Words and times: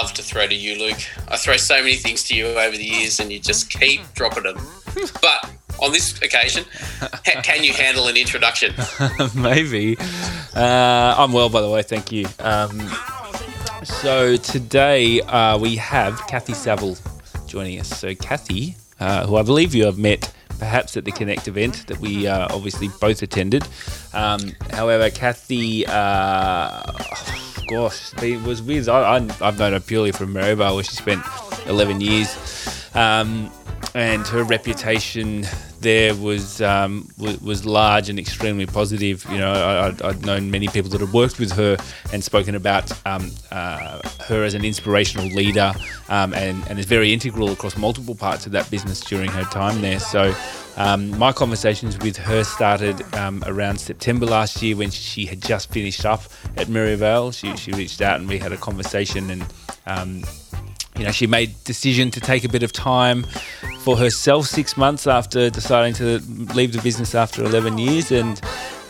love 0.00 0.12
to 0.14 0.22
throw 0.22 0.46
to 0.46 0.54
you, 0.54 0.78
Luke. 0.78 0.98
I 1.28 1.36
throw 1.36 1.56
so 1.56 1.76
many 1.82 1.96
things 1.96 2.22
to 2.24 2.34
you 2.34 2.46
over 2.46 2.76
the 2.76 2.84
years, 2.84 3.18
and 3.18 3.32
you 3.32 3.40
just 3.40 3.68
keep 3.70 4.00
dropping 4.14 4.44
them. 4.44 4.58
But 5.22 5.50
on 5.80 5.92
this 5.92 6.20
occasion, 6.22 6.64
can 7.44 7.62
you 7.62 7.72
handle 7.72 8.08
an 8.08 8.16
introduction? 8.16 8.74
Maybe. 9.34 9.96
Uh, 10.54 11.14
I'm 11.16 11.32
well, 11.32 11.48
by 11.48 11.60
the 11.60 11.70
way. 11.70 11.82
Thank 11.82 12.10
you. 12.10 12.26
Um, 12.40 12.80
so 13.84 14.36
today 14.36 15.20
uh, 15.20 15.56
we 15.58 15.76
have 15.76 16.20
Kathy 16.26 16.54
Saville 16.54 16.96
joining 17.46 17.78
us. 17.78 17.88
So 17.88 18.14
Kathy, 18.14 18.74
uh, 18.98 19.26
who 19.26 19.36
I 19.36 19.42
believe 19.42 19.72
you 19.74 19.84
have 19.84 19.98
met 19.98 20.32
perhaps 20.58 20.96
at 20.96 21.04
the 21.04 21.12
Connect 21.12 21.46
event 21.46 21.86
that 21.86 22.00
we 22.00 22.26
uh, 22.26 22.48
obviously 22.50 22.88
both 23.00 23.22
attended. 23.22 23.66
Um, 24.12 24.56
however, 24.72 25.10
Kathy, 25.10 25.86
uh, 25.86 26.92
gosh, 27.68 28.14
it 28.22 28.42
was 28.42 28.62
weird. 28.62 28.88
I, 28.88 29.20
have 29.20 29.58
known 29.58 29.72
her 29.72 29.80
purely 29.80 30.10
from 30.10 30.32
Merivale, 30.32 30.74
where 30.74 30.84
she 30.84 30.96
spent 30.96 31.22
11 31.66 32.00
years. 32.00 32.88
Um, 32.94 33.52
and 33.94 34.26
her 34.26 34.44
reputation 34.44 35.46
there 35.80 36.14
was 36.14 36.60
um, 36.60 37.08
was, 37.18 37.64
large 37.64 38.08
and 38.08 38.18
extremely 38.18 38.66
positive. 38.66 39.24
You 39.30 39.38
know, 39.38 39.52
I, 39.52 40.06
would 40.08 40.24
known 40.24 40.50
many 40.50 40.68
people 40.68 40.90
that 40.90 41.00
had 41.00 41.12
worked 41.12 41.38
with 41.38 41.52
her 41.52 41.76
and 42.12 42.22
spoken 42.22 42.54
about 42.54 42.90
um, 43.06 43.30
uh, 43.50 44.00
her 44.26 44.44
as 44.44 44.54
an 44.54 44.64
inspirational 44.64 45.26
leader, 45.28 45.72
um, 46.08 46.34
and 46.34 46.66
and 46.68 46.78
is 46.78 46.86
very 46.86 47.12
integral 47.12 47.50
across 47.50 47.76
multiple 47.76 48.14
parts 48.14 48.46
of 48.46 48.52
that 48.52 48.70
business 48.70 49.00
during 49.00 49.30
her 49.30 49.44
time 49.44 49.80
there. 49.80 50.00
So. 50.00 50.34
Um, 50.76 51.18
my 51.18 51.32
conversations 51.32 51.98
with 51.98 52.16
her 52.18 52.44
started 52.44 53.02
um, 53.16 53.42
around 53.48 53.80
September 53.80 54.26
last 54.26 54.62
year 54.62 54.76
when 54.76 54.92
she 54.92 55.26
had 55.26 55.42
just 55.42 55.72
finished 55.72 56.06
up 56.06 56.22
at 56.56 56.68
Merivale. 56.68 57.32
She, 57.32 57.56
she 57.56 57.72
reached 57.72 58.00
out 58.00 58.20
and 58.20 58.28
we 58.28 58.38
had 58.38 58.52
a 58.52 58.56
conversation 58.56 59.28
and 59.28 59.44
um, 59.86 60.22
you 60.98 61.04
know, 61.04 61.12
she 61.12 61.26
made 61.26 61.54
decision 61.64 62.10
to 62.10 62.20
take 62.20 62.44
a 62.44 62.48
bit 62.48 62.62
of 62.62 62.72
time 62.72 63.24
for 63.80 63.96
herself 63.96 64.46
six 64.46 64.76
months 64.76 65.06
after 65.06 65.48
deciding 65.48 65.94
to 65.94 66.18
leave 66.54 66.72
the 66.72 66.82
business 66.82 67.14
after 67.14 67.44
11 67.44 67.78
years. 67.78 68.10
And 68.10 68.40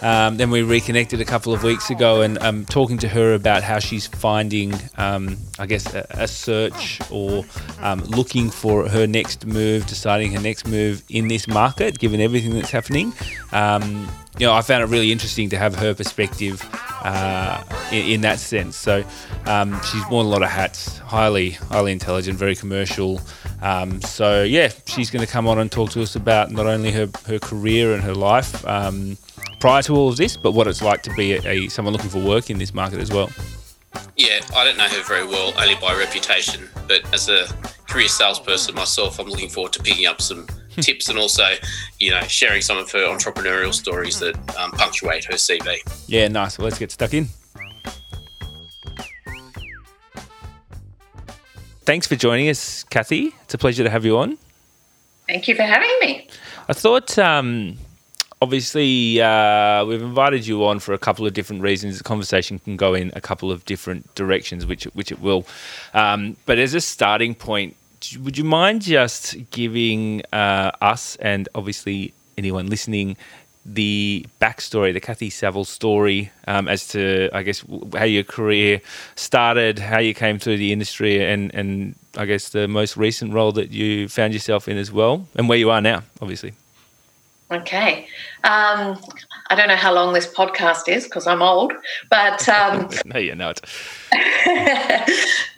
um, 0.01 0.37
then 0.39 0.51
we 0.51 0.63
reconnected 0.63 1.21
a 1.21 1.25
couple 1.25 1.53
of 1.53 1.63
weeks 1.63 1.91
ago 1.91 2.23
and 2.23 2.39
um, 2.39 2.65
talking 2.65 2.97
to 2.99 3.09
her 3.09 3.35
about 3.35 3.63
how 3.63 3.79
she's 3.79 4.07
finding, 4.07 4.73
um, 4.97 5.37
I 5.59 5.67
guess, 5.67 5.93
a, 5.95 6.07
a 6.11 6.27
search 6.27 6.99
or 7.11 7.45
um, 7.81 8.01
looking 8.05 8.51
for 8.51 8.89
her 8.89 9.07
next 9.07 9.45
move, 9.45 9.87
deciding 9.87 10.33
her 10.33 10.41
next 10.41 10.67
move 10.67 11.03
in 11.11 11.29
this 11.29 11.47
market, 11.47 11.99
given 11.99 12.21
everything 12.21 12.55
that's 12.55 12.71
happening. 12.71 13.13
Um, 13.53 14.09
you 14.39 14.47
know, 14.47 14.55
I 14.55 14.63
found 14.63 14.83
it 14.85 14.87
really 14.87 15.11
interesting 15.11 15.49
to 15.51 15.59
have 15.59 15.75
her 15.77 15.95
perspective 15.95 16.63
uh, 17.03 17.63
in, 17.93 18.07
in, 18.07 18.21
that 18.23 18.39
sense. 18.39 18.77
So 18.77 19.05
um, 19.47 19.81
she's 19.83 20.03
worn 20.09 20.27
a 20.27 20.29
lot 20.29 20.43
of 20.43 20.49
hats, 20.49 20.99
highly, 20.99 21.51
highly 21.51 21.93
intelligent, 21.93 22.39
very 22.39 22.57
commercial. 22.57 23.21
Um, 23.63 24.01
so 24.03 24.43
yeah, 24.43 24.71
she's 24.87 25.11
going 25.11 25.25
to 25.25 25.31
come 25.31 25.47
on 25.47 25.59
and 25.59 25.71
talk 25.71 25.91
to 25.91 26.03
us 26.03 26.17
about 26.17 26.51
not 26.51 26.67
only 26.67 26.91
her, 26.93 27.09
her 27.27 27.39
career 27.39 27.95
and 27.95 28.03
her 28.03 28.15
life 28.15 28.67
um, 28.67 29.17
prior 29.61 29.83
to 29.83 29.95
all 29.95 30.09
of 30.09 30.17
this, 30.17 30.37
but 30.37 30.53
what 30.53 30.67
it's 30.67 30.83
like 30.83 31.03
to 31.05 31.15
be 31.15 31.35
a, 31.35 31.47
a, 31.47 31.69
someone 31.69 31.93
looking 31.93 32.11
for 32.11 32.23
work 32.23 32.51
in 32.51 32.59
this 32.59 32.75
market 32.75 33.01
as 33.01 33.11
well. 33.11 33.31
Yeah, 34.17 34.41
I 34.55 34.65
don't 34.65 34.77
know 34.77 34.89
her 34.89 35.03
very 35.05 35.27
well, 35.27 35.53
only 35.59 35.77
by 35.77 35.97
reputation, 35.97 36.69
but 36.89 37.03
as 37.15 37.29
a 37.29 37.47
career 37.89 38.09
salesperson 38.09 38.75
myself, 38.75 39.19
I'm 39.19 39.29
looking 39.29 39.49
forward 39.49 39.73
to 39.75 39.83
picking 39.83 40.07
up 40.07 40.21
some 40.21 40.47
tips 40.83 41.09
and 41.09 41.19
also, 41.19 41.45
you 41.99 42.11
know, 42.11 42.21
sharing 42.23 42.63
some 42.63 42.79
of 42.79 42.91
her 42.93 43.07
entrepreneurial 43.07 43.75
stories 43.75 44.19
that 44.21 44.37
um, 44.57 44.73
punctuate 44.73 45.25
her 45.25 45.35
CV. 45.35 45.79
Yeah, 46.07 46.29
nice. 46.29 46.59
Well, 46.59 46.67
let's 46.67 46.79
get 46.79 46.91
stuck 46.91 47.15
in. 47.15 47.29
Thanks 51.89 52.07
for 52.07 52.17
joining 52.17 52.51
us, 52.51 52.85
Kathy. 52.85 53.33
It's 53.45 53.55
a 53.55 53.59
pleasure 53.59 53.83
to 53.83 53.89
have 53.89 54.05
you 54.05 54.19
on. 54.19 54.37
Thank 55.27 55.49
you 55.49 55.55
for 55.55 55.63
having 55.63 55.91
me. 56.01 56.29
I 56.69 56.75
thought, 56.75 57.19
um, 57.19 57.79
obviously, 58.43 59.23
uh, 59.23 59.87
we've 59.87 60.03
invited 60.03 60.47
you 60.47 60.67
on 60.67 60.81
for 60.81 60.93
a 60.93 60.99
couple 60.99 61.27
of 61.27 61.33
different 61.33 61.63
reasons. 61.63 61.97
The 61.97 62.05
conversation 62.05 62.59
can 62.59 62.77
go 62.77 62.93
in 62.93 63.11
a 63.17 63.23
couple 63.23 63.51
of 63.51 63.65
different 63.65 64.15
directions, 64.15 64.67
which 64.67 64.85
which 64.93 65.11
it 65.11 65.21
will. 65.21 65.47
Um, 65.95 66.37
but 66.45 66.59
as 66.59 66.75
a 66.75 66.81
starting 66.83 67.35
point, 67.35 67.75
would 68.21 68.39
you 68.39 68.45
mind 68.45 68.83
just 68.83 69.37
giving 69.51 70.23
uh, 70.33 70.71
us 70.81 71.17
and 71.17 71.49
obviously 71.55 72.15
anyone 72.37 72.67
listening 72.69 73.17
the 73.75 74.25
backstory, 74.41 74.93
the 74.93 75.01
Kathy 75.01 75.31
Saville 75.31 75.65
story, 75.65 76.31
um, 76.47 76.69
as 76.69 76.89
to 76.89 77.29
I 77.33 77.43
guess 77.43 77.65
how 77.95 78.05
your 78.05 78.25
career 78.25 78.81
started, 79.15 79.79
how 79.79 79.99
you 79.99 80.15
came 80.15 80.39
through 80.39 80.57
the 80.57 80.73
industry, 80.73 81.23
and 81.23 81.55
and 81.55 81.95
I 82.17 82.25
guess 82.25 82.49
the 82.49 82.67
most 82.67 82.97
recent 82.97 83.35
role 83.35 83.53
that 83.53 83.71
you 83.71 84.09
found 84.09 84.33
yourself 84.33 84.69
in 84.69 84.79
as 84.79 84.91
well, 84.91 85.27
and 85.35 85.49
where 85.49 85.59
you 85.59 85.71
are 85.71 85.81
now, 85.81 86.03
obviously. 86.23 86.55
Okay. 87.51 88.07
Um, 88.45 89.01
I 89.49 89.55
don't 89.55 89.69
know 89.69 89.77
how 89.77 89.95
long 89.95 90.13
this 90.13 90.27
podcast 90.27 90.87
is 90.89 91.05
because 91.05 91.27
I'm 91.27 91.41
old, 91.41 91.73
but 92.11 92.47
um, 92.49 92.91
no, 93.07 93.19
you're 93.19 93.35
not. 93.35 93.61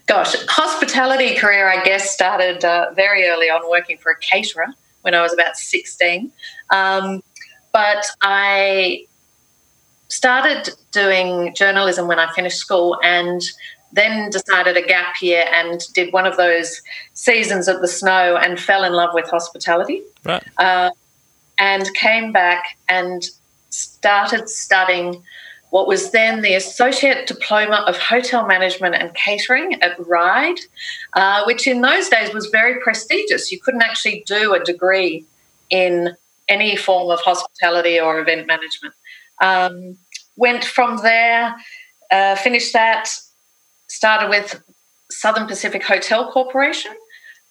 gosh, 0.06 0.34
hospitality 0.46 1.34
career, 1.34 1.68
I 1.68 1.82
guess, 1.82 2.10
started 2.10 2.64
uh, 2.64 2.92
very 2.94 3.26
early 3.26 3.50
on 3.50 3.68
working 3.68 3.96
for 3.96 4.12
a 4.12 4.18
caterer 4.18 4.66
when 5.02 5.14
I 5.14 5.22
was 5.22 5.32
about 5.32 5.56
16. 5.56 6.30
Um, 6.70 7.22
but 7.72 8.06
I 8.22 9.06
started 10.08 10.74
doing 10.92 11.54
journalism 11.54 12.08
when 12.08 12.18
I 12.18 12.32
finished 12.34 12.58
school 12.58 12.98
and 13.02 13.42
then 13.92 14.30
decided 14.30 14.76
a 14.76 14.82
gap 14.82 15.20
year 15.20 15.44
and 15.52 15.80
did 15.94 16.12
one 16.12 16.26
of 16.26 16.36
those 16.36 16.82
seasons 17.14 17.68
of 17.68 17.80
the 17.80 17.88
snow 17.88 18.36
and 18.36 18.60
fell 18.60 18.84
in 18.84 18.92
love 18.92 19.10
with 19.14 19.28
hospitality. 19.28 20.02
Right. 20.24 20.42
Uh, 20.58 20.90
and 21.60 21.92
came 21.94 22.32
back 22.32 22.76
and 22.88 23.28
started 23.68 24.48
studying 24.48 25.22
what 25.68 25.86
was 25.86 26.10
then 26.10 26.42
the 26.42 26.54
Associate 26.54 27.28
Diploma 27.28 27.84
of 27.86 27.96
Hotel 27.96 28.44
Management 28.44 28.96
and 28.96 29.14
Catering 29.14 29.80
at 29.82 29.94
Ryde, 30.04 30.58
uh, 31.12 31.44
which 31.44 31.68
in 31.68 31.80
those 31.80 32.08
days 32.08 32.34
was 32.34 32.46
very 32.46 32.80
prestigious. 32.80 33.52
You 33.52 33.60
couldn't 33.60 33.82
actually 33.82 34.24
do 34.26 34.52
a 34.52 34.58
degree 34.58 35.24
in 35.68 36.16
any 36.48 36.74
form 36.74 37.10
of 37.10 37.20
hospitality 37.20 38.00
or 38.00 38.18
event 38.18 38.48
management. 38.48 38.94
Um, 39.40 39.96
went 40.36 40.64
from 40.64 40.96
there, 40.98 41.54
uh, 42.10 42.34
finished 42.34 42.72
that, 42.72 43.08
started 43.86 44.28
with 44.28 44.60
Southern 45.10 45.46
Pacific 45.46 45.84
Hotel 45.84 46.32
Corporation 46.32 46.92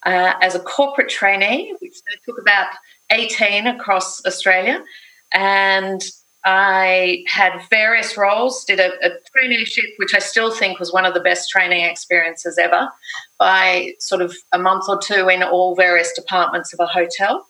uh, 0.06 0.34
as 0.42 0.56
a 0.56 0.60
corporate 0.60 1.10
trainee, 1.10 1.74
which 1.80 1.94
took 2.26 2.38
about 2.40 2.68
18 3.12 3.68
across 3.68 4.26
Australia. 4.26 4.84
And 5.32 6.02
I 6.46 7.26
had 7.28 7.62
various 7.70 8.18
roles, 8.18 8.64
did 8.64 8.80
a, 8.80 8.92
a, 9.06 9.12
traineeship, 9.36 9.90
which 9.98 10.14
I 10.16 10.20
still 10.20 10.52
think 10.52 10.80
was 10.80 10.94
one 10.94 11.06
of 11.06 11.14
the 11.14 11.20
best 11.20 11.50
training 11.50 11.84
experiences 11.84 12.58
ever, 12.58 12.90
by 13.38 13.94
sort 14.00 14.22
of 14.22 14.34
a 14.54 14.58
month 14.58 14.86
or 14.88 14.98
two 15.00 15.28
in 15.28 15.44
all 15.44 15.76
various 15.76 16.14
departments 16.14 16.74
of 16.74 16.80
a 16.80 16.86
hotel, 16.86 17.46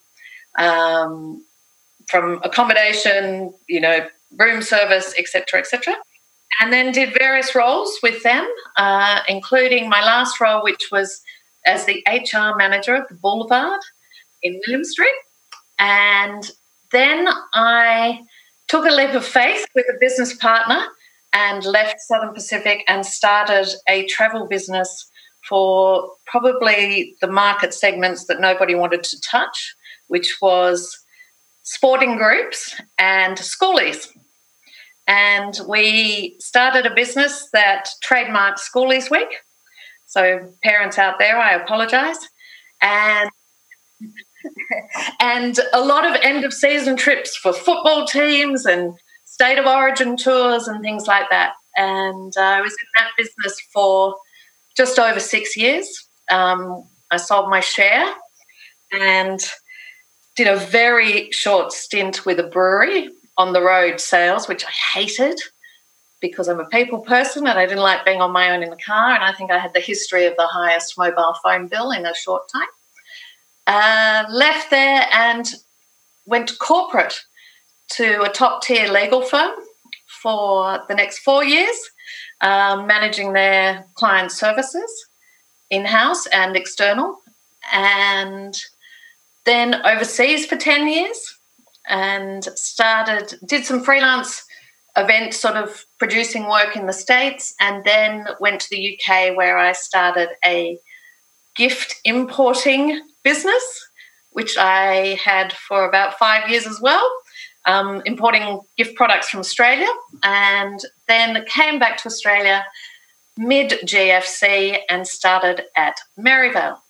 um, 0.57 1.45
from 2.07 2.41
accommodation, 2.43 3.53
you 3.67 3.79
know, 3.79 4.07
room 4.37 4.61
service, 4.63 5.13
etc., 5.19 5.59
etc. 5.59 5.95
And 6.59 6.73
then 6.73 6.91
did 6.91 7.13
various 7.13 7.53
roles 7.53 7.99
with 8.01 8.23
them, 8.23 8.47
uh, 8.75 9.19
including 9.27 9.87
my 9.87 10.01
last 10.01 10.41
role, 10.41 10.63
which 10.63 10.89
was 10.91 11.21
as 11.65 11.85
the 11.85 12.03
HR 12.07 12.57
manager 12.57 12.95
at 12.95 13.07
the 13.07 13.15
Boulevard 13.15 13.79
in 14.41 14.59
William 14.65 14.83
Street. 14.83 15.13
And 15.79 16.43
then 16.91 17.27
I 17.53 18.21
took 18.67 18.85
a 18.85 18.93
leap 18.93 19.13
of 19.15 19.25
faith 19.25 19.65
with 19.73 19.85
a 19.89 19.97
business 19.99 20.35
partner 20.35 20.85
and 21.33 21.63
left 21.65 22.01
Southern 22.01 22.33
Pacific 22.33 22.83
and 22.87 23.05
started 23.05 23.67
a 23.87 24.05
travel 24.05 24.47
business 24.47 25.09
for 25.47 26.11
probably 26.25 27.15
the 27.21 27.27
market 27.27 27.73
segments 27.73 28.25
that 28.25 28.39
nobody 28.39 28.75
wanted 28.75 29.03
to 29.03 29.21
touch, 29.21 29.75
which 30.07 30.37
was 30.41 30.97
sporting 31.63 32.17
groups 32.17 32.79
and 32.97 33.37
schoolies. 33.37 34.07
And 35.07 35.59
we 35.67 36.35
started 36.39 36.85
a 36.85 36.93
business 36.93 37.49
that 37.53 37.89
trademarked 38.03 38.59
Schoolies 38.59 39.09
Week. 39.09 39.29
So, 40.05 40.53
parents 40.63 40.99
out 40.99 41.17
there, 41.19 41.37
I 41.37 41.53
apologize. 41.53 42.17
And 42.81 43.29
and 45.19 45.59
a 45.73 45.81
lot 45.81 46.05
of 46.05 46.19
end 46.21 46.45
of 46.45 46.53
season 46.53 46.95
trips 46.95 47.35
for 47.35 47.53
football 47.53 48.05
teams 48.07 48.65
and 48.65 48.93
state 49.25 49.57
of 49.57 49.65
origin 49.65 50.17
tours 50.17 50.67
and 50.67 50.81
things 50.81 51.07
like 51.07 51.29
that. 51.29 51.53
And 51.77 52.33
uh, 52.37 52.41
I 52.41 52.61
was 52.61 52.71
in 52.71 52.87
that 52.97 53.11
business 53.17 53.59
for 53.73 54.15
just 54.75 54.99
over 54.99 55.19
six 55.19 55.55
years. 55.55 55.87
Um, 56.31 56.83
I 57.11 57.17
sold 57.17 57.49
my 57.49 57.59
share 57.59 58.13
and 58.91 59.39
did 60.35 60.47
a 60.47 60.57
very 60.57 61.31
short 61.31 61.71
stint 61.71 62.25
with 62.25 62.39
a 62.39 62.43
brewery 62.43 63.09
on 63.37 63.53
the 63.53 63.61
road 63.61 63.99
sales, 63.99 64.47
which 64.47 64.65
I 64.65 64.71
hated. 64.99 65.39
because 66.21 66.47
I'm 66.49 66.59
a 66.59 66.65
people 66.65 66.99
person 66.99 67.47
and 67.47 67.57
I 67.57 67.65
didn't 67.65 67.83
like 67.83 68.05
being 68.05 68.21
on 68.21 68.31
my 68.31 68.51
own 68.51 68.63
in 68.63 68.69
the 68.69 68.77
car. 68.77 69.13
And 69.15 69.23
I 69.23 69.33
think 69.33 69.51
I 69.51 69.59
had 69.59 69.73
the 69.73 69.79
history 69.79 70.25
of 70.25 70.35
the 70.37 70.47
highest 70.47 70.97
mobile 70.97 71.35
phone 71.43 71.67
bill 71.67 71.91
in 71.91 72.05
a 72.05 72.13
short 72.13 72.43
time. 72.51 72.67
Uh, 73.69 74.25
left 74.31 74.71
there 74.71 75.05
and 75.13 75.53
went 76.25 76.57
corporate 76.57 77.21
to 77.87 78.19
a 78.23 78.29
top 78.29 78.63
tier 78.63 78.91
legal 78.91 79.21
firm 79.21 79.51
for 80.23 80.79
the 80.87 80.95
next 80.95 81.19
four 81.19 81.43
years, 81.43 81.77
um, 82.41 82.87
managing 82.87 83.33
their 83.33 83.85
client 83.93 84.31
services 84.31 84.91
in 85.69 85.85
house 85.85 86.25
and 86.33 86.55
external. 86.55 87.19
And 87.71 88.59
then 89.45 89.85
overseas 89.85 90.47
for 90.47 90.55
10 90.55 90.87
years 90.87 91.37
and 91.87 92.43
started, 92.55 93.37
did 93.45 93.65
some 93.65 93.83
freelance 93.83 94.43
event 94.97 95.35
sort 95.35 95.57
of 95.57 95.85
producing 95.99 96.49
work 96.49 96.75
in 96.75 96.87
the 96.87 96.93
States, 96.93 97.53
and 97.59 97.83
then 97.83 98.29
went 98.39 98.61
to 98.61 98.67
the 98.71 98.97
UK 98.97 99.37
where 99.37 99.59
I 99.59 99.73
started 99.73 100.29
a 100.43 100.79
gift 101.55 101.97
importing 102.03 102.99
business, 103.31 103.65
which 104.31 104.57
I 104.57 105.19
had 105.23 105.53
for 105.53 105.87
about 105.87 106.17
five 106.17 106.49
years 106.49 106.65
as 106.65 106.79
well, 106.81 107.05
um, 107.65 108.01
importing 108.05 108.61
gift 108.77 108.95
products 108.95 109.29
from 109.29 109.39
Australia, 109.39 109.91
and 110.23 110.79
then 111.07 111.45
came 111.45 111.77
back 111.79 111.97
to 111.97 112.07
Australia 112.07 112.65
mid 113.37 113.69
GFC 113.91 114.79
and 114.89 115.07
started 115.07 115.57
at 115.75 115.97
Merivale. 116.17 116.81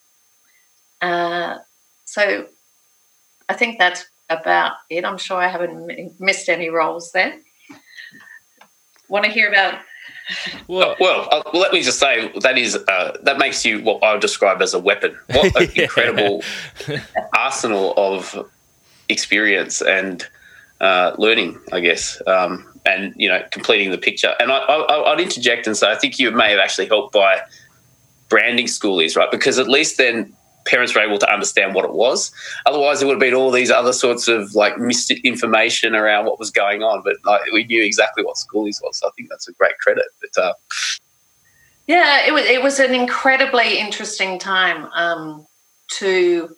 Uh, 1.02 1.58
so 2.06 2.48
I 3.48 3.54
think 3.54 3.78
that's 3.78 4.06
about 4.30 4.74
it. 4.90 5.06
I'm 5.06 5.18
sure 5.18 5.38
I 5.38 5.48
haven't 5.48 6.20
missed 6.20 6.50
any 6.50 6.70
roles 6.70 7.12
there 7.12 7.34
want 9.10 9.26
to 9.26 9.32
hear 9.32 9.50
about? 9.50 9.82
Well, 10.68 10.96
well, 11.00 11.28
uh, 11.32 11.42
let 11.54 11.74
me 11.74 11.82
just 11.82 12.00
say 12.00 12.32
that 12.42 12.58
is 12.58 12.76
uh, 12.76 13.18
that 13.24 13.38
makes 13.38 13.66
you 13.66 13.82
what 13.82 14.04
I 14.04 14.14
would 14.14 14.22
describe 14.22 14.62
as 14.62 14.74
a 14.74 14.80
weapon. 14.80 15.18
What 15.28 15.56
an 15.60 15.70
incredible 15.76 16.44
arsenal 17.36 17.94
of 17.98 18.48
experience 19.10 19.82
and 19.82 20.26
uh, 20.82 21.14
learning, 21.18 21.60
I 21.72 21.80
guess, 21.80 22.22
um, 22.28 22.66
and 22.86 23.14
you 23.18 23.28
know, 23.28 23.44
completing 23.52 23.92
the 23.92 23.98
picture. 23.98 24.36
And 24.40 24.52
I, 24.52 24.58
I, 24.58 25.14
I'd 25.14 25.20
interject 25.20 25.68
and 25.68 25.76
say 25.76 25.92
I 25.92 25.96
think 25.96 26.20
you 26.20 26.32
may 26.32 26.52
have 26.52 26.60
actually 26.60 26.88
helped 26.88 27.14
by 27.14 27.42
branding 28.30 28.68
schoolies, 28.68 29.18
right? 29.18 29.32
Because 29.32 29.58
at 29.60 29.68
least 29.68 29.98
then 29.98 30.34
parents 30.70 30.94
were 30.94 31.02
able 31.02 31.18
to 31.18 31.32
understand 31.32 31.74
what 31.74 31.84
it 31.84 31.94
was. 31.94 32.32
Otherwise, 32.66 33.00
there 33.00 33.08
would 33.08 33.16
have 33.16 33.20
been 33.20 33.34
all 33.34 33.52
these 33.52 33.72
other 33.72 33.94
sorts 33.94 34.28
of 34.28 34.54
like 34.54 34.78
misinformation 34.78 35.96
around 35.96 36.26
what 36.26 36.40
was 36.40 36.52
going 36.52 36.84
on. 36.84 37.02
But 37.04 37.16
like, 37.26 37.42
we 37.52 37.64
knew 37.66 37.84
exactly 37.84 38.24
what 38.24 38.38
schoolies 38.38 38.82
was. 38.82 38.98
So 38.98 39.08
I 39.08 39.12
think 39.16 39.30
that's 39.30 39.48
a 39.48 39.54
great 39.54 39.78
credit. 39.80 40.06
But 40.22 40.42
uh, 40.42 40.54
yeah, 41.88 42.28
it 42.28 42.34
was 42.34 42.46
it 42.46 42.62
was 42.62 42.80
an 42.80 42.94
incredibly 42.94 43.80
interesting 43.80 44.40
time 44.40 44.90
um, 44.94 45.48
to. 45.98 46.56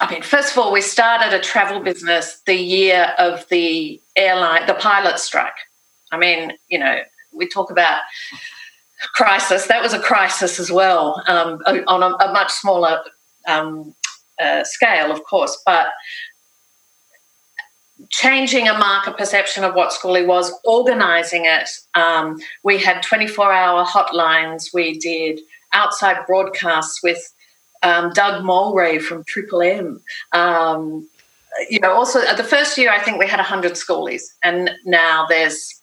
I 0.00 0.08
mean, 0.08 0.22
first 0.22 0.52
of 0.52 0.58
all, 0.58 0.72
we 0.72 0.80
started 0.80 1.34
a 1.34 1.40
travel 1.40 1.80
business 1.80 2.40
the 2.46 2.54
year 2.54 3.14
of 3.18 3.48
the 3.48 4.00
airline, 4.14 4.64
the 4.66 4.74
pilot 4.74 5.18
strike. 5.18 5.58
I 6.12 6.18
mean, 6.18 6.52
you 6.68 6.78
know, 6.78 7.00
we 7.32 7.48
talk 7.48 7.72
about 7.72 8.00
crisis. 9.14 9.66
That 9.66 9.82
was 9.82 9.92
a 9.92 10.00
crisis 10.00 10.58
as 10.58 10.70
well, 10.70 11.22
um, 11.26 11.60
on 11.66 12.02
a, 12.02 12.06
a, 12.06 12.32
much 12.32 12.50
smaller 12.52 13.00
um, 13.46 13.94
uh, 14.40 14.64
scale, 14.64 15.10
of 15.10 15.24
course, 15.24 15.60
but 15.64 15.88
changing 18.10 18.68
a 18.68 18.78
market 18.78 19.16
perception 19.16 19.64
of 19.64 19.74
what 19.74 19.92
schooling 19.92 20.26
was, 20.26 20.52
organising 20.64 21.44
it. 21.44 21.68
Um, 21.94 22.38
we 22.62 22.78
had 22.78 23.02
24 23.02 23.52
hour 23.52 23.84
hotlines. 23.84 24.72
We 24.72 24.98
did 24.98 25.40
outside 25.72 26.24
broadcasts 26.26 27.02
with 27.02 27.32
um, 27.82 28.12
Doug 28.12 28.42
Mulray 28.42 29.00
from 29.00 29.24
Triple 29.24 29.62
M. 29.62 30.00
Um, 30.32 31.08
you 31.68 31.80
know, 31.80 31.92
also 31.92 32.20
the 32.36 32.44
first 32.44 32.78
year 32.78 32.90
I 32.90 33.00
think 33.00 33.18
we 33.18 33.26
had 33.26 33.38
100 33.38 33.72
schoolies, 33.72 34.22
and 34.44 34.70
now 34.84 35.26
there's 35.28 35.80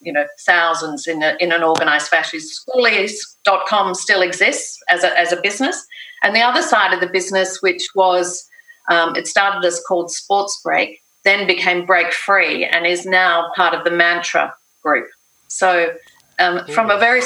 you 0.00 0.12
know 0.12 0.26
thousands 0.46 1.06
in, 1.06 1.22
a, 1.22 1.36
in 1.40 1.52
an 1.52 1.62
organized 1.62 2.08
fashion. 2.08 2.40
Schoolies.com 2.40 3.94
still 3.94 4.22
exists 4.22 4.78
as 4.88 5.04
a, 5.04 5.18
as 5.18 5.32
a 5.32 5.40
business. 5.40 5.86
And 6.22 6.34
the 6.34 6.40
other 6.40 6.62
side 6.62 6.92
of 6.92 7.00
the 7.00 7.06
business, 7.06 7.62
which 7.62 7.88
was 7.94 8.48
um, 8.90 9.14
it 9.16 9.26
started 9.26 9.66
as 9.66 9.80
called 9.86 10.10
Sports 10.10 10.60
Break, 10.64 11.00
then 11.24 11.46
became 11.46 11.84
Break 11.84 12.12
Free, 12.12 12.64
and 12.64 12.86
is 12.86 13.04
now 13.04 13.50
part 13.54 13.74
of 13.74 13.84
the 13.84 13.90
Mantra 13.90 14.54
Group. 14.82 15.08
So 15.48 15.94
um, 16.38 16.66
from 16.68 16.90
a 16.90 16.98
very 16.98 17.22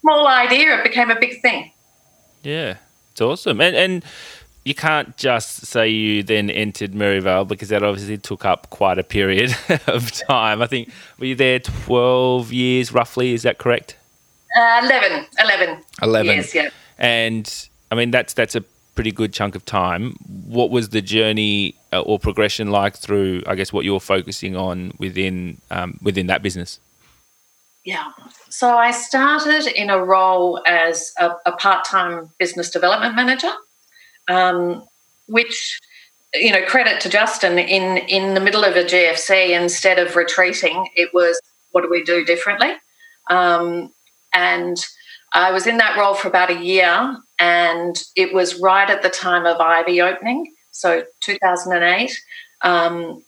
small 0.00 0.26
idea, 0.26 0.78
it 0.78 0.84
became 0.84 1.10
a 1.10 1.18
big 1.18 1.40
thing. 1.40 1.72
Yeah, 2.42 2.76
it's 3.10 3.20
awesome. 3.20 3.60
And 3.60 3.74
and 3.74 4.04
you 4.64 4.74
can't 4.74 5.16
just 5.16 5.66
say 5.66 5.88
you 5.88 6.22
then 6.22 6.48
entered 6.48 6.94
Merivale 6.94 7.44
because 7.44 7.68
that 7.68 7.82
obviously 7.82 8.16
took 8.16 8.44
up 8.44 8.70
quite 8.70 8.98
a 8.98 9.04
period 9.04 9.54
of 9.86 10.10
time. 10.12 10.62
I 10.62 10.66
think 10.66 10.90
were 11.18 11.26
you 11.26 11.34
there 11.34 11.58
twelve 11.58 12.52
years 12.52 12.92
roughly? 12.92 13.34
Is 13.34 13.42
that 13.42 13.58
correct? 13.58 13.96
Uh, 14.56 14.80
11, 14.84 15.26
11. 15.40 15.82
11. 16.02 16.32
Years, 16.32 16.54
yeah. 16.54 16.70
And 16.96 17.68
I 17.90 17.94
mean 17.96 18.10
that's 18.10 18.34
that's 18.34 18.54
a 18.54 18.62
pretty 18.94 19.12
good 19.12 19.32
chunk 19.32 19.54
of 19.54 19.64
time. 19.64 20.16
What 20.46 20.70
was 20.70 20.90
the 20.90 21.02
journey 21.02 21.74
uh, 21.92 22.00
or 22.00 22.18
progression 22.18 22.70
like 22.70 22.96
through? 22.96 23.42
I 23.46 23.56
guess 23.56 23.72
what 23.72 23.84
you're 23.84 24.00
focusing 24.00 24.56
on 24.56 24.92
within 24.98 25.60
um, 25.70 25.98
within 26.00 26.28
that 26.28 26.42
business. 26.42 26.80
Yeah. 27.84 28.12
So 28.48 28.78
I 28.78 28.92
started 28.92 29.66
in 29.66 29.90
a 29.90 30.02
role 30.02 30.62
as 30.66 31.12
a, 31.20 31.32
a 31.44 31.52
part 31.52 31.84
time 31.84 32.30
business 32.38 32.70
development 32.70 33.14
manager 33.14 33.52
um, 34.28 34.84
which 35.26 35.80
you 36.34 36.52
know 36.52 36.64
credit 36.66 37.00
to 37.02 37.08
Justin 37.08 37.58
in 37.58 37.98
in 38.08 38.34
the 38.34 38.40
middle 38.40 38.64
of 38.64 38.76
a 38.76 38.84
GFC 38.84 39.50
instead 39.50 39.98
of 39.98 40.16
retreating, 40.16 40.88
it 40.96 41.12
was 41.14 41.40
what 41.72 41.82
do 41.82 41.90
we 41.90 42.02
do 42.02 42.24
differently, 42.24 42.72
um, 43.30 43.92
and 44.32 44.84
I 45.32 45.50
was 45.50 45.66
in 45.66 45.78
that 45.78 45.98
role 45.98 46.14
for 46.14 46.28
about 46.28 46.50
a 46.50 46.62
year, 46.62 47.16
and 47.38 48.00
it 48.14 48.32
was 48.32 48.60
right 48.60 48.88
at 48.88 49.02
the 49.02 49.10
time 49.10 49.46
of 49.46 49.60
Ivy 49.60 50.00
opening, 50.00 50.52
so 50.70 51.02
2008. 51.22 52.16
Um, 52.62 53.22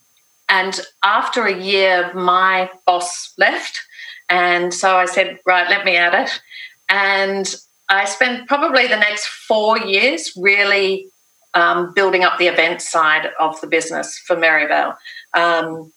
and 0.48 0.80
after 1.04 1.46
a 1.46 1.60
year, 1.60 2.12
my 2.14 2.70
boss 2.86 3.34
left. 3.36 3.80
And 4.28 4.72
so 4.72 4.96
I 4.96 5.06
said, 5.06 5.38
right, 5.46 5.68
let 5.68 5.84
me 5.84 5.96
at 5.96 6.14
it. 6.14 6.40
And 6.88 7.52
I 7.88 8.04
spent 8.04 8.48
probably 8.48 8.86
the 8.86 8.96
next 8.96 9.26
four 9.26 9.78
years 9.78 10.32
really 10.36 11.08
um, 11.54 11.92
building 11.94 12.24
up 12.24 12.38
the 12.38 12.48
event 12.48 12.82
side 12.82 13.30
of 13.40 13.60
the 13.60 13.66
business 13.66 14.18
for 14.18 14.36
Merivale. 14.36 14.96
Um, 15.34 15.92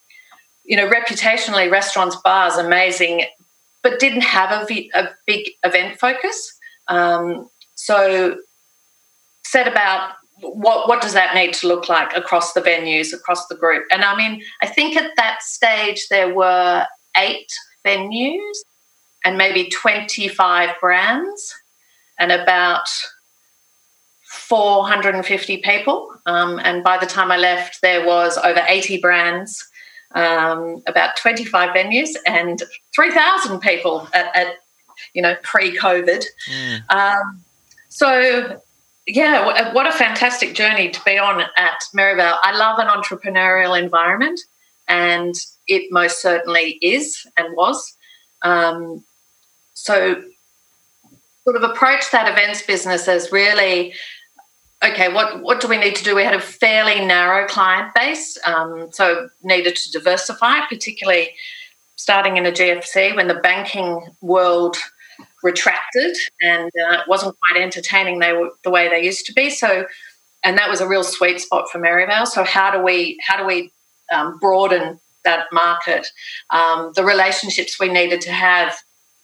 you 0.64 0.78
know, 0.78 0.90
reputationally, 0.90 1.72
restaurants, 1.72 2.16
bars, 2.18 2.56
amazing, 2.56 3.26
but 3.82 4.00
didn't 4.00 4.22
have 4.22 4.70
a, 4.70 4.90
a 4.94 5.10
big 5.26 5.52
event 5.64 6.00
focus. 6.00 6.58
Um, 6.88 7.50
so, 7.76 8.38
set 9.44 9.68
about 9.68 10.14
what 10.42 10.88
what 10.88 11.02
does 11.02 11.14
that 11.14 11.34
need 11.34 11.54
to 11.56 11.68
look 11.68 11.90
like 11.90 12.16
across 12.16 12.54
the 12.54 12.62
venues, 12.62 13.14
across 13.14 13.48
the 13.48 13.56
group? 13.56 13.86
And 13.92 14.04
I 14.04 14.16
mean, 14.16 14.42
I 14.62 14.68
think 14.68 14.96
at 14.96 15.12
that 15.18 15.42
stage 15.42 16.08
there 16.10 16.34
were 16.34 16.86
eight 17.18 17.52
venues 17.86 18.58
and 19.26 19.38
maybe 19.38 19.70
25 19.70 20.70
brands 20.80 21.56
and 22.20 22.32
about 22.32 22.88
450 24.30 25.58
people. 25.58 26.14
Um, 26.26 26.60
and 26.64 26.84
by 26.84 26.98
the 26.98 27.06
time 27.06 27.32
I 27.32 27.38
left, 27.38 27.82
there 27.82 28.06
was 28.06 28.38
over 28.38 28.62
80 28.68 29.00
brands, 29.00 29.68
um, 30.14 30.84
about 30.86 31.18
25 31.18 31.76
venues, 31.76 32.10
and 32.28 32.62
3,000 32.94 33.60
people 33.60 34.08
at, 34.14 34.36
at 34.36 34.56
you 35.14 35.22
know, 35.22 35.36
pre-COVID. 35.42 36.24
Mm. 36.52 36.92
Um, 36.92 37.42
so, 37.88 38.62
yeah, 39.08 39.74
what 39.74 39.88
a 39.88 39.92
fantastic 39.92 40.54
journey 40.54 40.90
to 40.90 41.02
be 41.04 41.18
on 41.18 41.42
at 41.58 41.84
Merivale. 41.94 42.38
I 42.44 42.56
love 42.56 42.78
an 42.78 42.88
entrepreneurial 42.88 43.82
environment, 43.82 44.40
and 44.88 45.34
it 45.68 45.92
most 45.92 46.22
certainly 46.22 46.78
is 46.82 47.26
and 47.38 47.56
was. 47.56 47.96
Um, 48.44 49.04
so 49.74 50.22
sort 51.44 51.56
of 51.56 51.64
approach 51.64 52.12
that 52.12 52.32
events 52.32 52.62
business 52.62 53.08
as 53.08 53.32
really 53.32 53.94
okay 54.84 55.12
what 55.12 55.42
what 55.42 55.60
do 55.60 55.68
we 55.68 55.78
need 55.78 55.96
to 55.96 56.04
do? 56.04 56.16
We 56.16 56.24
had 56.24 56.36
a 56.36 56.42
fairly 56.42 57.06
narrow 57.06 57.48
client 57.48 57.94
base 57.96 58.38
um, 58.46 58.90
so 58.92 59.30
needed 59.44 59.76
to 59.76 59.92
diversify 59.92 60.62
particularly 60.68 61.32
starting 61.96 62.38
in 62.38 62.46
a 62.46 62.52
gfc 62.52 63.14
when 63.16 63.28
the 63.28 63.36
banking 63.36 64.08
world 64.22 64.78
retracted 65.44 66.16
and 66.42 66.66
uh, 66.66 66.94
it 66.94 67.08
wasn't 67.08 67.36
quite 67.48 67.62
entertaining 67.62 68.20
they 68.20 68.34
were 68.34 68.52
the 68.64 68.70
way 68.70 68.90
they 68.90 69.04
used 69.04 69.26
to 69.26 69.34
be. 69.34 69.50
So 69.50 69.86
and 70.44 70.58
that 70.58 70.70
was 70.70 70.82
a 70.82 70.88
real 70.88 71.04
sweet 71.04 71.42
spot 71.42 71.70
for 71.70 71.80
Merivale. 71.80 72.26
So 72.26 72.44
how 72.44 72.72
do 72.72 72.82
we 72.82 73.18
how 73.26 73.38
do 73.38 73.46
we 73.46 73.72
um, 74.14 74.38
broaden 74.40 75.00
that 75.26 75.48
market, 75.52 76.08
um, 76.50 76.92
the 76.96 77.04
relationships 77.04 77.80
we 77.80 77.90
needed 77.90 78.22
to 78.22 78.32
have, 78.32 78.74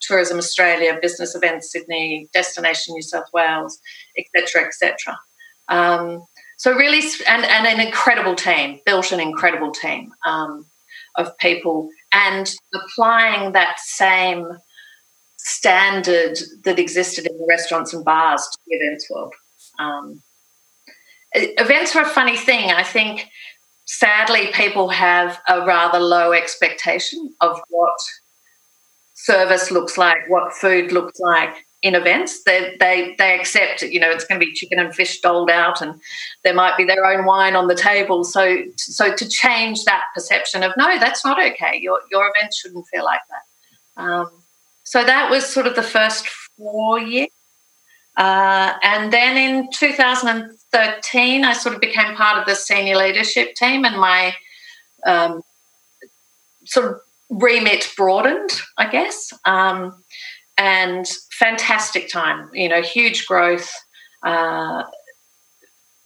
Tourism 0.02 0.38
Australia, 0.38 0.98
Business 1.02 1.36
Events 1.36 1.72
Sydney, 1.72 2.28
Destination 2.34 2.94
New 2.94 3.02
South 3.02 3.26
Wales, 3.34 3.80
etc., 4.18 4.66
etc. 4.66 5.18
Um, 5.68 6.24
so 6.58 6.74
really, 6.74 7.02
and, 7.28 7.44
and 7.44 7.68
an 7.68 7.86
incredible 7.86 8.36
team, 8.36 8.80
built 8.86 9.12
an 9.12 9.20
incredible 9.20 9.72
team 9.72 10.14
um, 10.26 10.66
of 11.16 11.38
people, 11.38 11.90
and 12.12 12.52
applying 12.74 13.52
that 13.54 13.80
same 13.80 14.48
standard 15.38 16.38
that 16.64 16.80
existed 16.80 17.28
in 17.28 17.38
the 17.38 17.46
restaurants 17.48 17.94
and 17.94 18.04
bars 18.04 18.42
to 18.52 18.58
the 18.66 18.76
events 18.76 19.10
world. 19.10 19.34
Um, 19.78 20.22
events 21.34 21.96
are 21.96 22.04
a 22.04 22.10
funny 22.10 22.38
thing. 22.38 22.72
I 22.72 22.84
think 22.84 23.28
sadly 23.86 24.52
people 24.54 24.90
have 24.90 25.40
a 25.48 25.66
rather 25.66 26.00
low 26.00 26.32
expectation 26.34 27.34
of 27.42 27.60
what 27.70 27.98
service 29.16 29.72
looks 29.72 29.98
like, 29.98 30.30
what 30.30 30.54
food 30.54 30.92
looks 30.92 31.20
like 31.20 31.66
in 31.82 31.96
events. 31.96 32.44
They, 32.44 32.76
they, 32.80 33.16
they 33.18 33.38
accept, 33.40 33.82
you 33.82 34.00
know, 34.00 34.12
it's 34.12 34.26
going 34.26 34.40
to 34.40 34.46
be 34.46 34.54
chicken 34.54 34.80
and 34.80 34.94
fish 34.94 35.22
doled 35.22 35.50
out 35.50 35.82
and 35.82 36.00
there 36.44 36.54
might 36.54 36.78
be 36.78 36.84
their 36.84 37.06
own 37.06 37.26
wine 37.26 37.56
on 37.56 37.68
the 37.68 37.76
table. 37.76 38.24
So, 38.24 38.58
so 38.76 39.16
to 39.16 39.30
change 39.30 39.84
that 39.86 40.04
perception 40.14 40.64
of, 40.64 40.74
no, 40.78 41.00
that's 41.00 41.26
not 41.26 41.40
okay. 41.40 41.80
Your, 41.82 42.02
your 42.12 42.32
event 42.36 42.54
shouldn't 42.54 42.88
feel 42.88 43.04
like 43.04 43.22
that. 43.30 44.02
Um, 44.04 44.30
so 44.84 45.04
that 45.04 45.32
was 45.32 45.46
sort 45.46 45.68
of 45.68 45.76
the 45.76 45.84
first 45.84 46.28
four 46.28 47.00
years. 47.00 47.30
Uh, 48.18 48.74
and 48.82 49.12
then 49.12 49.38
in 49.38 49.70
2013, 49.72 51.44
I 51.44 51.54
sort 51.54 51.76
of 51.76 51.82
became 51.82 52.16
part 52.16 52.40
of 52.40 52.46
the 52.46 52.56
senior 52.56 52.96
leadership 52.96 53.56
team, 53.56 53.84
and 53.84 53.98
my 54.00 54.34
um, 55.06 55.42
sort 56.64 56.92
of 56.92 57.02
remit 57.30 57.92
broadened, 57.98 58.52
I 58.78 58.90
guess. 58.90 59.32
Um, 59.46 60.04
and 60.58 61.06
fantastic 61.32 62.10
time, 62.10 62.50
you 62.54 62.70
know, 62.70 62.82
huge 62.82 63.26
growth, 63.26 63.70
uh, 64.24 64.84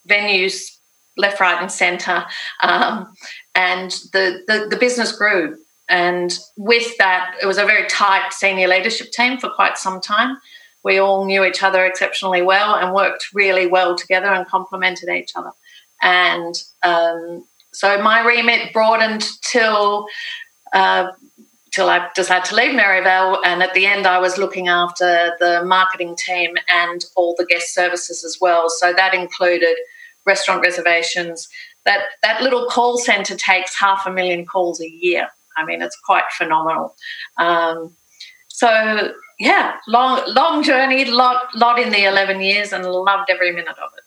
venues 0.08 0.76
left, 1.16 1.40
right, 1.40 1.60
and 1.60 1.70
centre, 1.70 2.24
um, 2.62 3.12
and 3.54 3.92
the, 4.12 4.42
the 4.48 4.66
the 4.70 4.76
business 4.76 5.12
grew. 5.12 5.56
And 5.88 6.36
with 6.56 6.96
that, 6.98 7.36
it 7.42 7.46
was 7.46 7.58
a 7.58 7.64
very 7.64 7.88
tight 7.88 8.32
senior 8.32 8.68
leadership 8.68 9.10
team 9.12 9.38
for 9.38 9.50
quite 9.50 9.78
some 9.78 10.00
time 10.00 10.38
we 10.82 10.98
all 10.98 11.24
knew 11.24 11.44
each 11.44 11.62
other 11.62 11.84
exceptionally 11.84 12.42
well 12.42 12.74
and 12.74 12.94
worked 12.94 13.28
really 13.34 13.66
well 13.66 13.94
together 13.94 14.28
and 14.28 14.46
complemented 14.46 15.08
each 15.08 15.32
other. 15.36 15.50
And 16.02 16.54
um, 16.82 17.44
so 17.72 18.02
my 18.02 18.26
remit 18.26 18.72
broadened 18.72 19.26
till 19.42 20.06
uh, 20.72 21.10
till 21.72 21.88
I 21.88 22.08
decided 22.14 22.46
to 22.46 22.56
leave 22.56 22.74
Merivale. 22.74 23.40
And 23.44 23.62
at 23.62 23.74
the 23.74 23.86
end, 23.86 24.06
I 24.06 24.18
was 24.18 24.38
looking 24.38 24.68
after 24.68 25.32
the 25.38 25.62
marketing 25.64 26.16
team 26.16 26.56
and 26.68 27.04
all 27.16 27.34
the 27.36 27.46
guest 27.46 27.74
services 27.74 28.24
as 28.24 28.38
well. 28.40 28.68
So 28.68 28.92
that 28.92 29.14
included 29.14 29.76
restaurant 30.26 30.62
reservations. 30.62 31.48
That 31.84 32.00
that 32.22 32.42
little 32.42 32.66
call 32.66 32.98
center 32.98 33.34
takes 33.36 33.78
half 33.78 34.06
a 34.06 34.10
million 34.10 34.44
calls 34.44 34.80
a 34.80 34.88
year. 34.88 35.28
I 35.56 35.64
mean, 35.64 35.82
it's 35.82 35.96
quite 35.96 36.24
phenomenal. 36.36 36.94
Um, 37.38 37.96
so 38.48 39.12
yeah, 39.38 39.76
long 39.88 40.20
long 40.26 40.62
journey, 40.62 41.06
lot 41.06 41.54
lot 41.54 41.78
in 41.78 41.90
the 41.90 42.04
eleven 42.04 42.40
years, 42.42 42.72
and 42.72 42.84
loved 42.84 43.30
every 43.30 43.52
minute 43.52 43.78
of 43.78 43.90
it. 43.96 44.04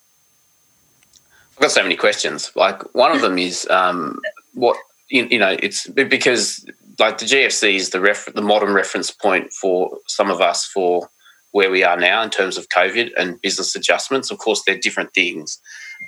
I've 1.53 1.61
got 1.61 1.71
so 1.71 1.83
many 1.83 1.95
questions. 1.95 2.51
Like 2.55 2.83
one 2.93 3.11
of 3.11 3.21
them 3.21 3.37
is 3.37 3.67
um, 3.69 4.19
what 4.53 4.77
you, 5.09 5.27
you, 5.29 5.39
know. 5.39 5.55
It's 5.61 5.87
because 5.87 6.65
like 6.99 7.17
the 7.17 7.25
GFC 7.25 7.75
is 7.75 7.89
the 7.89 8.01
ref, 8.01 8.27
the 8.33 8.41
modern 8.41 8.73
reference 8.73 9.11
point 9.11 9.51
for 9.53 9.97
some 10.07 10.29
of 10.29 10.41
us 10.41 10.65
for 10.65 11.09
where 11.51 11.69
we 11.69 11.83
are 11.83 11.97
now 11.97 12.23
in 12.23 12.29
terms 12.29 12.57
of 12.57 12.69
COVID 12.69 13.11
and 13.17 13.39
business 13.41 13.75
adjustments. 13.75 14.31
Of 14.31 14.39
course, 14.39 14.63
they're 14.65 14.77
different 14.77 15.13
things, 15.13 15.59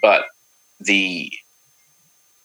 but 0.01 0.25
the 0.79 1.31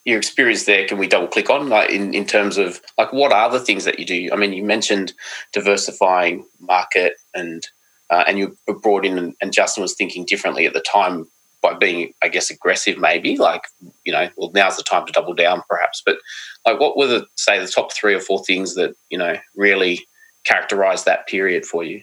your 0.05 0.19
experience 0.19 0.65
there 0.65 0.87
can 0.87 0.99
we 0.99 1.07
double 1.07 1.29
click 1.29 1.51
on 1.51 1.69
like 1.69 1.91
in, 1.91 2.15
in 2.15 2.25
terms 2.25 2.57
of 2.57 2.81
like 2.97 3.13
what 3.13 3.33
are 3.33 3.51
the 3.51 3.61
things 3.61 3.85
that 3.85 3.99
you 3.99 4.07
do 4.07 4.31
i 4.33 4.37
mean 4.37 4.53
you 4.53 4.65
mentioned 4.65 5.13
diversifying 5.53 6.47
market 6.59 7.15
and 7.35 7.69
uh, 8.09 8.25
and 8.27 8.39
you 8.39 8.57
brought 8.83 9.05
in 9.05 9.35
and 9.41 9.53
justin 9.53 9.83
was 9.83 9.95
thinking 9.95 10.25
differently 10.25 10.67
at 10.67 10.73
the 10.73 10.81
time 10.81 11.27
by 11.63 11.75
being 11.75 12.13
i 12.23 12.29
guess 12.29 12.51
aggressive 12.51 12.99
maybe 12.99 13.37
like 13.37 13.63
you 14.05 14.13
know 14.13 14.29
well 14.37 14.51
now's 14.55 14.77
the 14.77 14.83
time 14.83 15.07
to 15.07 15.13
double 15.13 15.35
down 15.35 15.63
perhaps 15.69 16.03
but 16.05 16.19
like 16.67 16.79
what 16.81 16.97
were 16.97 17.07
the 17.07 17.27
say 17.37 17.59
the 17.59 17.67
top 17.67 17.93
three 17.93 18.15
or 18.15 18.21
four 18.21 18.43
things 18.45 18.75
that 18.75 18.95
you 19.11 19.19
know 19.19 19.37
really 19.57 20.07
characterized 20.45 21.05
that 21.05 21.27
period 21.27 21.65
for 21.65 21.85
you 21.85 22.01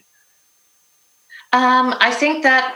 um, 1.52 1.94
i 2.00 2.10
think 2.10 2.42
that 2.42 2.74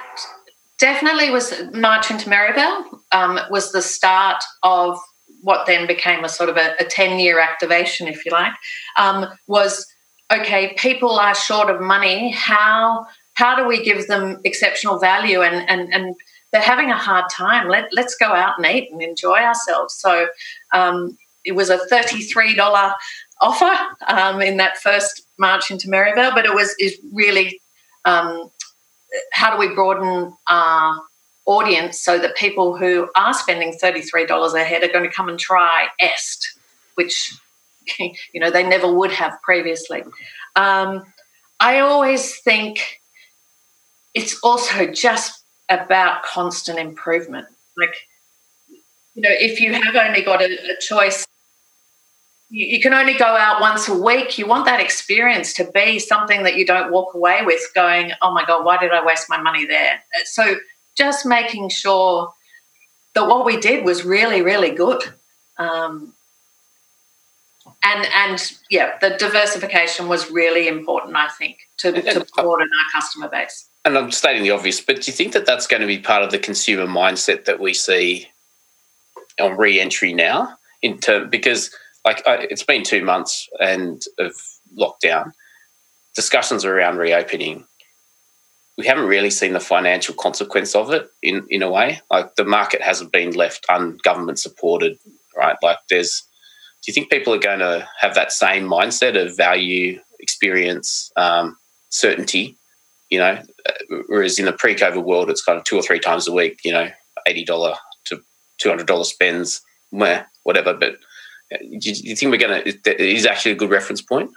definitely 0.78 1.30
was 1.30 1.62
march 1.72 2.10
into 2.10 2.28
Merivale 2.28 3.00
um, 3.12 3.38
was 3.50 3.72
the 3.72 3.82
start 3.82 4.42
of 4.62 4.98
what 5.42 5.66
then 5.66 5.86
became 5.86 6.24
a 6.24 6.28
sort 6.28 6.48
of 6.48 6.56
a, 6.56 6.74
a 6.80 6.84
10 6.84 7.18
year 7.18 7.38
activation, 7.38 8.08
if 8.08 8.24
you 8.24 8.32
like, 8.32 8.52
um, 8.96 9.26
was 9.46 9.86
okay, 10.32 10.74
people 10.78 11.18
are 11.18 11.34
short 11.34 11.68
of 11.68 11.80
money. 11.80 12.30
How, 12.30 13.06
how 13.34 13.54
do 13.54 13.66
we 13.66 13.84
give 13.84 14.06
them 14.06 14.40
exceptional 14.44 14.98
value? 14.98 15.42
And, 15.42 15.68
and, 15.68 15.92
and 15.92 16.14
they're 16.52 16.60
having 16.60 16.90
a 16.90 16.96
hard 16.96 17.24
time. 17.30 17.68
Let, 17.68 17.88
let's 17.92 18.14
go 18.14 18.26
out 18.26 18.58
and 18.58 18.66
eat 18.66 18.90
and 18.92 19.02
enjoy 19.02 19.38
ourselves. 19.38 19.94
So 19.94 20.28
um, 20.72 21.16
it 21.44 21.52
was 21.52 21.70
a 21.70 21.78
$33 21.90 22.94
offer 23.40 23.94
um, 24.06 24.40
in 24.40 24.58
that 24.58 24.76
first 24.78 25.26
march 25.38 25.70
into 25.70 25.88
Merivale, 25.88 26.32
but 26.34 26.44
it 26.44 26.54
was 26.54 26.74
is 26.78 26.98
really 27.12 27.60
um, 28.04 28.50
how 29.32 29.52
do 29.52 29.58
we 29.58 29.74
broaden 29.74 30.34
our 30.48 31.02
audience 31.46 32.00
so 32.00 32.18
that 32.18 32.36
people 32.36 32.76
who 32.76 33.08
are 33.16 33.34
spending 33.34 33.76
$33 33.82 34.54
a 34.54 34.64
head 34.64 34.84
are 34.84 34.92
going 34.92 35.08
to 35.08 35.14
come 35.14 35.28
and 35.28 35.38
try 35.38 35.88
Est, 36.00 36.56
which 36.94 37.34
you 37.98 38.40
know 38.40 38.50
they 38.50 38.62
never 38.62 38.92
would 38.92 39.10
have 39.10 39.40
previously. 39.42 40.02
Um, 40.54 41.04
I 41.58 41.80
always 41.80 42.38
think 42.40 43.00
it's 44.14 44.38
also 44.42 44.86
just 44.86 45.41
about 45.72 46.22
constant 46.22 46.78
improvement. 46.78 47.46
Like, 47.76 47.94
you 49.14 49.22
know, 49.22 49.30
if 49.30 49.60
you 49.60 49.72
have 49.72 49.96
only 49.96 50.22
got 50.22 50.42
a, 50.42 50.46
a 50.46 50.80
choice, 50.80 51.26
you, 52.50 52.66
you, 52.66 52.80
can 52.80 52.94
only 52.94 53.14
go 53.14 53.24
out 53.24 53.60
once 53.60 53.88
a 53.88 53.94
week. 53.94 54.38
You 54.38 54.46
want 54.46 54.66
that 54.66 54.80
experience 54.80 55.54
to 55.54 55.64
be 55.72 55.98
something 55.98 56.42
that 56.42 56.56
you 56.56 56.66
don't 56.66 56.92
walk 56.92 57.14
away 57.14 57.40
with 57.44 57.62
going, 57.74 58.12
oh 58.20 58.32
my 58.32 58.44
God, 58.44 58.64
why 58.64 58.78
did 58.78 58.92
I 58.92 59.04
waste 59.04 59.26
my 59.28 59.40
money 59.40 59.66
there? 59.66 60.02
So 60.24 60.56
just 60.96 61.24
making 61.26 61.70
sure 61.70 62.32
that 63.14 63.26
what 63.26 63.44
we 63.44 63.58
did 63.58 63.84
was 63.84 64.04
really, 64.04 64.42
really 64.42 64.70
good. 64.70 65.02
Um, 65.58 66.14
and 67.82 68.06
and 68.14 68.52
yeah, 68.70 68.98
the 69.00 69.10
diversification 69.10 70.08
was 70.08 70.30
really 70.30 70.68
important, 70.68 71.16
I 71.16 71.28
think, 71.28 71.58
to, 71.78 71.92
to 71.92 72.26
broaden 72.36 72.68
our 72.68 73.00
customer 73.00 73.28
base. 73.28 73.68
And 73.84 73.98
I'm 73.98 74.12
stating 74.12 74.44
the 74.44 74.52
obvious, 74.52 74.80
but 74.80 75.02
do 75.02 75.10
you 75.10 75.12
think 75.12 75.32
that 75.32 75.44
that's 75.44 75.66
going 75.66 75.80
to 75.80 75.86
be 75.88 75.98
part 75.98 76.22
of 76.22 76.30
the 76.30 76.38
consumer 76.38 76.86
mindset 76.86 77.46
that 77.46 77.58
we 77.58 77.74
see 77.74 78.28
on 79.40 79.56
re-entry 79.56 80.12
now? 80.12 80.56
In 80.82 80.98
term, 80.98 81.30
because 81.30 81.70
like 82.04 82.22
it's 82.26 82.64
been 82.64 82.82
two 82.82 83.04
months 83.04 83.48
and 83.60 84.02
of 84.18 84.32
lockdown, 84.76 85.32
discussions 86.14 86.64
around 86.64 86.98
reopening 86.98 87.64
we 88.78 88.86
haven't 88.86 89.06
really 89.06 89.30
seen 89.30 89.52
the 89.52 89.60
financial 89.60 90.14
consequence 90.14 90.74
of 90.74 90.90
it 90.90 91.10
in 91.22 91.46
in 91.50 91.62
a 91.62 91.70
way. 91.70 92.00
Like 92.10 92.34
the 92.36 92.44
market 92.44 92.80
hasn't 92.80 93.12
been 93.12 93.32
left 93.32 93.66
ungovernment 93.68 94.38
supported, 94.38 94.98
right? 95.36 95.56
Like 95.62 95.78
there's. 95.90 96.22
Do 96.82 96.90
you 96.90 96.94
think 96.94 97.10
people 97.10 97.32
are 97.32 97.38
going 97.38 97.60
to 97.60 97.88
have 98.00 98.16
that 98.16 98.32
same 98.32 98.64
mindset 98.64 99.16
of 99.16 99.36
value, 99.36 100.00
experience, 100.18 101.12
um, 101.16 101.56
certainty? 101.90 102.56
You 103.12 103.18
know, 103.18 103.42
whereas 104.06 104.38
in 104.38 104.46
the 104.46 104.54
pre-COVID 104.54 105.04
world, 105.04 105.28
it's 105.28 105.44
kind 105.44 105.58
of 105.58 105.64
two 105.64 105.76
or 105.76 105.82
three 105.82 106.00
times 106.00 106.26
a 106.26 106.32
week. 106.32 106.60
You 106.64 106.72
know, 106.72 106.88
eighty 107.28 107.44
dollar 107.44 107.74
to 108.06 108.22
two 108.56 108.70
hundred 108.70 108.86
dollar 108.86 109.04
spends, 109.04 109.60
whatever. 109.90 110.72
But 110.72 110.94
uh, 111.52 111.58
do 111.78 111.92
you 111.92 112.16
think 112.16 112.32
we're 112.32 112.38
going 112.38 112.64
to? 112.64 113.02
Is 113.04 113.26
actually 113.26 113.52
a 113.52 113.56
good 113.56 113.68
reference 113.68 114.00
point? 114.00 114.30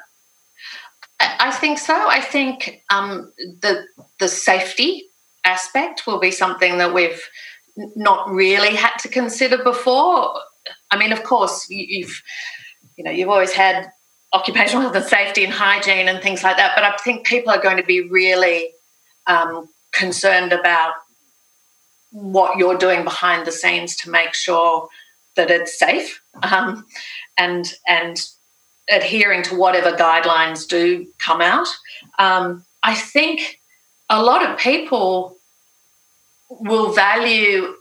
I 1.22 1.51
think 1.51 1.79
so. 1.79 1.96
I 1.96 2.20
think 2.20 2.84
um, 2.89 3.32
the 3.62 3.86
the 4.20 4.27
safety 4.27 5.05
aspect 5.46 6.05
will 6.05 6.20
be 6.20 6.32
something 6.32 6.77
that 6.79 6.94
we've 6.94 7.24
not 7.96 8.29
really 8.29 8.75
had 8.75 8.98
to 9.03 9.08
consider 9.08 9.63
before. 9.63 10.38
I 10.91 10.98
mean, 10.98 11.13
of 11.13 11.24
course, 11.24 11.65
you've 11.70 12.22
you 12.98 13.05
know 13.05 13.12
you've 13.12 13.29
always 13.29 13.53
had 13.53 13.89
occupational 14.36 14.82
health 14.82 14.96
and 14.96 15.06
safety 15.06 15.44
and 15.46 15.54
hygiene 15.54 16.10
and 16.10 16.22
things 16.22 16.44
like 16.44 16.58
that, 16.58 16.74
but 16.75 16.84
I 16.84 16.96
think 16.98 17.25
people 17.25 17.51
are 17.51 17.62
going 17.62 17.77
to 17.77 17.84
be 17.84 18.01
really 18.10 18.72
um, 19.27 19.70
concerned 19.94 20.51
about 20.51 20.94
what 22.12 22.58
you're 22.58 22.77
doing 22.77 23.04
behind 23.04 23.48
the 23.48 23.51
scenes 23.51 23.96
to 23.98 24.10
make 24.10 24.34
sure 24.34 24.89
that 25.36 25.50
it's 25.50 25.80
safe 25.80 26.22
um, 26.44 26.86
and 27.38 27.74
and 27.88 28.27
adhering 28.89 29.42
to 29.44 29.56
whatever 29.56 29.92
guidelines 29.96 30.68
do 30.68 31.08
come 31.18 31.42
out. 31.42 31.68
Um, 32.20 32.65
I 32.84 32.94
think 32.94 33.60
a 34.10 34.22
lot 34.22 34.48
of 34.48 34.60
people 34.60 35.38
will 36.50 36.94
value 36.94 37.74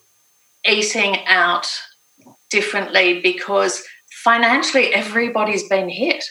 eating 0.67 1.19
out 1.27 1.67
differently 2.51 3.21
because 3.21 3.85
financially 4.09 4.95
everybody's 4.95 5.69
been 5.69 5.89
hit 5.89 6.25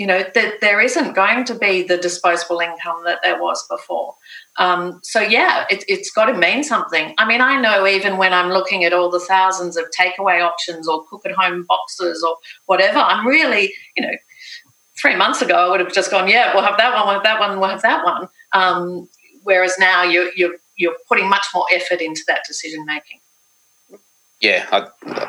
you 0.00 0.06
know 0.06 0.24
that 0.34 0.62
there 0.62 0.80
isn't 0.80 1.12
going 1.12 1.44
to 1.44 1.54
be 1.54 1.82
the 1.82 1.98
disposable 1.98 2.60
income 2.60 3.02
that 3.04 3.20
there 3.22 3.38
was 3.40 3.62
before. 3.68 4.14
Um, 4.56 5.00
so 5.02 5.20
yeah 5.20 5.66
it, 5.68 5.84
it's 5.88 6.10
got 6.10 6.24
to 6.26 6.34
mean 6.34 6.64
something. 6.64 7.14
I 7.18 7.26
mean 7.26 7.42
i 7.42 7.60
know 7.60 7.86
even 7.86 8.16
when 8.16 8.32
i'm 8.32 8.50
looking 8.50 8.84
at 8.84 8.94
all 8.94 9.10
the 9.10 9.20
thousands 9.20 9.76
of 9.76 9.84
takeaway 9.98 10.42
options 10.42 10.88
or 10.88 11.04
cook 11.08 11.22
at 11.26 11.32
home 11.32 11.66
boxes 11.68 12.24
or 12.26 12.36
whatever 12.66 12.98
i'm 12.98 13.26
really 13.26 13.72
you 13.96 14.02
know 14.04 14.14
three 15.00 15.16
months 15.16 15.42
ago 15.42 15.54
i 15.54 15.68
would 15.70 15.80
have 15.80 15.92
just 15.92 16.10
gone 16.10 16.28
yeah 16.28 16.52
we'll 16.54 16.64
have 16.70 16.78
that 16.78 16.94
one 16.94 17.06
we'll 17.06 17.14
have 17.14 17.22
that 17.22 17.40
one 17.40 17.60
we'll 17.60 17.70
have 17.76 17.82
that 17.82 18.04
one. 18.04 18.28
Um, 18.52 19.08
whereas 19.42 19.74
now 19.78 20.02
you're, 20.02 20.30
you're 20.36 20.56
you're 20.76 20.96
putting 21.08 21.28
much 21.28 21.46
more 21.54 21.66
effort 21.74 22.00
into 22.00 22.22
that 22.26 22.40
decision 22.48 22.86
making. 22.86 23.20
Yeah, 24.40 24.66
I, 24.72 24.88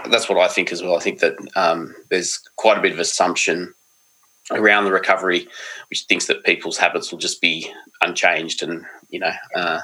that's 0.10 0.30
what 0.30 0.38
I 0.38 0.48
think 0.48 0.72
as 0.72 0.82
well. 0.82 0.96
I 0.96 1.02
think 1.02 1.20
that 1.20 1.36
um, 1.58 1.94
there's 2.10 2.40
quite 2.56 2.78
a 2.78 2.82
bit 2.82 2.94
of 2.94 3.00
assumption 3.00 3.74
around 4.52 4.86
the 4.86 4.92
recovery, 4.92 5.48
which 5.90 6.04
thinks 6.04 6.28
that 6.28 6.44
people's 6.44 6.78
habits 6.78 7.12
will 7.12 7.20
just 7.20 7.42
be 7.42 7.72
unchanged. 8.02 8.64
And, 8.64 8.86
you 9.10 9.20
know, 9.20 9.32
uh, 9.56 9.80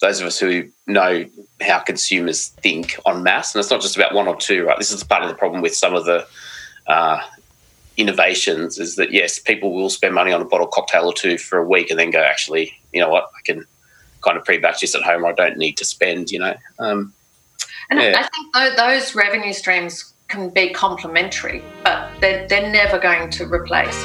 those 0.00 0.20
of 0.20 0.26
us 0.26 0.38
who 0.38 0.68
know 0.86 1.24
how 1.60 1.80
consumers 1.80 2.48
think 2.48 2.98
en 3.06 3.22
masse, 3.22 3.54
and 3.54 3.60
it's 3.60 3.70
not 3.70 3.80
just 3.80 3.96
about 3.96 4.14
one 4.14 4.28
or 4.28 4.36
two, 4.36 4.64
right? 4.64 4.78
This 4.78 4.92
is 4.92 5.02
part 5.04 5.22
of 5.22 5.28
the 5.28 5.34
problem 5.34 5.62
with 5.62 5.74
some 5.74 5.94
of 5.94 6.04
the 6.04 6.26
uh, 6.86 7.20
innovations 7.96 8.78
is 8.78 8.96
that, 8.96 9.12
yes, 9.12 9.38
people 9.38 9.72
will 9.72 9.90
spend 9.90 10.14
money 10.14 10.32
on 10.32 10.40
a 10.40 10.44
bottle 10.44 10.68
cocktail 10.68 11.06
or 11.06 11.12
two 11.12 11.36
for 11.36 11.58
a 11.58 11.66
week 11.66 11.90
and 11.90 11.98
then 11.98 12.10
go, 12.10 12.22
actually, 12.22 12.72
you 12.92 13.00
know 13.00 13.10
what, 13.10 13.24
I 13.36 13.40
can 13.44 13.64
kind 14.22 14.36
of 14.36 14.44
pre-batch 14.44 14.80
this 14.80 14.94
at 14.94 15.02
home 15.02 15.24
I 15.24 15.32
don't 15.32 15.58
need 15.58 15.76
to 15.78 15.84
spend, 15.84 16.30
you 16.30 16.38
know. 16.38 16.54
Um, 16.78 17.12
and 17.90 18.00
yeah. 18.00 18.14
I 18.16 18.62
think 18.62 18.76
those 18.76 19.14
revenue 19.14 19.52
streams 19.52 20.12
can 20.28 20.50
be 20.50 20.68
complementary, 20.70 21.62
but 21.84 22.10
they're, 22.20 22.46
they're 22.48 22.70
never 22.70 22.98
going 22.98 23.30
to 23.30 23.46
replace, 23.46 24.04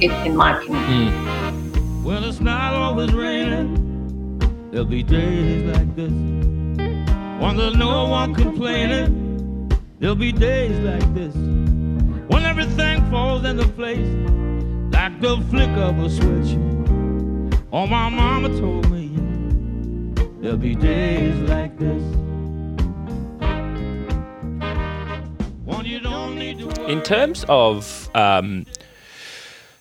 in, 0.00 0.10
in 0.26 0.36
my 0.36 0.60
opinion. 0.60 1.12
Mm. 1.12 2.02
Well, 2.02 2.24
it's 2.24 2.40
not 2.40 2.74
always 2.74 3.12
raining. 3.12 4.40
There'll 4.72 4.84
be 4.84 5.04
days 5.04 5.62
like 5.72 5.94
this. 5.94 6.10
When 6.10 7.56
there's 7.56 7.76
no 7.76 8.08
one 8.08 8.34
complaining, 8.34 9.70
there'll 10.00 10.16
be 10.16 10.32
days 10.32 10.76
like 10.80 11.14
this. 11.14 11.34
When 11.34 12.44
everything 12.44 13.08
falls 13.08 13.44
into 13.44 13.68
place, 13.68 14.08
like 14.92 15.20
the 15.20 15.40
flick 15.48 15.70
of 15.70 15.96
a 16.00 16.10
switch. 16.10 16.58
Oh, 17.72 17.86
my 17.86 18.08
mama 18.08 18.48
told 18.48 18.90
me, 18.90 19.12
there'll 20.40 20.56
be 20.56 20.74
days 20.74 21.36
like 21.48 21.78
this. 21.78 22.02
In 26.44 27.02
terms 27.02 27.46
of, 27.48 28.10
um, 28.14 28.66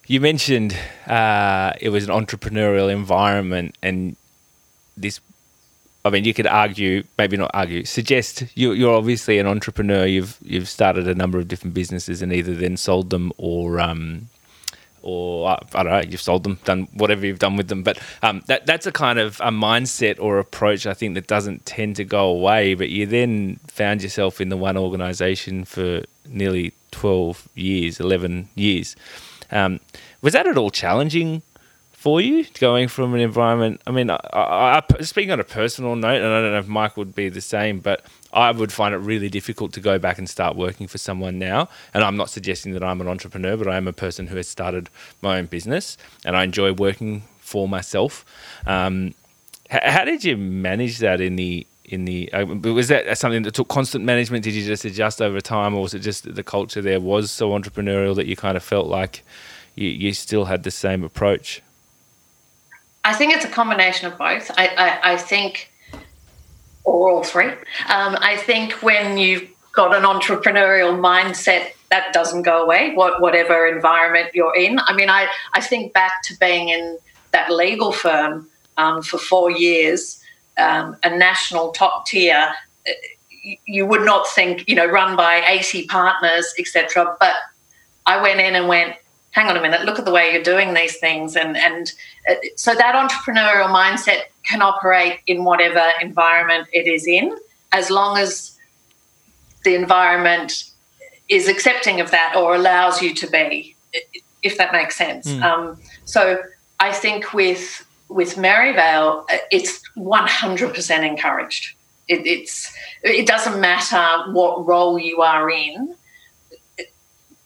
you 0.07 0.21
mentioned 0.21 0.77
uh, 1.07 1.73
it 1.81 1.89
was 1.89 2.07
an 2.07 2.09
entrepreneurial 2.09 2.89
environment, 2.89 3.75
and 3.83 4.15
this. 4.95 5.19
I 6.05 6.09
mean, 6.09 6.23
you 6.25 6.33
could 6.33 6.47
argue, 6.47 7.03
maybe 7.17 7.37
not 7.37 7.51
argue, 7.53 7.85
suggest 7.85 8.43
you, 8.55 8.89
are 8.89 8.95
obviously 8.95 9.39
an 9.39 9.47
entrepreneur. 9.47 10.05
You've 10.05 10.37
you've 10.41 10.69
started 10.69 11.07
a 11.07 11.15
number 11.15 11.37
of 11.37 11.49
different 11.49 11.73
businesses 11.73 12.21
and 12.21 12.31
either 12.31 12.53
then 12.53 12.77
sold 12.77 13.09
them 13.09 13.33
or 13.37 13.81
um, 13.81 14.29
or 15.01 15.51
uh, 15.51 15.57
I 15.75 15.83
don't 15.83 15.91
know, 15.91 16.01
you've 16.01 16.21
sold 16.21 16.43
them, 16.45 16.59
done 16.63 16.87
whatever 16.93 17.25
you've 17.25 17.39
done 17.39 17.57
with 17.57 17.67
them. 17.67 17.83
But 17.83 17.99
um, 18.21 18.41
that 18.47 18.65
that's 18.65 18.87
a 18.87 18.91
kind 18.91 19.19
of 19.19 19.39
a 19.41 19.51
mindset 19.51 20.19
or 20.19 20.39
approach 20.39 20.87
I 20.87 20.93
think 20.93 21.13
that 21.15 21.27
doesn't 21.27 21.65
tend 21.65 21.97
to 21.97 22.05
go 22.05 22.27
away. 22.27 22.73
But 22.73 22.89
you 22.89 23.05
then 23.05 23.59
found 23.67 24.01
yourself 24.01 24.41
in 24.41 24.49
the 24.49 24.57
one 24.57 24.77
organisation 24.77 25.65
for 25.65 26.03
nearly 26.27 26.73
twelve 26.91 27.47
years, 27.55 27.99
eleven 27.99 28.49
years. 28.55 28.95
Um, 29.51 29.79
was 30.21 30.33
that 30.33 30.47
at 30.47 30.57
all 30.57 30.71
challenging 30.71 31.41
for 31.91 32.19
you 32.19 32.45
going 32.59 32.87
from 32.87 33.13
an 33.13 33.21
environment? 33.21 33.81
I 33.87 33.91
mean, 33.91 34.09
I, 34.09 34.15
I, 34.33 34.77
I, 34.77 35.01
speaking 35.03 35.31
on 35.31 35.39
a 35.39 35.43
personal 35.43 35.95
note, 35.95 36.21
and 36.21 36.25
I 36.25 36.41
don't 36.41 36.51
know 36.51 36.59
if 36.59 36.67
Mike 36.67 36.97
would 36.97 37.15
be 37.15 37.29
the 37.29 37.41
same, 37.41 37.79
but 37.79 38.05
I 38.33 38.51
would 38.51 38.71
find 38.71 38.93
it 38.93 38.97
really 38.97 39.29
difficult 39.29 39.73
to 39.73 39.79
go 39.79 39.99
back 39.99 40.17
and 40.17 40.29
start 40.29 40.55
working 40.55 40.87
for 40.87 40.97
someone 40.97 41.37
now. 41.39 41.69
And 41.93 42.03
I'm 42.03 42.17
not 42.17 42.29
suggesting 42.29 42.73
that 42.73 42.83
I'm 42.83 42.99
an 42.99 43.07
entrepreneur, 43.07 43.55
but 43.55 43.67
I 43.67 43.77
am 43.77 43.87
a 43.87 43.93
person 43.93 44.27
who 44.27 44.35
has 44.37 44.47
started 44.47 44.89
my 45.21 45.37
own 45.37 45.45
business 45.45 45.97
and 46.25 46.35
I 46.35 46.43
enjoy 46.43 46.73
working 46.73 47.23
for 47.39 47.67
myself. 47.67 48.25
Um, 48.65 49.13
how 49.69 50.03
did 50.03 50.23
you 50.23 50.35
manage 50.35 50.97
that 50.99 51.21
in 51.21 51.35
the 51.35 51.65
in 51.85 52.05
the 52.05 52.31
uh, 52.31 52.45
was 52.45 52.87
that 52.87 53.17
something 53.17 53.43
that 53.43 53.53
took 53.53 53.67
constant 53.67 54.05
management 54.05 54.43
did 54.43 54.53
you 54.53 54.63
just 54.63 54.85
adjust 54.85 55.21
over 55.21 55.41
time 55.41 55.75
or 55.75 55.81
was 55.81 55.93
it 55.93 55.99
just 55.99 56.23
that 56.23 56.35
the 56.35 56.43
culture 56.43 56.81
there 56.81 56.99
was 56.99 57.29
so 57.29 57.49
entrepreneurial 57.49 58.15
that 58.15 58.25
you 58.25 58.35
kind 58.35 58.55
of 58.55 58.63
felt 58.63 58.87
like 58.87 59.23
you, 59.75 59.89
you 59.89 60.13
still 60.13 60.45
had 60.45 60.63
the 60.63 60.71
same 60.71 61.03
approach 61.03 61.61
i 63.03 63.13
think 63.13 63.33
it's 63.33 63.43
a 63.43 63.49
combination 63.49 64.09
of 64.09 64.17
both 64.17 64.49
i, 64.57 64.67
I, 64.67 65.13
I 65.13 65.17
think 65.17 65.73
or 66.83 67.09
all 67.09 67.23
three. 67.23 67.47
Um, 67.47 68.17
I 68.19 68.37
think 68.37 68.73
when 68.83 69.17
you've 69.17 69.49
got 69.71 69.95
an 69.95 70.03
entrepreneurial 70.03 70.97
mindset, 70.99 71.71
that 71.89 72.13
doesn't 72.13 72.41
go 72.43 72.63
away, 72.63 72.93
what, 72.93 73.21
whatever 73.21 73.67
environment 73.67 74.31
you're 74.33 74.55
in. 74.55 74.79
I 74.79 74.93
mean, 74.95 75.09
I, 75.09 75.27
I 75.53 75.61
think 75.61 75.93
back 75.93 76.23
to 76.23 76.37
being 76.39 76.69
in 76.69 76.97
that 77.31 77.51
legal 77.51 77.91
firm 77.91 78.47
um, 78.77 79.01
for 79.01 79.17
four 79.17 79.51
years, 79.51 80.19
um, 80.57 80.97
a 81.03 81.15
national 81.15 81.71
top 81.71 82.05
tier. 82.05 82.53
You 83.65 83.85
would 83.85 84.03
not 84.03 84.27
think, 84.27 84.67
you 84.67 84.75
know, 84.75 84.85
run 84.85 85.15
by 85.15 85.43
80 85.47 85.87
partners, 85.87 86.53
etc. 86.57 87.15
But 87.19 87.33
I 88.05 88.21
went 88.21 88.39
in 88.39 88.55
and 88.55 88.67
went, 88.67 88.95
hang 89.31 89.47
on 89.47 89.57
a 89.57 89.61
minute, 89.61 89.83
look 89.83 89.99
at 89.99 90.05
the 90.05 90.11
way 90.11 90.31
you're 90.31 90.43
doing 90.43 90.73
these 90.73 90.97
things. 90.97 91.35
And, 91.35 91.57
and 91.57 91.91
uh, 92.29 92.35
so 92.55 92.73
that 92.75 92.95
entrepreneurial 92.95 93.67
mindset 93.67 94.21
can 94.43 94.61
operate 94.61 95.19
in 95.27 95.43
whatever 95.43 95.83
environment 96.01 96.67
it 96.71 96.87
is 96.87 97.07
in, 97.07 97.35
as 97.71 97.89
long 97.89 98.17
as 98.17 98.57
the 99.63 99.75
environment 99.75 100.69
is 101.29 101.47
accepting 101.47 101.99
of 101.99 102.11
that 102.11 102.35
or 102.35 102.55
allows 102.55 103.01
you 103.01 103.13
to 103.15 103.27
be, 103.27 103.75
if 104.43 104.57
that 104.57 104.71
makes 104.71 104.95
sense. 104.95 105.27
Mm. 105.27 105.41
Um, 105.41 105.77
so 106.05 106.41
I 106.79 106.91
think 106.91 107.33
with 107.33 107.85
with 108.13 108.37
Merivale, 108.37 109.25
uh, 109.31 109.37
it's 109.51 109.81
100% 109.97 111.07
encouraged. 111.07 111.75
It, 112.07 112.25
it's 112.27 112.75
it 113.01 113.25
doesn't 113.25 113.61
matter 113.61 114.31
what 114.31 114.67
role 114.67 114.99
you 114.99 115.21
are 115.21 115.49
in 115.49 115.95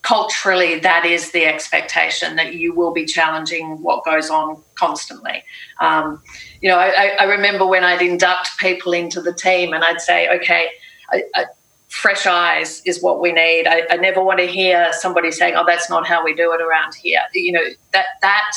culturally 0.08 0.80
that 0.80 1.06
is 1.06 1.32
the 1.32 1.46
expectation 1.46 2.38
that 2.38 2.54
you 2.54 2.74
will 2.74 2.94
be 2.94 3.06
challenging 3.06 3.82
what 3.84 4.06
goes 4.06 4.30
on 4.30 4.62
constantly. 4.76 5.44
Um, 5.82 6.22
you 6.62 6.70
know, 6.70 6.78
I, 6.78 7.18
I, 7.20 7.24
remember 7.26 7.66
when 7.66 7.84
I'd 7.84 8.02
induct 8.02 8.58
people 8.58 8.94
into 8.94 9.22
the 9.22 9.34
team 9.34 9.74
and 9.74 9.84
I'd 9.84 10.00
say, 10.00 10.30
okay, 10.38 10.70
I, 11.12 11.24
I, 11.36 11.46
fresh 11.90 12.26
eyes 12.26 12.82
is 12.86 13.04
what 13.04 13.20
we 13.20 13.34
need. 13.34 13.68
I, 13.68 13.98
never 13.98 14.24
want 14.24 14.40
to 14.40 14.48
hear 14.48 14.94
somebody 14.94 15.30
saying, 15.30 15.56
oh, 15.58 15.66
that's 15.68 15.90
not 15.90 16.08
how 16.08 16.24
we 16.24 16.34
do 16.34 16.54
it 16.54 16.62
around 16.62 16.96
here. 16.96 17.24
You 17.34 17.52
know, 17.52 17.66
that, 17.92 18.06
that 18.22 18.52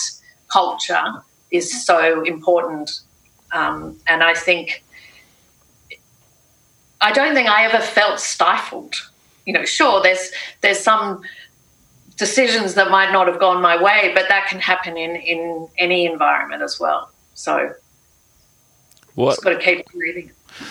culture 0.53 1.03
is 1.51 1.85
so 1.85 2.23
important. 2.23 3.01
Um, 3.53 3.97
and 4.07 4.23
I 4.23 4.35
think, 4.35 4.85
I 7.01 7.13
don't 7.13 7.35
think 7.35 7.49
I 7.49 7.65
ever 7.65 7.81
felt 7.81 8.21
stifled 8.21 8.95
you 9.51 9.53
know, 9.53 9.65
sure, 9.65 10.01
there's 10.03 10.31
there's 10.61 10.79
some 10.79 11.23
decisions 12.17 12.75
that 12.75 12.91
might 12.91 13.13
not 13.13 13.27
have 13.27 13.41
gone 13.41 13.61
my 13.61 13.83
way, 13.83 14.13
but 14.15 14.29
that 14.29 14.47
can 14.49 14.61
happen 14.61 14.97
in 14.97 15.17
in 15.17 15.69
any 15.79 16.07
environment 16.07 16.63
as 16.63 16.79
well. 16.79 17.11
So, 17.35 17.75
what? 19.15 19.31
Just 19.31 19.43
got 19.43 19.51
to 19.51 19.59
keep 19.59 19.87
breathing. 19.91 20.31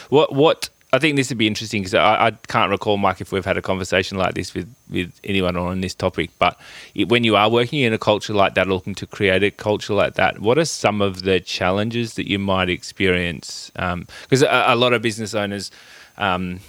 What 0.09 0.33
what 0.33 0.69
I 0.91 0.97
think 0.97 1.17
this 1.17 1.29
would 1.29 1.37
be 1.37 1.45
interesting 1.45 1.83
because 1.83 1.93
I, 1.93 2.27
I, 2.27 2.31
can't 2.31 2.71
recall, 2.71 2.97
Mike, 2.97 3.21
if 3.21 3.31
we've 3.31 3.45
had 3.45 3.57
a 3.57 3.61
conversation 3.61 4.17
like 4.17 4.33
this 4.33 4.55
with, 4.55 4.73
with 4.89 5.19
anyone 5.23 5.55
on 5.55 5.81
this 5.81 5.93
topic. 5.93 6.31
But 6.39 6.59
it, 6.95 7.09
when 7.09 7.23
you 7.23 7.35
are 7.35 7.47
working 7.49 7.81
in 7.81 7.93
a 7.93 7.99
culture 7.99 8.33
like 8.33 8.55
that, 8.55 8.67
looking 8.67 8.95
to 8.95 9.05
create 9.05 9.43
a 9.43 9.51
culture 9.51 9.93
like 9.93 10.15
that, 10.15 10.39
what 10.39 10.57
are 10.57 10.65
some 10.65 10.99
of 11.01 11.21
the 11.21 11.39
challenges 11.41 12.15
that 12.15 12.27
you 12.27 12.39
might 12.39 12.69
experience? 12.69 13.71
Because 13.75 14.43
um, 14.43 14.49
a, 14.49 14.73
a, 14.73 14.75
lot 14.75 14.93
of 14.93 15.03
business 15.03 15.35
owners, 15.35 15.69
um, 16.17 16.59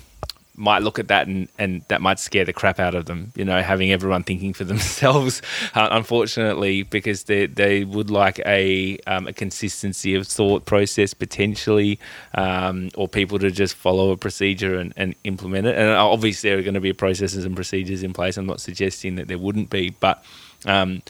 might 0.61 0.83
look 0.83 0.99
at 0.99 1.09
that 1.09 1.27
and, 1.27 1.49
and 1.59 1.83
that 1.89 2.03
might 2.03 2.21
scare 2.21 2.45
the 2.45 2.53
crap 2.53 2.79
out 2.79 2.95
of 2.95 3.07
them, 3.07 3.33
you 3.35 3.45
know, 3.45 3.63
having 3.63 3.91
everyone 3.91 4.23
thinking 4.23 4.53
for 4.53 4.65
themselves, 4.73 5.41
uh, 5.75 5.89
unfortunately, 5.91 6.83
because 6.83 7.25
they, 7.25 7.47
they 7.47 7.85
would 7.85 8.11
like 8.11 8.39
a, 8.41 8.99
um, 9.07 9.27
a 9.27 9.33
consistency 9.33 10.15
of 10.15 10.27
thought 10.27 10.67
process 10.67 11.15
potentially, 11.15 11.99
um, 12.35 12.91
or 12.95 13.09
people 13.09 13.39
to 13.39 13.51
just 13.51 13.75
follow 13.75 14.11
a 14.11 14.17
procedure 14.17 14.79
and, 14.79 14.93
and 14.97 15.15
implement 15.25 15.67
it. 15.67 15.77
And 15.77 15.89
obviously, 15.91 16.51
there 16.51 16.59
are 16.59 16.63
going 16.63 16.75
to 16.75 16.81
be 16.81 16.93
processes 16.93 17.45
and 17.45 17.57
procedures 17.57 18.03
in 18.03 18.13
place. 18.13 18.37
I'm 18.37 18.47
not 18.47 18.61
suggesting 18.61 19.17
that 19.17 19.29
there 19.29 19.39
wouldn't 19.39 19.71
be, 19.71 19.91
but, 19.99 20.23
um, 20.67 21.03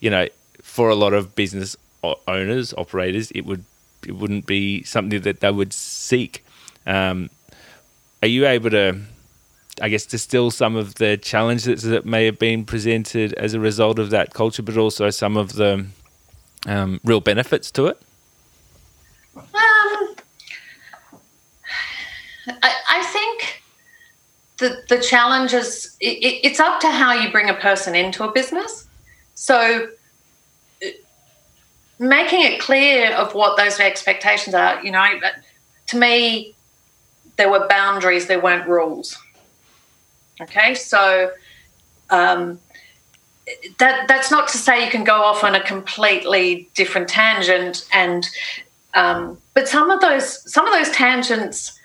you 0.00 0.10
know, 0.10 0.26
for 0.62 0.90
a 0.90 0.96
lot 0.96 1.12
of 1.12 1.36
business 1.36 1.76
owners, 2.02 2.74
operators, 2.74 3.30
it 3.30 3.42
would 3.42 3.64
it 4.06 4.12
wouldn't 4.12 4.46
be 4.46 4.82
something 4.84 5.20
that 5.22 5.40
they 5.40 5.50
would 5.50 5.72
seek. 5.72 6.44
Um, 6.86 7.30
are 8.22 8.28
you 8.28 8.46
able 8.46 8.70
to, 8.70 9.00
I 9.80 9.88
guess, 9.88 10.06
distill 10.06 10.50
some 10.50 10.76
of 10.76 10.96
the 10.96 11.16
challenges 11.16 11.82
that 11.82 12.04
may 12.04 12.24
have 12.26 12.38
been 12.38 12.64
presented 12.64 13.32
as 13.34 13.54
a 13.54 13.60
result 13.60 13.98
of 13.98 14.10
that 14.10 14.34
culture, 14.34 14.62
but 14.62 14.76
also 14.76 15.10
some 15.10 15.36
of 15.36 15.54
the 15.54 15.86
um, 16.66 17.00
real 17.04 17.20
benefits 17.20 17.70
to 17.72 17.86
it? 17.86 18.00
Um, 19.36 19.44
I, 22.62 22.74
I 22.90 23.04
think 23.12 23.62
the 24.58 24.82
the 24.88 25.00
challenge 25.00 25.52
is 25.54 25.96
it, 26.00 26.40
it's 26.42 26.60
up 26.60 26.80
to 26.80 26.90
how 26.90 27.12
you 27.12 27.30
bring 27.30 27.48
a 27.48 27.54
person 27.54 27.94
into 27.94 28.24
a 28.24 28.32
business. 28.32 28.86
So 29.34 29.88
making 31.98 32.42
it 32.42 32.60
clear 32.60 33.12
of 33.12 33.34
what 33.34 33.56
those 33.56 33.80
expectations 33.80 34.54
are, 34.54 34.82
you 34.84 34.90
know, 34.90 35.06
to 35.88 35.96
me, 35.96 36.54
there 37.38 37.50
were 37.50 37.66
boundaries, 37.68 38.26
there 38.26 38.40
weren't 38.40 38.68
rules. 38.68 39.16
Okay, 40.40 40.74
so 40.74 41.32
um, 42.10 42.60
that 43.78 44.06
that's 44.06 44.30
not 44.30 44.48
to 44.48 44.58
say 44.58 44.84
you 44.84 44.90
can 44.90 45.04
go 45.04 45.22
off 45.22 45.42
on 45.42 45.54
a 45.54 45.62
completely 45.62 46.68
different 46.74 47.08
tangent, 47.08 47.88
and 47.92 48.28
um, 48.94 49.38
but 49.54 49.66
some 49.66 49.90
of 49.90 50.00
those 50.00 50.52
some 50.52 50.66
of 50.66 50.74
those 50.74 50.94
tangents 50.94 51.78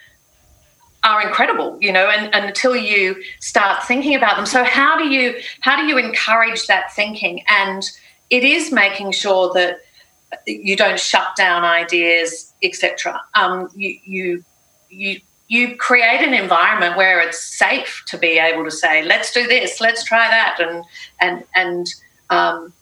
are 1.03 1.21
incredible, 1.21 1.77
you 1.81 1.91
know, 1.91 2.09
and, 2.09 2.33
and 2.33 2.45
until 2.45 2.75
you 2.75 3.21
start 3.39 3.83
thinking 3.83 4.15
about 4.15 4.37
them. 4.37 4.45
So 4.45 4.63
how 4.63 4.97
do 4.97 5.07
you 5.07 5.39
how 5.61 5.75
do 5.75 5.85
you 5.85 5.97
encourage 5.97 6.67
that 6.67 6.93
thinking? 6.93 7.43
And 7.47 7.83
it 8.29 8.43
is 8.43 8.71
making 8.71 9.11
sure 9.11 9.53
that 9.53 9.81
you 10.47 10.75
don't 10.75 10.99
shut 10.99 11.35
down 11.35 11.63
ideas, 11.63 12.53
etc. 12.63 13.21
Um, 13.35 13.69
you 13.75 13.99
you 14.03 14.43
you 14.89 15.21
you 15.47 15.75
create 15.75 16.21
an 16.21 16.33
environment 16.33 16.97
where 16.97 17.19
it's 17.21 17.41
safe 17.41 18.03
to 18.07 18.17
be 18.17 18.39
able 18.39 18.63
to 18.63 18.71
say, 18.71 19.03
"Let's 19.03 19.31
do 19.31 19.47
this, 19.47 19.81
let's 19.81 20.03
try 20.03 20.27
that," 20.29 20.59
and 20.59 20.83
and 21.19 21.43
and 21.55 21.87
um, 22.29 22.73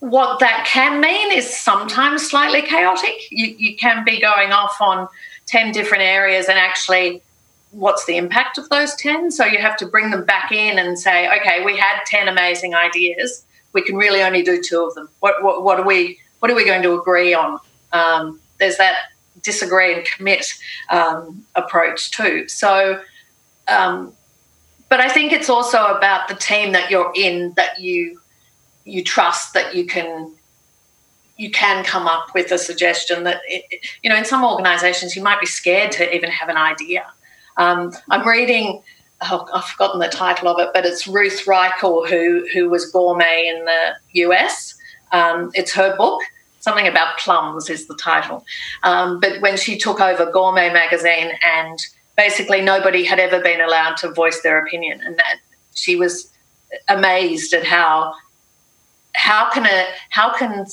what 0.00 0.40
that 0.40 0.66
can 0.66 1.00
mean 1.00 1.32
is 1.32 1.56
sometimes 1.56 2.28
slightly 2.28 2.62
chaotic. 2.62 3.30
You 3.30 3.54
you 3.58 3.76
can 3.76 4.04
be 4.04 4.20
going 4.20 4.52
off 4.52 4.76
on 4.80 5.08
ten 5.46 5.72
different 5.72 6.02
areas, 6.02 6.48
and 6.48 6.58
actually, 6.58 7.22
what's 7.70 8.04
the 8.04 8.16
impact 8.16 8.58
of 8.58 8.68
those 8.68 8.94
ten? 8.96 9.30
So 9.30 9.44
you 9.44 9.58
have 9.58 9.76
to 9.78 9.86
bring 9.86 10.10
them 10.10 10.24
back 10.24 10.52
in 10.52 10.78
and 10.78 10.98
say, 10.98 11.28
"Okay, 11.40 11.64
we 11.64 11.76
had 11.76 12.00
ten 12.06 12.28
amazing 12.28 12.74
ideas." 12.74 13.44
We 13.72 13.82
can 13.82 13.94
really 13.94 14.20
only 14.20 14.42
do 14.42 14.60
two 14.60 14.84
of 14.84 14.94
them. 14.94 15.08
What, 15.20 15.44
what, 15.44 15.62
what 15.62 15.78
are 15.78 15.86
we 15.86 16.18
what 16.40 16.50
are 16.50 16.56
we 16.56 16.64
going 16.64 16.82
to 16.82 16.98
agree 16.98 17.32
on? 17.34 17.60
Um, 17.92 18.40
there's 18.58 18.78
that 18.78 18.96
disagree 19.42 19.94
and 19.94 20.04
commit 20.04 20.46
um, 20.90 21.44
approach 21.54 22.10
too. 22.10 22.48
So, 22.48 23.00
um, 23.68 24.12
but 24.88 25.00
I 25.00 25.08
think 25.08 25.32
it's 25.32 25.48
also 25.48 25.86
about 25.86 26.28
the 26.28 26.34
team 26.34 26.72
that 26.72 26.90
you're 26.90 27.12
in 27.14 27.52
that 27.56 27.80
you 27.80 28.20
you 28.84 29.04
trust 29.04 29.54
that 29.54 29.74
you 29.74 29.86
can 29.86 30.32
you 31.36 31.50
can 31.50 31.84
come 31.84 32.06
up 32.06 32.34
with 32.34 32.50
a 32.52 32.58
suggestion 32.58 33.24
that 33.24 33.40
it, 33.46 33.86
you 34.02 34.10
know 34.10 34.16
in 34.16 34.24
some 34.24 34.44
organisations 34.44 35.14
you 35.14 35.22
might 35.22 35.40
be 35.40 35.46
scared 35.46 35.92
to 35.92 36.14
even 36.14 36.30
have 36.30 36.48
an 36.48 36.56
idea. 36.56 37.06
Um, 37.56 37.92
I'm 38.08 38.26
reading. 38.26 38.82
Oh, 39.22 39.46
I've 39.52 39.64
forgotten 39.64 40.00
the 40.00 40.08
title 40.08 40.48
of 40.48 40.58
it, 40.60 40.70
but 40.72 40.86
it's 40.86 41.06
Ruth 41.06 41.44
Reichl 41.44 42.08
who 42.08 42.46
who 42.54 42.70
was 42.70 42.90
gourmet 42.90 43.52
in 43.54 43.66
the 43.66 43.94
US, 44.24 44.74
um, 45.12 45.50
it's 45.54 45.72
her 45.72 45.96
book. 45.96 46.22
Something 46.60 46.86
about 46.86 47.18
plums 47.18 47.68
is 47.68 47.86
the 47.86 47.96
title. 47.96 48.44
Um, 48.82 49.18
but 49.18 49.40
when 49.40 49.56
she 49.56 49.78
took 49.78 50.00
over 50.00 50.30
Gourmet 50.30 50.72
magazine, 50.72 51.32
and 51.42 51.78
basically 52.16 52.60
nobody 52.60 53.04
had 53.04 53.18
ever 53.18 53.40
been 53.40 53.60
allowed 53.60 53.96
to 53.98 54.12
voice 54.12 54.42
their 54.42 54.64
opinion, 54.64 55.00
and 55.04 55.16
that 55.16 55.36
she 55.74 55.96
was 55.96 56.30
amazed 56.88 57.52
at 57.54 57.64
how 57.64 58.14
how 59.14 59.50
can 59.50 59.66
a 59.66 59.86
how 60.10 60.32
can 60.36 60.66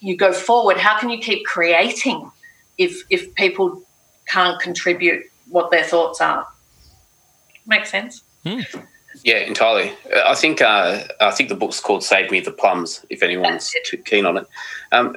you 0.00 0.16
go 0.16 0.32
forward? 0.32 0.76
How 0.76 0.98
can 0.98 1.10
you 1.10 1.18
keep 1.18 1.44
creating 1.46 2.30
if 2.78 3.02
if 3.10 3.34
people 3.34 3.82
can't 4.26 4.60
contribute 4.60 5.24
what 5.48 5.70
their 5.70 5.84
thoughts 5.84 6.20
are? 6.20 6.46
Makes 7.66 7.90
sense. 7.90 8.22
Hmm. 8.44 8.60
Yeah, 9.22 9.38
entirely. 9.38 9.92
I 10.12 10.34
think 10.34 10.60
uh, 10.60 11.04
I 11.20 11.30
think 11.30 11.48
the 11.48 11.54
book's 11.54 11.80
called 11.80 12.02
"Save 12.02 12.30
Me 12.30 12.40
the 12.40 12.50
Plums." 12.50 13.04
If 13.10 13.22
anyone's 13.22 13.72
too 13.84 13.98
keen 13.98 14.26
on 14.26 14.38
it, 14.38 14.46
um, 14.90 15.16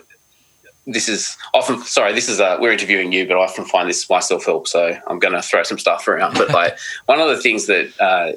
this 0.87 1.09
is 1.09 1.37
often 1.53 1.83
sorry. 1.83 2.13
This 2.13 2.29
is 2.29 2.39
uh, 2.39 2.57
we're 2.59 2.71
interviewing 2.71 3.11
you, 3.11 3.27
but 3.27 3.35
I 3.37 3.43
often 3.43 3.65
find 3.65 3.89
this 3.89 4.09
my 4.09 4.19
self 4.19 4.45
help. 4.45 4.67
So 4.67 4.97
I'm 5.07 5.19
going 5.19 5.33
to 5.33 5.41
throw 5.41 5.61
some 5.63 5.77
stuff 5.77 6.07
around. 6.07 6.35
But 6.35 6.49
like 6.49 6.77
one 7.05 7.19
of 7.19 7.27
the 7.27 7.41
things 7.41 7.67
that 7.67 7.91
uh, 7.99 8.31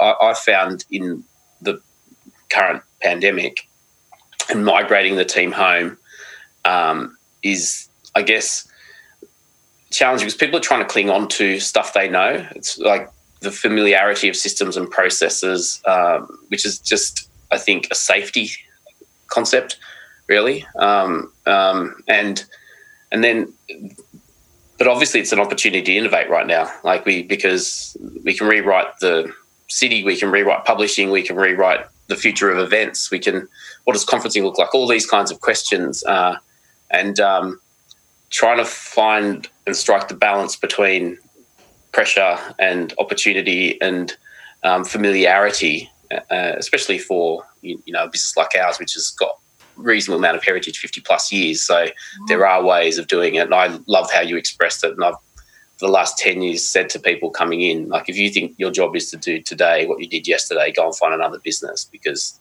I, 0.00 0.30
I 0.30 0.34
found 0.34 0.84
in 0.90 1.22
the 1.60 1.80
current 2.48 2.82
pandemic 3.02 3.68
and 4.50 4.64
migrating 4.64 5.16
the 5.16 5.24
team 5.24 5.52
home 5.52 5.98
um, 6.64 7.16
is, 7.42 7.88
I 8.14 8.22
guess, 8.22 8.66
challenging 9.90 10.26
because 10.26 10.38
people 10.38 10.58
are 10.58 10.62
trying 10.62 10.80
to 10.80 10.86
cling 10.86 11.10
on 11.10 11.28
to 11.28 11.60
stuff 11.60 11.92
they 11.92 12.08
know. 12.08 12.46
It's 12.54 12.78
like 12.78 13.10
the 13.40 13.50
familiarity 13.50 14.28
of 14.28 14.36
systems 14.36 14.76
and 14.76 14.90
processes, 14.90 15.82
um, 15.86 16.38
which 16.48 16.64
is 16.64 16.78
just, 16.78 17.28
I 17.50 17.58
think, 17.58 17.88
a 17.90 17.94
safety 17.94 18.50
concept, 19.28 19.78
really. 20.28 20.66
Um, 20.76 21.32
um, 21.46 22.02
and 22.06 22.44
and 23.10 23.24
then, 23.24 23.52
but 24.78 24.86
obviously, 24.86 25.20
it's 25.20 25.32
an 25.32 25.40
opportunity 25.40 25.82
to 25.82 25.96
innovate 25.96 26.30
right 26.30 26.46
now. 26.46 26.70
Like 26.84 27.04
we, 27.04 27.22
because 27.22 27.96
we 28.24 28.34
can 28.34 28.46
rewrite 28.46 28.98
the 29.00 29.32
city, 29.68 30.04
we 30.04 30.16
can 30.16 30.30
rewrite 30.30 30.64
publishing, 30.64 31.10
we 31.10 31.22
can 31.22 31.36
rewrite 31.36 31.86
the 32.08 32.16
future 32.16 32.50
of 32.50 32.58
events. 32.58 33.10
We 33.10 33.18
can, 33.18 33.48
what 33.84 33.94
does 33.94 34.04
conferencing 34.04 34.42
look 34.42 34.58
like? 34.58 34.74
All 34.74 34.86
these 34.86 35.06
kinds 35.06 35.30
of 35.30 35.40
questions, 35.40 36.04
uh, 36.04 36.36
and 36.90 37.18
um, 37.20 37.60
trying 38.30 38.58
to 38.58 38.64
find 38.64 39.48
and 39.66 39.76
strike 39.76 40.08
the 40.08 40.14
balance 40.14 40.56
between 40.56 41.18
pressure 41.92 42.38
and 42.58 42.94
opportunity 42.98 43.80
and 43.80 44.16
um, 44.62 44.84
familiarity, 44.84 45.90
uh, 46.10 46.52
especially 46.56 46.98
for 46.98 47.44
you, 47.62 47.82
you, 47.84 47.92
know 47.92 48.04
a 48.04 48.08
business 48.08 48.36
like 48.36 48.50
ours, 48.58 48.78
which 48.78 48.94
has 48.94 49.10
got 49.10 49.38
reasonable 49.78 50.18
amount 50.18 50.36
of 50.36 50.44
heritage, 50.44 50.78
fifty 50.78 51.00
plus 51.00 51.32
years. 51.32 51.62
So 51.62 51.74
mm-hmm. 51.74 52.24
there 52.26 52.46
are 52.46 52.62
ways 52.62 52.98
of 52.98 53.06
doing 53.06 53.36
it, 53.36 53.46
and 53.46 53.54
I 53.54 53.78
love 53.86 54.10
how 54.12 54.20
you 54.20 54.36
expressed 54.36 54.84
it. 54.84 54.92
And 54.92 55.04
I've 55.04 55.14
for 55.78 55.86
the 55.86 55.92
last 55.92 56.18
ten 56.18 56.42
years 56.42 56.66
said 56.66 56.90
to 56.90 56.98
people 56.98 57.30
coming 57.30 57.62
in, 57.62 57.88
like 57.88 58.08
if 58.08 58.16
you 58.16 58.30
think 58.30 58.54
your 58.58 58.72
job 58.72 58.96
is 58.96 59.10
to 59.12 59.16
do 59.16 59.40
today 59.40 59.86
what 59.86 60.00
you 60.00 60.08
did 60.08 60.26
yesterday, 60.26 60.72
go 60.72 60.86
and 60.86 60.96
find 60.96 61.14
another 61.14 61.38
business 61.38 61.84
because 61.84 62.38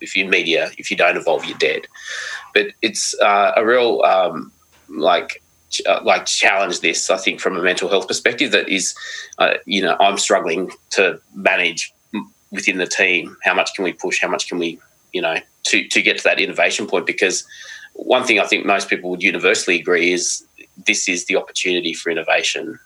if 0.00 0.16
you're 0.16 0.28
media, 0.28 0.70
if 0.76 0.90
you 0.90 0.96
don't 0.96 1.16
evolve, 1.16 1.44
you're 1.44 1.56
dead. 1.58 1.86
But 2.52 2.66
it's 2.82 3.18
uh, 3.20 3.52
a 3.56 3.64
real 3.64 4.02
um, 4.02 4.52
like 4.88 5.42
uh, 5.88 6.00
like 6.02 6.26
challenge 6.26 6.80
this. 6.80 7.08
I 7.10 7.16
think 7.16 7.40
from 7.40 7.56
a 7.56 7.62
mental 7.62 7.88
health 7.88 8.08
perspective, 8.08 8.50
that 8.52 8.68
is, 8.68 8.94
uh, 9.38 9.54
you 9.64 9.82
know, 9.82 9.96
I'm 10.00 10.18
struggling 10.18 10.70
to 10.90 11.20
manage 11.34 11.92
within 12.50 12.78
the 12.78 12.86
team. 12.86 13.36
How 13.44 13.54
much 13.54 13.74
can 13.74 13.84
we 13.84 13.92
push? 13.92 14.20
How 14.20 14.28
much 14.28 14.48
can 14.48 14.58
we, 14.58 14.78
you 15.16 15.22
know, 15.22 15.38
to 15.64 15.88
to 15.88 16.02
get 16.02 16.18
to 16.18 16.24
that 16.24 16.38
innovation 16.38 16.86
point? 16.86 17.06
Because 17.06 17.44
one 17.94 18.24
thing 18.24 18.38
I 18.38 18.46
think 18.46 18.66
most 18.66 18.88
people 18.88 19.08
would 19.10 19.22
universally 19.22 19.80
agree 19.80 20.12
is 20.12 20.46
this 20.86 21.08
is 21.08 21.24
the 21.24 21.36
opportunity 21.36 21.94
for 21.94 22.10
innovation. 22.10 22.78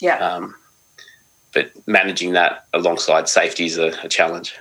Yeah. 0.00 0.16
Um, 0.16 0.56
but 1.54 1.70
managing 1.86 2.32
that 2.32 2.66
alongside 2.72 3.28
safety 3.28 3.66
is 3.66 3.78
a, 3.78 3.92
a 4.02 4.08
challenge. 4.08 4.56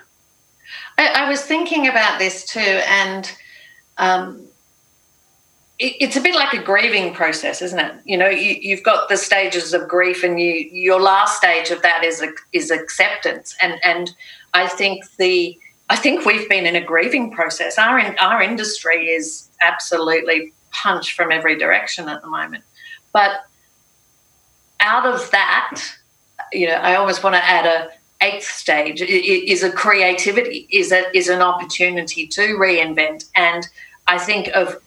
I, 0.98 1.24
I, 1.26 1.30
was 1.30 1.42
thinking 1.42 1.88
about 1.88 2.20
this 2.20 2.46
too, 2.46 2.60
and 2.60 3.32
um, 3.98 4.46
it's 5.80 6.16
a 6.16 6.22
bit 6.22 6.36
like 6.36 6.54
a 6.54 6.62
grieving 6.62 7.14
process, 7.14 7.62
isn't 7.62 7.80
it? 7.80 7.96
You 8.06 8.18
know, 8.18 8.30
you, 8.30 8.76
have 8.76 8.86
got 8.86 9.10
the 9.10 9.18
stages 9.18 9.74
of 9.74 9.88
grief, 9.88 10.24
and 10.24 10.40
you 10.40 10.54
your 10.72 11.02
last 11.02 11.38
stage 11.38 11.72
of 11.72 11.82
that 11.82 12.04
is 12.04 12.24
is 12.54 12.70
acceptance. 12.70 13.56
And 13.62 13.80
and 13.84 14.14
I 14.54 14.68
think 14.68 15.06
the 15.18 15.58
I 15.92 15.98
think 15.98 16.26
we've 16.26 16.48
been 16.48 16.66
in 16.66 16.78
a 16.78 16.82
grieving 16.82 17.32
process. 17.32 17.78
Our 17.78 18.00
in, 18.00 18.18
our 18.18 18.42
industry 18.42 19.10
is 19.10 19.50
absolutely 19.62 20.54
punched 20.72 21.12
from 21.18 21.34
every 21.34 21.58
direction 21.58 22.08
at 22.08 22.22
the 22.22 22.30
moment, 22.30 22.64
but 23.12 23.32
out 24.80 25.06
of 25.06 25.30
that, 25.32 25.82
you 26.54 26.68
know, 26.68 26.76
I 26.76 26.96
almost 26.96 27.24
want 27.26 27.36
to 27.36 27.44
add 27.44 27.66
a 27.66 27.90
eighth 28.22 28.46
stage 28.46 29.02
is 29.02 29.64
a 29.64 29.72
creativity, 29.72 30.66
is 30.72 30.94
a, 30.94 31.16
is 31.16 31.28
an 31.28 31.42
opportunity 31.42 32.26
to 32.28 32.56
reinvent. 32.56 33.26
And 33.36 33.68
I 34.08 34.18
think 34.18 34.48
of 34.50 34.78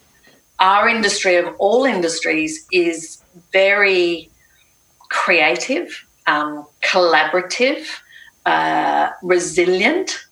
our 0.58 0.88
industry 0.88 1.36
of 1.36 1.54
all 1.58 1.84
industries 1.84 2.66
is 2.72 3.22
very 3.52 4.30
creative, 5.10 6.06
um, 6.26 6.66
collaborative, 6.82 7.86
uh, 8.46 9.10
resilient, 9.22 10.23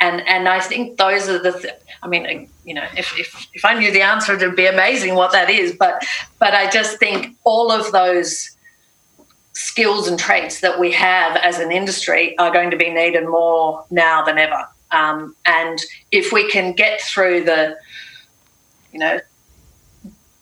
and 0.00 0.26
and 0.28 0.48
I 0.48 0.60
think 0.60 0.98
those 0.98 1.28
are 1.28 1.38
the. 1.38 1.52
Th- 1.52 1.74
I 2.02 2.08
mean, 2.08 2.48
you 2.64 2.74
know, 2.74 2.84
if, 2.96 3.18
if 3.18 3.46
if 3.54 3.64
I 3.64 3.78
knew 3.78 3.90
the 3.90 4.02
answer, 4.02 4.34
it'd 4.34 4.56
be 4.56 4.66
amazing 4.66 5.14
what 5.14 5.32
that 5.32 5.50
is. 5.50 5.74
But 5.74 6.04
but 6.38 6.54
I 6.54 6.68
just 6.70 6.98
think 6.98 7.36
all 7.44 7.72
of 7.72 7.92
those 7.92 8.56
skills 9.52 10.06
and 10.06 10.18
traits 10.18 10.60
that 10.60 10.78
we 10.78 10.92
have 10.92 11.36
as 11.36 11.58
an 11.58 11.72
industry 11.72 12.36
are 12.38 12.52
going 12.52 12.70
to 12.70 12.76
be 12.76 12.90
needed 12.90 13.26
more 13.26 13.84
now 13.90 14.22
than 14.22 14.36
ever. 14.36 14.68
Um, 14.90 15.34
and 15.46 15.78
if 16.12 16.30
we 16.30 16.48
can 16.50 16.74
get 16.74 17.00
through 17.00 17.44
the, 17.44 17.76
you 18.92 18.98
know, 18.98 19.18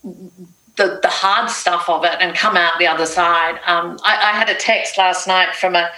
the, 0.03 0.99
the 1.01 1.09
hard 1.09 1.49
stuff 1.49 1.89
of 1.89 2.05
it 2.05 2.17
and 2.21 2.37
come 2.37 2.57
out 2.57 2.73
the 2.79 2.87
other 2.87 3.07
side. 3.07 3.61
Um, 3.67 3.99
I, 4.05 4.17
I, 4.17 4.37
had 4.37 4.51
a 4.51 4.55
text 4.55 4.99
last 4.99 5.29
night 5.29 5.55
from 5.55 5.77
a, 5.77 5.89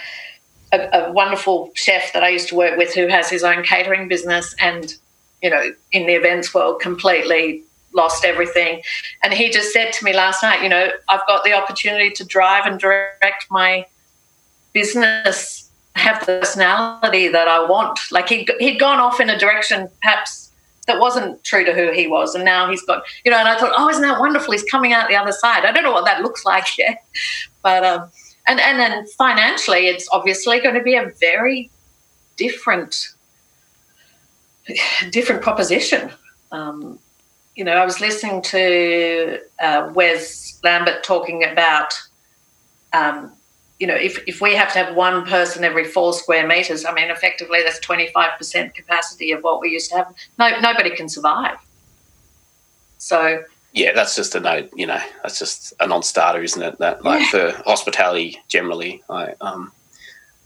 a, 0.71 0.89
a, 0.91 1.11
wonderful 1.11 1.71
chef 1.75 2.11
that 2.13 2.23
I 2.23 2.29
used 2.29 2.49
to 2.49 2.55
work 2.55 2.77
with 2.77 2.93
who 2.93 3.07
has 3.07 3.29
his 3.29 3.43
own 3.43 3.63
catering 3.63 4.07
business 4.07 4.53
and, 4.59 4.93
you 5.41 5.49
know, 5.49 5.73
in 5.91 6.07
the 6.07 6.13
events 6.13 6.53
world, 6.53 6.81
completely 6.81 7.63
lost 7.93 8.25
everything. 8.25 8.81
And 9.23 9.33
he 9.33 9.49
just 9.49 9.71
said 9.71 9.93
to 9.93 10.05
me 10.05 10.13
last 10.13 10.43
night, 10.43 10.61
you 10.61 10.69
know, 10.69 10.89
I've 11.09 11.25
got 11.27 11.43
the 11.43 11.53
opportunity 11.53 12.11
to 12.11 12.23
drive 12.25 12.65
and 12.65 12.79
direct 12.79 13.45
my 13.49 13.85
business, 14.73 15.69
have 15.95 16.19
the 16.19 16.39
personality 16.39 17.27
that 17.29 17.47
I 17.47 17.67
want. 17.67 17.99
Like 18.11 18.29
he 18.29 18.47
he'd 18.59 18.79
gone 18.79 18.99
off 18.99 19.19
in 19.19 19.29
a 19.29 19.37
direction 19.37 19.89
perhaps 20.01 20.51
that 20.87 20.99
wasn't 20.99 21.43
true 21.43 21.65
to 21.65 21.73
who 21.73 21.91
he 21.91 22.07
was. 22.07 22.33
And 22.33 22.45
now 22.45 22.69
he's 22.69 22.83
got, 22.83 23.03
you 23.25 23.31
know, 23.31 23.37
and 23.37 23.47
I 23.47 23.59
thought, 23.59 23.73
oh, 23.75 23.89
isn't 23.89 24.01
that 24.01 24.19
wonderful? 24.19 24.53
He's 24.53 24.63
coming 24.63 24.93
out 24.93 25.09
the 25.09 25.15
other 25.15 25.33
side. 25.33 25.65
I 25.65 25.71
don't 25.71 25.83
know 25.83 25.91
what 25.91 26.05
that 26.05 26.21
looks 26.21 26.45
like 26.45 26.77
yet. 26.77 27.03
But, 27.61 27.85
um, 27.85 28.09
and, 28.47 28.59
and 28.59 28.79
then 28.79 29.05
financially, 29.17 29.87
it's 29.87 30.07
obviously 30.11 30.59
going 30.59 30.75
to 30.75 30.81
be 30.81 30.95
a 30.95 31.11
very 31.19 31.69
different, 32.37 33.13
different 35.11 35.41
proposition. 35.41 36.11
Um, 36.51 36.99
you 37.55 37.63
know, 37.63 37.73
I 37.73 37.85
was 37.85 37.99
listening 37.99 38.41
to 38.43 39.39
uh, 39.59 39.91
Wes 39.93 40.59
Lambert 40.63 41.03
talking 41.03 41.43
about 41.43 41.93
um, 42.93 43.33
you 43.79 43.85
know, 43.85 43.95
if, 43.95 44.23
if 44.27 44.41
we 44.41 44.55
have 44.55 44.73
to 44.73 44.79
have 44.79 44.95
one 44.95 45.25
person 45.25 45.63
every 45.63 45.83
four 45.83 46.13
square 46.13 46.47
meters, 46.47 46.83
I 46.83 46.93
mean, 46.93 47.11
effectively 47.11 47.59
that's 47.63 47.79
25% 47.85 48.73
capacity 48.73 49.31
of 49.31 49.43
what 49.43 49.61
we 49.61 49.69
used 49.69 49.91
to 49.91 49.97
have. 49.97 50.13
No, 50.39 50.59
nobody 50.59 50.95
can 50.95 51.09
survive. 51.09 51.57
So. 52.97 53.43
Yeah, 53.73 53.93
that's 53.93 54.15
just 54.15 54.33
a 54.33 54.39
note, 54.39 54.71
you 54.75 54.87
know, 54.87 54.99
that's 55.21 55.37
just 55.37 55.73
a 55.79 55.87
non 55.87 56.01
starter, 56.01 56.41
isn't 56.41 56.61
it? 56.61 56.79
That, 56.79 57.03
like 57.03 57.21
yeah. 57.21 57.51
for 57.53 57.63
hospitality 57.63 58.41
generally. 58.47 59.03
I, 59.09 59.33
um, 59.41 59.71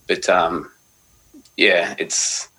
but, 0.08 0.28
um, 0.28 0.70
yeah, 1.56 1.96
it's, 1.98 2.50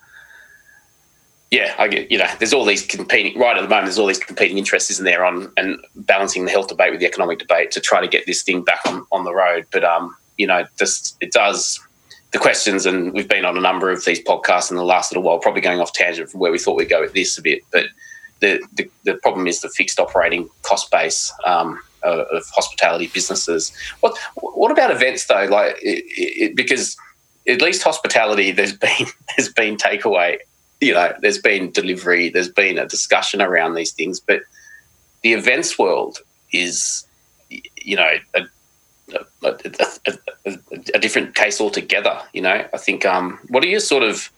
yeah, 1.51 1.75
I 1.77 1.87
get, 1.87 2.11
you 2.11 2.17
know, 2.17 2.27
there's 2.39 2.53
all 2.53 2.65
these 2.65 2.83
competing, 2.83 3.39
right 3.39 3.55
at 3.55 3.61
the 3.61 3.67
moment, 3.67 3.85
there's 3.85 3.99
all 3.99 4.07
these 4.07 4.17
competing 4.17 4.57
interests, 4.57 4.89
isn't 4.89 5.05
there, 5.05 5.23
on 5.23 5.51
and 5.57 5.77
balancing 5.95 6.45
the 6.45 6.51
health 6.51 6.69
debate 6.69 6.89
with 6.89 6.99
the 6.99 7.05
economic 7.05 7.37
debate 7.37 7.69
to 7.71 7.79
try 7.79 8.01
to 8.01 8.07
get 8.07 8.25
this 8.25 8.41
thing 8.41 8.63
back 8.63 8.79
on, 8.87 9.05
on 9.11 9.23
the 9.23 9.33
road. 9.33 9.67
But, 9.71 9.83
um, 9.83 10.15
you 10.37 10.47
know, 10.47 10.65
just 10.79 11.15
it 11.21 11.31
does 11.31 11.79
the 12.31 12.39
questions, 12.39 12.87
and 12.87 13.13
we've 13.13 13.27
been 13.27 13.45
on 13.45 13.55
a 13.55 13.61
number 13.61 13.91
of 13.91 14.03
these 14.05 14.23
podcasts 14.23 14.71
in 14.71 14.77
the 14.77 14.83
last 14.83 15.11
little 15.11 15.21
while, 15.21 15.37
probably 15.37 15.61
going 15.61 15.79
off 15.79 15.93
tangent 15.93 16.31
from 16.31 16.39
where 16.39 16.51
we 16.51 16.57
thought 16.57 16.75
we'd 16.75 16.89
go 16.89 17.01
with 17.01 17.13
this 17.13 17.37
a 17.37 17.41
bit. 17.43 17.61
But 17.71 17.85
the 18.43 18.61
the, 18.73 18.89
the 19.05 19.13
problem 19.15 19.47
is 19.47 19.61
the 19.61 19.69
fixed 19.69 19.99
operating 19.99 20.49
cost 20.63 20.91
base 20.91 21.31
um, 21.45 21.79
of, 22.03 22.19
of, 22.19 22.43
hospitality 22.53 23.07
businesses. 23.07 23.71
What 24.01 24.17
what 24.35 24.71
about 24.71 24.91
events 24.91 25.25
though? 25.25 25.45
Like 25.45 25.77
it, 25.81 26.03
it, 26.07 26.55
because 26.55 26.97
at 27.47 27.61
least 27.61 27.81
hospitality, 27.83 28.51
there's 28.51 28.75
been 28.87 29.07
there's 29.35 29.51
been 29.51 29.77
takeaway. 29.77 30.37
You 30.81 30.93
know, 30.93 31.13
there's 31.21 31.39
been 31.39 31.71
delivery. 31.71 32.29
There's 32.29 32.49
been 32.49 32.77
a 32.77 32.85
discussion 32.85 33.41
around 33.41 33.75
these 33.75 33.93
things, 33.93 34.19
but 34.19 34.41
the 35.21 35.31
events 35.31 35.79
world 35.79 36.19
is, 36.51 37.05
you 37.49 37.95
know, 37.95 38.11
a 38.35 38.41
a, 39.43 39.55
a, 40.45 40.57
a, 40.93 40.99
different 40.99 41.35
case 41.35 41.61
altogether. 41.61 42.21
You 42.33 42.41
know, 42.41 42.67
I 42.73 42.77
think. 42.77 43.05
Um, 43.05 43.39
what 43.47 43.63
are 43.63 43.67
your 43.67 43.79
sort 43.79 44.03
of 44.03 44.29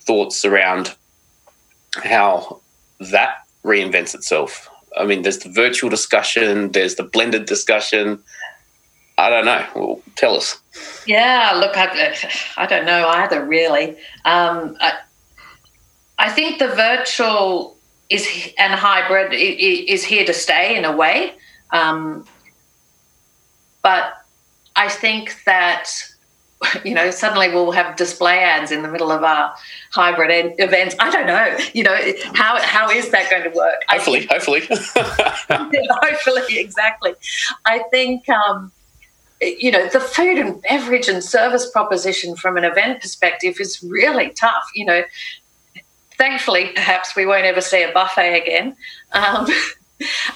thoughts 0.00 0.44
around 0.44 0.94
how 1.96 2.60
that 3.00 3.46
reinvents 3.64 4.14
itself? 4.14 4.68
I 4.96 5.04
mean, 5.04 5.22
there's 5.22 5.38
the 5.38 5.50
virtual 5.50 5.90
discussion, 5.90 6.72
there's 6.72 6.96
the 6.96 7.04
blended 7.04 7.46
discussion. 7.46 8.22
I 9.18 9.28
don't 9.28 9.44
know. 9.44 9.66
Well, 9.74 10.02
tell 10.16 10.34
us. 10.36 10.58
Yeah, 11.06 11.52
look, 11.56 11.76
I, 11.76 12.16
I 12.56 12.66
don't 12.66 12.86
know 12.86 13.06
either, 13.06 13.44
really. 13.44 13.90
Um, 14.24 14.76
I, 14.80 14.94
I 16.18 16.30
think 16.30 16.58
the 16.58 16.68
virtual 16.68 17.76
is 18.08 18.26
and 18.58 18.72
hybrid 18.72 19.32
is 19.32 20.04
here 20.04 20.24
to 20.24 20.32
stay 20.32 20.76
in 20.76 20.84
a 20.84 20.94
way. 20.94 21.34
Um, 21.70 22.26
but 23.82 24.14
I 24.74 24.88
think 24.88 25.44
that 25.44 25.90
you 26.84 26.94
know 26.94 27.10
suddenly 27.10 27.48
we'll 27.48 27.72
have 27.72 27.96
display 27.96 28.38
ads 28.38 28.70
in 28.70 28.82
the 28.82 28.88
middle 28.88 29.10
of 29.10 29.22
our 29.22 29.54
hybrid 29.92 30.54
events. 30.58 30.94
I 30.98 31.10
don't 31.10 31.26
know. 31.26 31.56
You 31.72 31.84
know 31.84 31.98
how 32.34 32.60
how 32.60 32.90
is 32.90 33.10
that 33.10 33.30
going 33.30 33.44
to 33.44 33.56
work? 33.56 33.82
Hopefully, 33.88 34.20
think, 34.20 34.30
hopefully, 34.30 34.60
hopefully, 36.02 36.58
exactly. 36.58 37.14
I 37.64 37.80
think. 37.90 38.28
Um, 38.28 38.72
you 39.42 39.70
know 39.70 39.88
the 39.88 40.00
food 40.00 40.36
and 40.36 40.60
beverage 40.60 41.08
and 41.08 41.24
service 41.24 41.70
proposition 41.70 42.36
from 42.36 42.58
an 42.58 42.64
event 42.64 43.00
perspective 43.00 43.54
is 43.58 43.82
really 43.82 44.28
tough 44.32 44.64
you 44.74 44.84
know 44.84 45.02
thankfully 46.18 46.72
perhaps 46.74 47.16
we 47.16 47.24
won't 47.24 47.46
ever 47.46 47.62
see 47.62 47.82
a 47.82 47.90
buffet 47.90 48.38
again 48.38 48.76
um, 49.12 49.46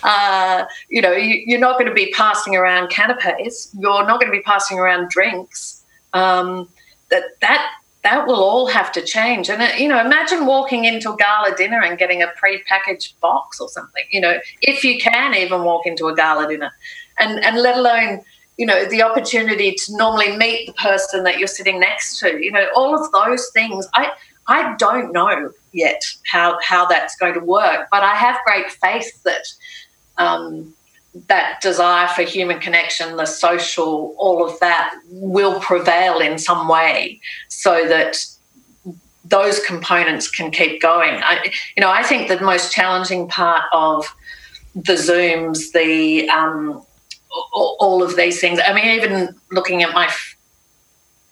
Uh, 0.03 0.65
you 0.89 1.01
know, 1.01 1.13
you, 1.13 1.57
are 1.57 1.61
not 1.61 1.79
going 1.79 1.89
to 1.89 1.95
be 1.95 2.11
passing 2.13 2.55
around 2.57 2.91
canapes. 2.91 3.71
You're 3.79 4.07
not 4.07 4.21
going 4.21 4.31
to 4.31 4.37
be 4.37 4.43
passing 4.43 4.79
around 4.79 5.09
drinks. 5.11 5.74
Um, 6.15 6.69
that 7.11 7.25
that 7.41 7.71
that 8.05 8.27
will 8.27 8.43
all 8.43 8.67
have 8.67 8.93
to 8.93 9.03
change. 9.03 9.49
And 9.49 9.63
uh, 9.63 9.69
you 9.77 9.89
know, 9.89 10.01
imagine 10.01 10.47
walking 10.47 10.85
into 10.85 11.13
a 11.13 11.17
gala 11.17 11.57
dinner 11.57 11.81
and 11.83 11.99
getting 11.99 12.23
a 12.23 12.29
pre-packaged 12.37 13.19
box 13.21 13.61
or 13.61 13.69
something. 13.69 14.05
You 14.11 14.21
know, 14.21 14.39
if 14.61 14.85
you 14.85 14.99
can 14.99 15.35
even 15.35 15.65
walk 15.65 15.87
into 15.87 16.07
a 16.09 16.15
gala 16.15 16.47
dinner, 16.49 16.71
and 17.19 17.43
and 17.45 17.57
let 17.61 17.77
alone 17.77 18.23
you 18.57 18.67
know 18.67 18.85
the 18.85 19.03
opportunity 19.03 19.73
to 19.75 19.97
normally 19.97 20.37
meet 20.37 20.67
the 20.67 20.75
person 20.75 21.25
that 21.25 21.39
you're 21.39 21.49
sitting 21.49 21.81
next 21.81 22.19
to. 22.21 22.43
You 22.43 22.53
know, 22.53 22.69
all 22.77 22.95
of 22.95 23.11
those 23.13 23.51
things. 23.53 23.89
I 23.95 24.13
I 24.47 24.77
don't 24.77 25.13
know 25.13 25.53
yet 25.73 26.03
how 26.31 26.59
how 26.63 26.87
that's 26.87 27.17
going 27.17 27.35
to 27.35 27.41
work, 27.41 27.89
but 27.91 28.03
I 28.03 28.15
have 28.15 28.37
great 28.45 28.71
faith 28.71 29.23
that 29.25 29.47
um, 30.19 30.75
that 31.29 31.61
desire 31.61 32.09
for 32.09 32.23
human 32.23 32.59
connection, 32.59 33.17
the 33.17 33.27
social, 33.27 34.15
all 34.19 34.45
of 34.45 34.59
that 34.61 34.95
will 35.09 35.61
prevail 35.61 36.19
in 36.19 36.39
some 36.39 36.69
way, 36.69 37.21
so 37.49 37.87
that 37.89 38.25
those 39.25 39.61
components 39.61 40.29
can 40.29 40.51
keep 40.51 40.83
going. 40.83 41.15
I, 41.23 41.53
you 41.77 41.81
know, 41.81 41.91
I 41.91 42.03
think 42.03 42.29
the 42.29 42.41
most 42.41 42.73
challenging 42.73 43.29
part 43.29 43.63
of 43.73 44.15
the 44.75 44.95
Zooms, 44.95 45.73
the 45.73 46.29
um, 46.29 46.83
all 47.53 48.03
of 48.03 48.17
these 48.17 48.41
things. 48.41 48.61
I 48.65 48.73
mean, 48.73 48.87
even 48.87 49.35
looking 49.51 49.83
at 49.83 49.95
my 49.95 50.13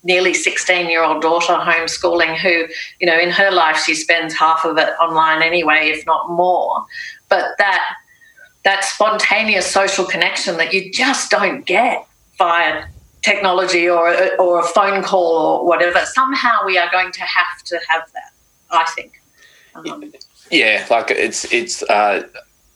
nearly 0.03 0.33
16 0.33 0.89
year 0.89 1.03
old 1.03 1.21
daughter 1.21 1.53
homeschooling 1.53 2.37
who 2.37 2.67
you 2.99 3.07
know 3.07 3.17
in 3.17 3.29
her 3.29 3.51
life 3.51 3.77
she 3.77 3.95
spends 3.95 4.33
half 4.33 4.65
of 4.65 4.77
it 4.77 4.89
online 4.99 5.41
anyway 5.41 5.89
if 5.89 6.05
not 6.05 6.29
more 6.29 6.83
but 7.29 7.57
that 7.57 7.95
that 8.63 8.83
spontaneous 8.83 9.69
social 9.69 10.05
connection 10.05 10.57
that 10.57 10.73
you 10.73 10.91
just 10.91 11.29
don't 11.29 11.65
get 11.65 12.05
via 12.37 12.85
technology 13.21 13.89
or 13.89 14.09
or 14.37 14.59
a 14.59 14.63
phone 14.63 15.01
call 15.03 15.35
or 15.35 15.65
whatever 15.65 15.99
somehow 16.05 16.65
we 16.65 16.77
are 16.77 16.91
going 16.91 17.11
to 17.11 17.21
have 17.21 17.63
to 17.63 17.79
have 17.87 18.03
that 18.13 18.31
i 18.71 18.83
think 18.95 19.21
um, 19.75 20.03
yeah 20.51 20.85
like 20.89 21.09
it's 21.09 21.51
it's 21.53 21.83
uh, 21.83 22.27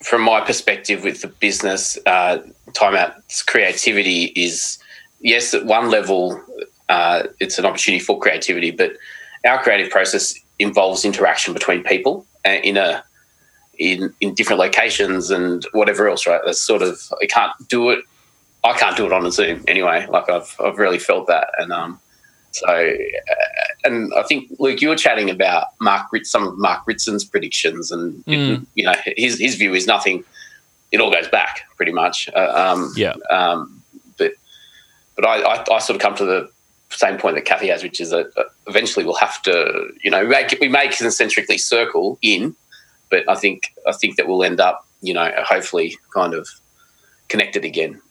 from 0.02 0.22
my 0.22 0.40
perspective 0.42 1.04
with 1.04 1.22
the 1.22 1.28
business 1.28 1.98
uh, 2.06 2.38
Time 2.74 2.96
Out's 2.96 3.44
creativity 3.44 4.26
is 4.36 4.78
yes 5.20 5.54
at 5.54 5.66
one 5.66 5.90
level 5.90 6.42
uh, 6.90 7.24
it's 7.40 7.60
an 7.60 7.66
opportunity 7.66 8.04
for 8.04 8.20
creativity. 8.20 8.72
But 8.72 8.94
our 9.46 9.62
creative 9.62 9.92
process 9.92 10.36
involves 10.60 11.06
interaction 11.06 11.54
between 11.54 11.84
people 11.84 12.26
uh, 12.46 12.52
in 12.64 12.78
a 12.78 13.04
in 13.80 14.14
in 14.22 14.34
different 14.34 14.60
locations 14.60 15.30
and 15.32 15.66
whatever 15.74 16.08
else. 16.10 16.26
Right? 16.28 16.42
That's 16.46 16.62
sort 16.62 16.82
of 16.82 17.00
I 17.22 17.26
can't 17.26 17.54
do 17.68 17.90
it. 17.92 18.00
I 18.64 18.78
can't 18.78 18.98
do 18.98 19.06
it 19.06 19.14
on 19.14 19.26
a 19.26 19.32
Zoom 19.32 19.64
anyway. 19.68 20.06
Like 20.10 20.30
I've 20.30 20.56
I've 20.64 20.78
really 20.78 21.00
felt 21.00 21.28
that, 21.28 21.48
and 21.60 21.72
um, 21.72 22.00
So, 22.52 22.66
uh, 22.68 22.94
and 23.84 24.12
I 24.16 24.24
think 24.24 24.52
Luke, 24.60 24.82
you 24.82 24.90
were 24.90 24.96
chatting 24.96 25.30
about 25.30 25.68
Mark 25.80 26.08
some 26.24 26.48
of 26.48 26.58
Mark 26.58 26.86
Ritson's 26.88 27.24
predictions, 27.24 27.92
and 27.92 28.24
Mm. 28.26 28.66
you 28.76 28.84
know 28.86 28.94
his 29.16 29.40
his 29.40 29.56
view 29.56 29.74
is 29.74 29.86
nothing. 29.88 30.24
It 30.92 31.02
all 31.02 31.12
goes 31.12 31.28
back 31.28 31.62
pretty 31.76 31.92
much. 31.92 32.30
Uh, 32.36 32.52
um, 32.56 32.94
Yeah. 32.96 33.14
Um, 33.30 33.84
but 34.18 34.32
but 35.16 35.26
I, 35.26 35.42
I, 35.42 35.66
I 35.76 35.80
sort 35.80 35.96
of 35.98 36.02
come 36.02 36.16
to 36.16 36.26
the 36.26 36.50
same 36.90 37.18
point 37.18 37.36
that 37.36 37.44
Kathy 37.46 37.68
has, 37.68 37.84
which 37.84 38.00
is 38.00 38.10
that 38.12 38.32
uh, 38.38 38.44
eventually 38.68 39.06
we'll 39.06 39.16
have 39.16 39.42
to, 39.44 39.92
you 40.02 40.10
know, 40.10 40.22
we 40.22 40.30
make, 40.30 40.58
we 40.62 40.70
may 40.70 40.88
concentrically 40.88 41.58
circle 41.58 42.18
in, 42.22 42.56
but 43.10 43.28
I 43.30 43.36
think 43.36 43.74
I 43.88 43.92
think 43.92 44.18
that 44.18 44.28
we'll 44.28 44.44
end 44.44 44.60
up, 44.60 44.86
you 45.02 45.14
know, 45.14 45.32
hopefully 45.38 45.98
kind 46.14 46.34
of 46.34 46.48
connected 47.28 47.66
again. 47.66 48.02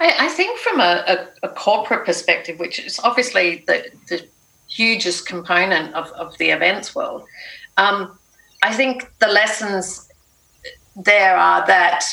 I, 0.00 0.14
I 0.20 0.28
think 0.28 0.58
from 0.58 0.80
a, 0.80 1.04
a, 1.42 1.46
a 1.46 1.48
corporate 1.48 2.06
perspective, 2.06 2.58
which 2.58 2.78
is 2.78 3.00
obviously 3.00 3.64
the, 3.66 3.90
the 4.08 4.26
hugest 4.68 5.26
component 5.26 5.94
of, 5.94 6.10
of 6.12 6.36
the 6.38 6.50
events 6.50 6.94
world, 6.94 7.24
um, 7.76 8.18
I 8.62 8.72
think 8.72 9.12
the 9.18 9.28
lessons 9.28 10.08
there 10.96 11.36
are 11.36 11.66
that 11.66 12.04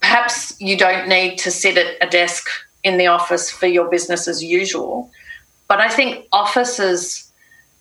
perhaps 0.00 0.58
you 0.60 0.76
don't 0.76 1.08
need 1.08 1.38
to 1.38 1.50
sit 1.50 1.76
at 1.76 1.96
a 2.06 2.10
desk 2.10 2.46
in 2.84 2.98
the 2.98 3.06
office 3.06 3.50
for 3.50 3.66
your 3.66 3.88
business 3.88 4.28
as 4.28 4.42
usual. 4.44 5.10
But 5.66 5.80
I 5.80 5.88
think 5.88 6.26
offices, 6.32 7.25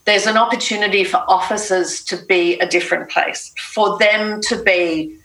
there's 0.06 0.28
an 0.28 0.38
opportunity 0.38 1.04
for 1.04 1.18
offices 1.28 2.04
to 2.06 2.18
be 2.18 2.60
a 2.60 2.68
different 2.68 3.10
place, 3.10 3.54
for 3.58 3.98
them 3.98 4.40
to 4.42 4.62
be 4.64 5.18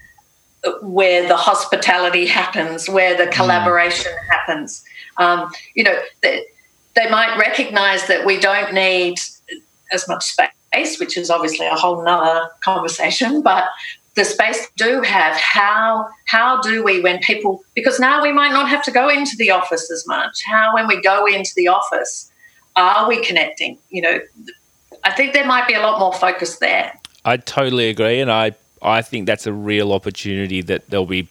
where 0.83 1.27
the 1.27 1.37
hospitality 1.37 2.27
happens, 2.27 2.89
where 2.89 3.17
the 3.17 3.31
collaboration 3.31 4.13
happens. 4.31 4.85
Um, 5.17 5.51
you 5.75 5.85
know, 5.85 5.97
they, 6.23 6.45
they 6.97 7.11
might 7.11 7.37
recognize 7.39 8.07
that 8.09 8.27
we 8.27 8.39
don't 8.39 8.75
need 8.75 9.19
as 9.93 10.07
much 10.09 10.25
space, 10.25 10.99
which 10.99 11.17
is 11.17 11.31
obviously 11.31 11.67
a 11.67 11.75
whole 11.75 12.05
nother 12.05 12.49
conversation, 12.63 13.43
but 13.43 13.65
the 14.17 14.25
space 14.25 14.69
do 14.77 15.03
have, 15.03 15.37
how 15.37 16.09
how 16.27 16.61
do 16.61 16.83
we 16.83 17.01
when 17.01 17.21
people 17.21 17.63
because 17.75 18.01
now 18.01 18.23
we 18.23 18.33
might 18.33 18.53
not 18.53 18.69
have 18.69 18.83
to 18.85 18.91
go 18.91 19.09
into 19.09 19.37
the 19.37 19.51
office 19.51 19.91
as 19.91 20.07
much. 20.07 20.43
How 20.45 20.75
when 20.75 20.89
we 20.89 21.01
go 21.01 21.27
into 21.27 21.53
the 21.57 21.69
office, 21.69 22.31
are 22.77 23.09
we 23.09 23.25
connecting? 23.25 23.79
You 23.89 24.03
know, 24.03 24.21
I 25.05 25.13
think 25.13 25.33
there 25.33 25.47
might 25.47 25.67
be 25.67 25.75
a 25.75 25.81
lot 25.81 25.99
more 25.99 26.13
focus 26.13 26.59
there. 26.59 26.99
I 27.25 27.37
totally 27.37 27.89
agree, 27.89 28.21
and 28.21 28.31
I 28.31 28.53
I 28.83 29.03
think 29.03 29.27
that's 29.27 29.47
a 29.47 29.53
real 29.53 29.93
opportunity 29.93 30.63
that 30.63 30.89
there'll 30.89 31.07
be 31.07 31.29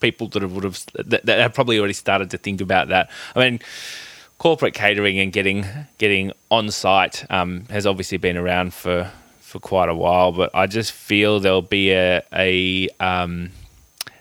people 0.00 0.28
that 0.28 0.48
would 0.48 0.64
have 0.64 0.84
that, 0.94 1.24
that 1.26 1.38
have 1.40 1.54
probably 1.54 1.78
already 1.78 1.94
started 1.94 2.30
to 2.30 2.38
think 2.38 2.60
about 2.60 2.88
that. 2.88 3.10
I 3.34 3.40
mean, 3.40 3.60
corporate 4.38 4.74
catering 4.74 5.18
and 5.18 5.32
getting 5.32 5.66
getting 5.98 6.32
on 6.50 6.70
site 6.70 7.24
um, 7.30 7.64
has 7.70 7.86
obviously 7.86 8.18
been 8.18 8.36
around 8.36 8.74
for 8.74 9.10
for 9.40 9.58
quite 9.60 9.88
a 9.88 9.94
while, 9.94 10.32
but 10.32 10.50
I 10.54 10.66
just 10.66 10.92
feel 10.92 11.40
there'll 11.40 11.62
be 11.62 11.92
a 11.92 12.22
a 12.32 12.88
um, 13.00 13.50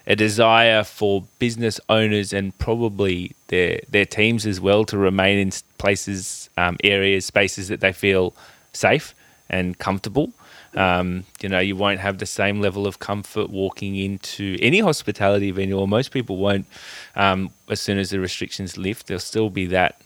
a 0.08 0.16
desire 0.16 0.84
for 0.84 1.24
business 1.40 1.80
owners 1.90 2.34
and 2.34 2.58
probably 2.58 3.36
their 3.48 3.82
their 3.90 4.06
teams 4.06 4.46
as 4.46 4.62
well 4.62 4.86
to 4.86 4.98
remain 4.98 5.40
in 5.40 5.52
places, 5.78 6.50
um, 6.58 6.78
areas, 6.84 7.26
spaces 7.26 7.68
that 7.68 7.80
they 7.80 7.92
feel 7.92 8.36
safe 8.76 9.16
and 9.50 9.78
comfortable. 9.78 10.32
Um, 10.76 11.24
you 11.42 11.48
know, 11.48 11.60
you 11.60 11.76
won't 11.76 12.00
have 12.02 12.18
the 12.18 12.26
same 12.26 12.60
level 12.60 12.86
of 12.86 13.00
comfort 13.00 13.50
walking 13.50 13.96
into 13.96 14.58
any 14.62 14.80
hospitality 14.80 15.52
venue, 15.52 15.78
or 15.78 15.88
most 15.88 16.12
people 16.12 16.38
won't. 16.38 16.68
Um, 17.16 17.52
as 17.70 17.80
soon 17.80 17.98
as 17.98 18.10
the 18.10 18.20
restrictions 18.20 18.78
lift, 18.78 19.08
there'll 19.08 19.20
still 19.20 19.50
be 19.50 19.68
that 19.68 20.02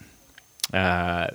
uh, 0.73 1.27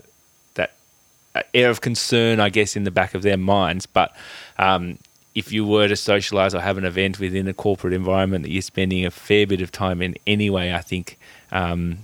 that 0.55 1.49
air 1.53 1.71
of 1.71 1.81
concern, 1.81 2.39
I 2.41 2.49
guess, 2.49 2.77
in 2.77 2.85
the 2.85 2.91
back 2.91 3.15
of 3.15 3.23
their 3.23 3.37
minds. 3.37 3.87
But 3.87 4.15
um, 4.59 4.99
if 5.35 5.53
you 5.53 5.67
were 5.67 5.89
to 5.89 5.97
socialize 5.97 6.55
or 6.55 6.61
have 6.61 6.79
an 6.79 6.85
event 6.85 7.19
within 7.19 7.49
a 7.49 7.55
corporate 7.55 7.93
environment 7.93 8.45
that 8.45 8.51
you're 8.51 8.63
spending 8.63 9.05
a 9.05 9.11
fair 9.11 9.47
bit 9.47 9.61
of 9.61 9.73
time 9.73 10.01
in 10.01 10.15
anyway, 10.27 10.73
I 10.73 10.81
think 10.81 11.19
um, 11.51 11.99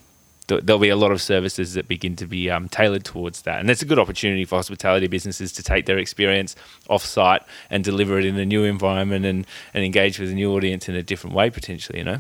there'll 0.59 0.81
be 0.81 0.89
a 0.89 0.97
lot 0.97 1.13
of 1.13 1.23
services 1.23 1.75
that 1.75 1.87
begin 1.87 2.17
to 2.17 2.27
be 2.27 2.51
um, 2.51 2.69
tailored 2.69 3.05
towards 3.05 3.43
that. 3.43 3.61
And 3.61 3.69
that's 3.69 3.83
a 3.83 3.85
good 3.85 3.99
opportunity 4.01 4.45
for 4.45 4.57
hospitality 4.57 5.07
businesses 5.07 5.53
to 5.53 5.63
take 5.63 5.87
their 5.87 5.99
experience 5.99 6.57
off 6.89 7.05
site 7.05 7.43
and 7.71 7.85
deliver 7.85 8.19
it 8.19 8.25
in 8.25 8.37
a 8.39 8.45
new 8.45 8.65
environment 8.65 9.25
and, 9.25 9.47
and 9.75 9.85
engage 9.85 10.19
with 10.19 10.31
a 10.31 10.35
new 10.35 10.53
audience 10.57 10.89
in 10.89 10.97
a 10.97 11.03
different 11.03 11.37
way, 11.37 11.51
potentially, 11.51 11.99
you 11.99 12.05
know? 12.05 12.19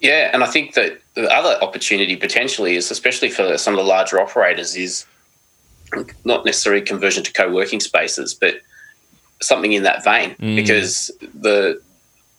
Yeah, 0.00 0.30
and 0.32 0.42
I 0.42 0.46
think 0.46 0.74
that 0.74 0.98
the 1.14 1.30
other 1.30 1.62
opportunity 1.62 2.16
potentially 2.16 2.76
is, 2.76 2.90
especially 2.90 3.28
for 3.28 3.58
some 3.58 3.74
of 3.74 3.78
the 3.78 3.84
larger 3.84 4.18
operators, 4.18 4.74
is 4.74 5.04
not 6.24 6.44
necessarily 6.46 6.80
conversion 6.80 7.22
to 7.24 7.32
co-working 7.32 7.80
spaces, 7.80 8.32
but 8.32 8.60
something 9.42 9.72
in 9.72 9.82
that 9.82 10.02
vein, 10.04 10.36
Mm. 10.36 10.56
because 10.56 11.10
the 11.34 11.80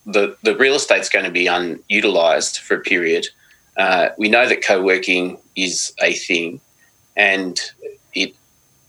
the 0.08 0.36
the 0.42 0.56
real 0.56 0.74
estate's 0.76 1.10
going 1.10 1.26
to 1.26 1.32
be 1.32 1.46
unutilized 1.46 2.58
for 2.58 2.76
a 2.76 2.80
period. 2.80 3.28
Uh, 3.78 4.10
we 4.18 4.30
know 4.30 4.48
that 4.48 4.64
co-working 4.64 5.38
is 5.56 5.94
a 6.02 6.14
thing, 6.14 6.60
and 7.16 7.60
it 8.14 8.36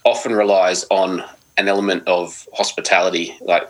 often 0.04 0.32
relies 0.32 0.84
on 0.90 1.24
an 1.56 1.68
element 1.68 2.06
of 2.06 2.48
hospitality, 2.54 3.36
like 3.40 3.68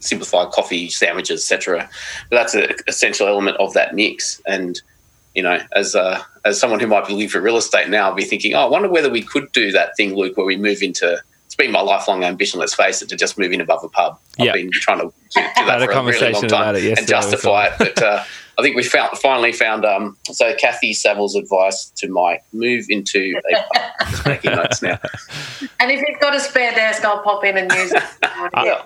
simplified 0.00 0.50
coffee, 0.50 0.88
sandwiches, 0.88 1.40
etc. 1.40 1.88
But 2.30 2.36
that's 2.36 2.54
an 2.54 2.74
essential 2.86 3.26
element 3.26 3.56
of 3.58 3.72
that 3.74 3.94
mix. 3.94 4.40
And 4.46 4.80
you 5.34 5.42
know, 5.42 5.58
as 5.72 5.94
uh, 5.94 6.22
as 6.44 6.58
someone 6.58 6.80
who 6.80 6.86
might 6.86 7.06
be 7.06 7.12
looking 7.12 7.28
for 7.28 7.40
real 7.40 7.56
estate 7.56 7.88
now, 7.88 8.08
I'll 8.08 8.14
be 8.14 8.24
thinking, 8.24 8.54
oh, 8.54 8.60
I 8.60 8.66
wonder 8.66 8.88
whether 8.88 9.10
we 9.10 9.22
could 9.22 9.52
do 9.52 9.72
that 9.72 9.96
thing, 9.96 10.14
Luke, 10.14 10.36
where 10.36 10.46
we 10.46 10.56
move 10.56 10.82
into. 10.82 11.22
It's 11.44 11.54
been 11.54 11.70
my 11.70 11.80
lifelong 11.80 12.24
ambition. 12.24 12.58
Let's 12.58 12.74
face 12.74 13.02
it, 13.02 13.08
to 13.10 13.16
just 13.16 13.38
move 13.38 13.52
in 13.52 13.60
above 13.60 13.84
a 13.84 13.88
pub. 13.88 14.18
Yeah. 14.36 14.46
I've 14.46 14.54
been 14.54 14.70
trying 14.72 14.98
to 14.98 15.04
do, 15.06 15.40
do 15.40 15.40
that 15.40 15.58
a 15.58 15.64
for 15.66 15.74
a 15.74 15.78
really 15.80 15.94
conversation 15.94 16.32
long 16.32 16.48
time 16.48 16.60
about 16.62 16.74
it 16.76 16.98
and 16.98 17.06
justify 17.06 17.66
it. 17.66 17.74
But 17.78 18.02
uh, 18.02 18.24
I 18.58 18.62
think 18.62 18.74
we 18.74 18.82
found 18.82 19.16
finally 19.18 19.52
found. 19.52 19.84
Um, 19.84 20.16
so 20.24 20.54
Kathy 20.54 20.94
Saville's 20.94 21.34
advice 21.34 21.90
to 21.96 22.08
Mike: 22.08 22.42
move 22.52 22.86
into 22.88 23.38
a 23.50 23.54
pub. 23.54 24.26
Making 24.26 24.52
notes 24.52 24.82
now. 24.82 24.98
And 25.78 25.90
if 25.90 26.02
you've 26.06 26.20
got 26.20 26.34
a 26.34 26.40
spare 26.40 26.72
desk, 26.72 27.04
I'll 27.04 27.22
pop 27.22 27.44
in 27.44 27.56
and 27.56 27.72
use 27.72 27.92
it. 27.92 28.02
Yeah. 28.56 28.82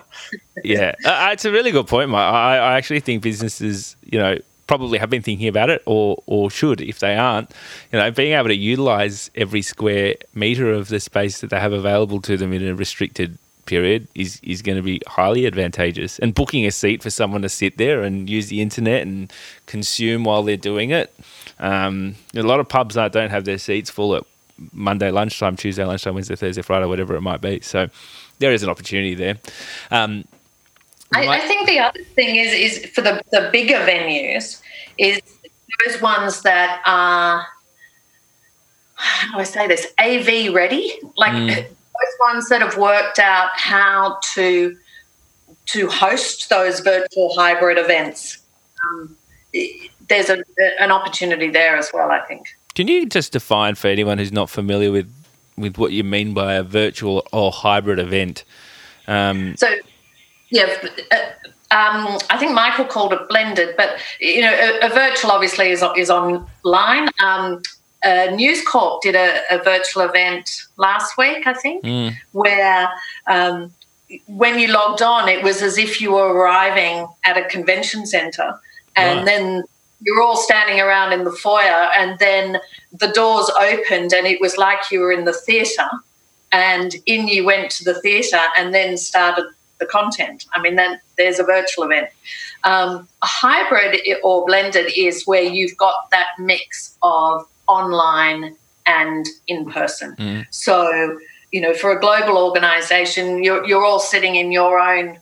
yeah, 0.63 0.95
uh, 1.05 1.29
it's 1.33 1.45
a 1.45 1.51
really 1.51 1.71
good 1.71 1.87
point, 1.87 2.09
Mike. 2.09 2.33
I, 2.33 2.57
I 2.57 2.77
actually 2.77 2.99
think 3.01 3.21
businesses, 3.21 3.95
you 4.03 4.17
know, 4.17 4.37
probably 4.67 4.97
have 4.97 5.09
been 5.09 5.21
thinking 5.21 5.47
about 5.47 5.69
it, 5.69 5.81
or 5.85 6.21
or 6.25 6.49
should 6.49 6.81
if 6.81 6.99
they 6.99 7.15
aren't. 7.15 7.51
You 7.91 7.99
know, 7.99 8.11
being 8.11 8.33
able 8.33 8.47
to 8.47 8.55
utilize 8.55 9.29
every 9.35 9.61
square 9.61 10.15
meter 10.33 10.71
of 10.71 10.87
the 10.87 10.99
space 10.99 11.41
that 11.41 11.49
they 11.49 11.59
have 11.59 11.73
available 11.73 12.21
to 12.21 12.37
them 12.37 12.53
in 12.53 12.65
a 12.65 12.73
restricted 12.73 13.37
period 13.65 14.07
is 14.15 14.39
is 14.43 14.61
going 14.61 14.77
to 14.77 14.81
be 14.81 15.01
highly 15.07 15.45
advantageous. 15.45 16.19
And 16.19 16.33
booking 16.33 16.65
a 16.65 16.71
seat 16.71 17.01
for 17.03 17.09
someone 17.09 17.41
to 17.41 17.49
sit 17.49 17.77
there 17.77 18.01
and 18.03 18.29
use 18.29 18.47
the 18.47 18.61
internet 18.61 19.01
and 19.03 19.31
consume 19.65 20.23
while 20.23 20.43
they're 20.43 20.57
doing 20.57 20.91
it. 20.91 21.13
Um, 21.59 22.15
a 22.35 22.41
lot 22.43 22.59
of 22.59 22.67
pubs 22.67 22.95
that 22.95 23.11
don't 23.11 23.29
have 23.29 23.45
their 23.45 23.57
seats 23.57 23.89
full 23.89 24.15
at 24.15 24.23
Monday 24.73 25.11
lunchtime, 25.11 25.55
Tuesday 25.55 25.85
lunchtime, 25.85 26.13
Wednesday, 26.13 26.35
Thursday, 26.35 26.61
Friday, 26.61 26.85
whatever 26.85 27.15
it 27.15 27.21
might 27.21 27.41
be. 27.41 27.59
So 27.61 27.87
there 28.39 28.51
is 28.51 28.63
an 28.63 28.69
opportunity 28.69 29.15
there. 29.15 29.37
Um, 29.91 30.25
I. 31.13 31.27
I 31.27 31.39
think 31.39 31.67
the 31.67 31.79
other 31.79 32.03
thing 32.03 32.35
is 32.35 32.53
is 32.53 32.85
for 32.91 33.01
the, 33.01 33.21
the 33.31 33.49
bigger 33.51 33.75
venues 33.75 34.61
is 34.97 35.21
those 35.85 36.01
ones 36.01 36.41
that 36.41 36.81
are 36.85 37.45
how 38.95 39.33
do 39.33 39.39
I 39.39 39.43
say 39.43 39.67
this 39.67 39.87
AV 39.99 40.53
ready, 40.53 40.93
like 41.17 41.33
Mm. 41.33 41.65
Those 42.01 42.33
ones 42.33 42.49
that 42.49 42.61
have 42.61 42.77
worked 42.77 43.19
out 43.19 43.49
how 43.53 44.19
to 44.33 44.75
to 45.67 45.87
host 45.87 46.49
those 46.49 46.79
virtual 46.79 47.33
hybrid 47.35 47.77
events. 47.77 48.39
Um, 48.83 49.15
there's 50.09 50.29
a, 50.29 50.43
an 50.79 50.91
opportunity 50.91 51.49
there 51.49 51.77
as 51.77 51.91
well. 51.93 52.11
I 52.11 52.19
think. 52.21 52.47
Can 52.73 52.87
you 52.87 53.05
just 53.05 53.33
define 53.33 53.75
for 53.75 53.87
anyone 53.87 54.17
who's 54.17 54.31
not 54.31 54.49
familiar 54.49 54.91
with 54.91 55.11
with 55.57 55.77
what 55.77 55.91
you 55.91 56.03
mean 56.03 56.33
by 56.33 56.53
a 56.53 56.63
virtual 56.63 57.25
or 57.31 57.51
hybrid 57.51 57.99
event? 57.99 58.43
Um, 59.07 59.55
So, 59.57 59.67
yeah, 60.49 60.75
uh, 61.11 61.15
um, 61.75 62.17
I 62.29 62.37
think 62.37 62.53
Michael 62.53 62.85
called 62.85 63.13
it 63.13 63.27
blended, 63.29 63.75
but 63.77 63.99
you 64.19 64.41
know, 64.41 64.51
a, 64.51 64.87
a 64.87 64.89
virtual 64.89 65.31
obviously 65.31 65.71
is 65.71 65.83
is 65.97 66.09
online. 66.09 67.09
Um, 67.23 67.61
uh, 68.03 68.27
News 68.35 68.63
Corp 68.65 69.01
did 69.01 69.15
a, 69.15 69.41
a 69.51 69.63
virtual 69.63 70.03
event 70.03 70.63
last 70.77 71.17
week, 71.17 71.45
I 71.45 71.53
think, 71.53 71.83
mm, 71.83 72.13
where 72.31 72.89
um, 73.27 73.73
when 74.27 74.59
you 74.59 74.67
logged 74.67 75.01
on, 75.01 75.29
it 75.29 75.43
was 75.43 75.61
as 75.61 75.77
if 75.77 76.01
you 76.01 76.11
were 76.13 76.33
arriving 76.33 77.07
at 77.23 77.37
a 77.37 77.45
convention 77.45 78.05
centre, 78.05 78.59
and 78.95 79.17
Right. 79.19 79.25
then 79.25 79.63
you're 80.01 80.21
all 80.21 80.35
standing 80.35 80.79
around 80.79 81.13
in 81.13 81.23
the 81.23 81.31
foyer, 81.31 81.89
and 81.95 82.17
then 82.19 82.59
the 82.91 83.07
doors 83.09 83.49
opened, 83.59 84.13
and 84.13 84.25
it 84.25 84.41
was 84.41 84.57
like 84.57 84.79
you 84.91 84.99
were 84.99 85.11
in 85.11 85.25
the 85.25 85.33
theatre, 85.33 85.89
and 86.51 86.95
in 87.05 87.27
you 87.27 87.45
went 87.45 87.71
to 87.71 87.83
the 87.83 87.99
theatre, 88.01 88.41
and 88.57 88.73
then 88.73 88.97
started 88.97 89.45
the 89.79 89.85
content. 89.85 90.45
I 90.53 90.61
mean, 90.61 90.75
then 90.75 90.99
there's 91.17 91.39
a 91.39 91.43
virtual 91.43 91.85
event. 91.85 92.09
Um, 92.63 93.07
a 93.21 93.25
hybrid 93.27 93.99
or 94.23 94.45
blended 94.45 94.91
is 94.95 95.25
where 95.25 95.41
you've 95.43 95.77
got 95.77 95.95
that 96.11 96.27
mix 96.37 96.97
of 97.01 97.47
online 97.67 98.55
and 98.85 99.25
in 99.47 99.69
person. 99.69 100.15
Mm. 100.17 100.45
So, 100.49 101.19
you 101.51 101.61
know, 101.61 101.73
for 101.73 101.91
a 101.91 101.99
global 101.99 102.37
organization, 102.37 103.43
you're, 103.43 103.65
you're 103.65 103.85
all 103.85 103.99
sitting 103.99 104.35
in 104.35 104.51
your 104.51 104.79
own 104.79 105.17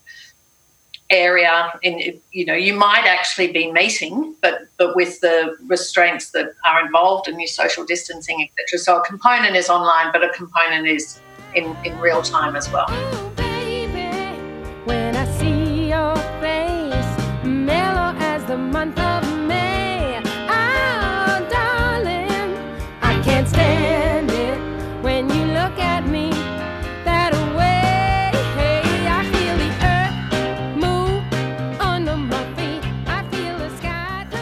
area 1.10 1.72
in 1.82 2.20
you 2.32 2.46
know 2.46 2.54
you 2.54 2.74
might 2.74 3.06
actually 3.06 3.52
be 3.52 3.72
meeting 3.72 4.36
but 4.42 4.68
but 4.78 4.96
with 4.96 5.20
the 5.22 5.58
restraints 5.66 6.30
that 6.30 6.54
are 6.66 6.86
involved 6.86 7.28
in 7.28 7.40
your 7.40 7.48
social 7.48 7.84
distancing 7.84 8.48
etc 8.48 8.78
so 8.78 9.02
a 9.02 9.04
component 9.04 9.56
is 9.56 9.70
online 9.70 10.12
but 10.12 10.24
a 10.24 10.30
component 10.30 10.88
is 10.88 11.20
in 11.56 11.76
in 11.84 11.98
real 11.98 12.22
time 12.22 12.56
as 12.56 12.72
well 12.72 12.88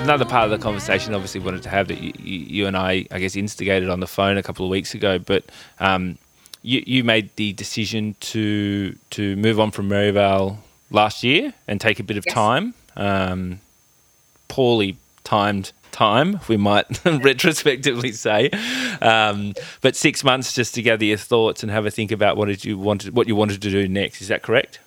another 0.08 0.26
part 0.26 0.45
of 0.45 0.51
the 0.51 0.58
conversation, 0.58 1.14
obviously, 1.14 1.41
wanted 1.41 1.64
to 1.64 1.70
have 1.70 1.89
that 1.89 1.99
you, 1.99 2.14
you, 2.20 2.66
and 2.66 2.78
I, 2.78 3.05
I 3.12 3.20
guess, 3.20 3.36
instigated 3.36 3.89
on 3.89 3.99
the 3.99 4.08
phone 4.08 4.38
a 4.38 4.43
couple 4.43 4.66
of 4.66 4.72
weeks 4.72 4.93
ago. 4.93 5.20
But 5.20 5.43
um, 5.80 6.18
you, 6.62 6.82
you 6.86 7.03
made 7.03 7.36
the 7.36 7.51
decision 7.53 8.16
to 8.22 8.95
to 9.12 9.36
move 9.36 9.60
on 9.60 9.72
from 9.72 9.89
Merivale 9.89 10.60
last 10.91 11.24
year 11.24 11.53
and 11.68 11.82
take 11.82 11.99
a 11.99 12.03
bit 12.03 12.16
of 12.16 12.24
yes. 12.26 12.34
time, 12.34 12.74
um, 12.95 13.60
poorly 14.47 14.97
timed 15.26 15.74
time, 15.91 16.39
we 16.47 16.55
might 16.55 17.03
retrospectively 17.05 18.14
say. 18.14 18.49
Um, 19.01 19.55
but 19.82 19.97
six 19.97 20.24
months 20.24 20.53
just 20.53 20.74
to 20.76 20.82
gather 20.82 21.03
your 21.03 21.18
thoughts 21.18 21.64
and 21.64 21.72
have 21.72 21.86
a 21.86 21.91
think 21.91 22.14
about 22.14 22.38
what 22.38 22.45
did 22.45 22.64
you 22.64 22.78
wanted, 22.78 23.14
what 23.14 23.28
you 23.28 23.36
wanted 23.36 23.62
to 23.62 23.70
do 23.70 23.88
next. 23.89 24.22
Is 24.22 24.30
that 24.30 24.41
correct? 24.41 24.80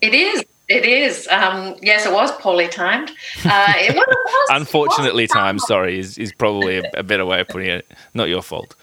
It 0.00 0.14
is. 0.14 0.42
It 0.68 0.84
is. 0.84 1.28
Um, 1.28 1.76
yes, 1.80 2.06
it 2.06 2.12
was 2.12 2.32
poorly 2.32 2.66
timed. 2.66 3.10
Uh, 3.44 3.72
it 3.76 3.94
was, 3.94 4.04
it 4.08 4.18
was 4.24 4.48
Unfortunately 4.50 5.28
timed, 5.28 5.60
sorry, 5.60 5.98
is, 5.98 6.18
is 6.18 6.32
probably 6.32 6.78
a, 6.78 6.90
a, 6.94 7.02
better 7.04 7.24
way 7.24 7.40
of 7.40 7.48
putting 7.48 7.68
it. 7.68 7.86
Not 8.14 8.28
your 8.28 8.42
fault. 8.42 8.74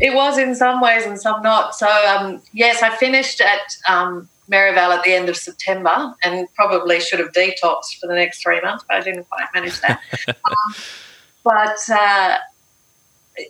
It 0.00 0.14
was 0.14 0.38
in 0.38 0.54
some 0.54 0.80
ways 0.80 1.04
and 1.06 1.20
some 1.20 1.42
not. 1.42 1.74
So, 1.74 1.88
um, 1.88 2.40
yes, 2.52 2.82
I 2.82 2.94
finished 2.94 3.40
at 3.40 3.76
um, 3.88 4.28
Merivale 4.48 4.92
at 4.92 5.02
the 5.02 5.12
end 5.12 5.28
of 5.28 5.36
September 5.36 6.14
and 6.22 6.46
probably 6.54 7.00
should 7.00 7.18
have 7.18 7.32
detoxed 7.32 7.98
for 8.00 8.06
the 8.06 8.14
next 8.14 8.40
three 8.42 8.60
months, 8.60 8.84
but 8.88 8.98
I 8.98 9.00
didn't 9.00 9.28
quite 9.28 9.46
manage 9.52 9.80
that. 9.80 10.00
um, 10.28 10.74
but 11.42 11.78
uh, 11.90 12.38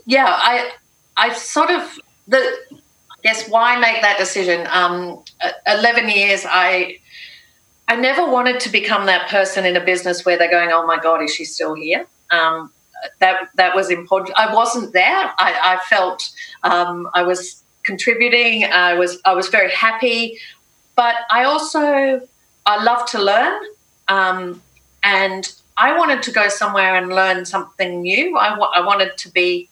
yeah, 0.07 0.27
I, 0.27 0.71
I 1.19 1.35
sort 1.35 1.71
of, 1.71 1.99
the, 2.27 2.57
guess, 3.23 3.49
why 3.49 3.79
make 3.79 4.01
that 4.01 4.19
decision? 4.19 4.67
Um, 4.71 5.23
11 5.67 6.09
years, 6.09 6.45
I 6.49 6.99
I 7.89 7.97
never 7.97 8.31
wanted 8.31 8.61
to 8.61 8.69
become 8.69 9.07
that 9.07 9.29
person 9.31 9.65
in 9.65 9.75
a 9.77 9.85
business 9.85 10.25
where 10.25 10.37
they're 10.39 10.51
going, 10.51 10.71
"Oh 10.73 10.87
my 10.87 10.99
God, 10.99 11.23
is 11.23 11.35
she 11.35 11.45
still 11.45 11.75
here?" 11.75 12.07
Um, 12.31 12.71
that 13.21 13.49
that 13.55 13.75
was 13.75 13.91
important. 13.91 14.39
I 14.39 14.55
wasn't 14.55 14.93
there. 14.93 15.33
I, 15.39 15.75
I 15.75 15.79
felt 15.89 16.23
um, 16.63 17.09
I 17.15 17.23
was 17.23 17.63
contributing. 17.83 18.65
I 18.65 18.95
was 18.95 19.19
I 19.25 19.33
was 19.33 19.49
very 19.49 19.71
happy, 19.71 20.39
but 20.97 21.15
I 21.31 21.45
also 21.45 22.21
I 22.67 22.83
love 22.83 23.07
to 23.11 23.23
learn, 23.23 23.63
um, 24.09 24.63
and 25.03 25.51
I 25.79 25.97
wanted 25.97 26.23
to 26.25 26.33
go 26.33 26.49
somewhere 26.49 26.95
and 26.97 27.09
learn 27.09 27.47
something 27.47 28.03
new. 28.03 28.37
I, 28.37 28.51
w- 28.51 28.71
I 28.75 28.81
wanted 28.81 29.17
to 29.19 29.31
be 29.31 29.69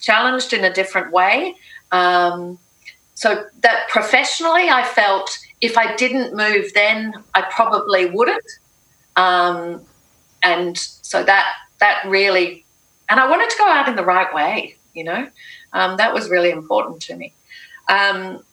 challenged 0.00 0.52
in 0.52 0.64
a 0.64 0.72
different 0.72 1.12
way. 1.12 1.56
Um, 1.90 2.58
so 3.18 3.46
that 3.62 3.88
professionally, 3.88 4.68
I 4.68 4.84
felt 4.84 5.40
if 5.60 5.76
I 5.76 5.96
didn't 5.96 6.36
move 6.36 6.72
then, 6.72 7.14
I 7.34 7.42
probably 7.50 8.06
wouldn't. 8.06 8.46
Um, 9.16 9.82
and 10.40 10.78
so 10.78 11.24
that 11.24 11.52
that 11.80 12.04
really, 12.06 12.64
and 13.08 13.18
I 13.18 13.28
wanted 13.28 13.50
to 13.50 13.58
go 13.58 13.68
out 13.68 13.88
in 13.88 13.96
the 13.96 14.04
right 14.04 14.32
way. 14.32 14.76
You 14.94 15.02
know, 15.02 15.28
um, 15.72 15.96
that 15.96 16.14
was 16.14 16.30
really 16.30 16.50
important 16.50 17.02
to 17.02 17.16
me. 17.16 17.32
Um, 17.88 18.44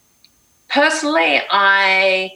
personally, 0.67 1.41
I, 1.47 2.31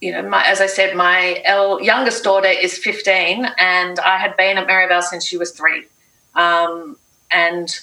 you 0.00 0.12
know, 0.12 0.22
my, 0.22 0.46
as 0.46 0.60
I 0.60 0.66
said, 0.66 0.94
my 0.94 1.42
El, 1.44 1.82
youngest 1.82 2.22
daughter 2.22 2.46
is 2.46 2.78
15, 2.78 3.48
and 3.58 3.98
I 3.98 4.18
had 4.18 4.36
been 4.36 4.56
at 4.56 4.68
Merivale 4.68 5.02
since 5.02 5.26
she 5.26 5.36
was 5.36 5.50
three, 5.50 5.82
um, 6.36 6.96
and 7.32 7.76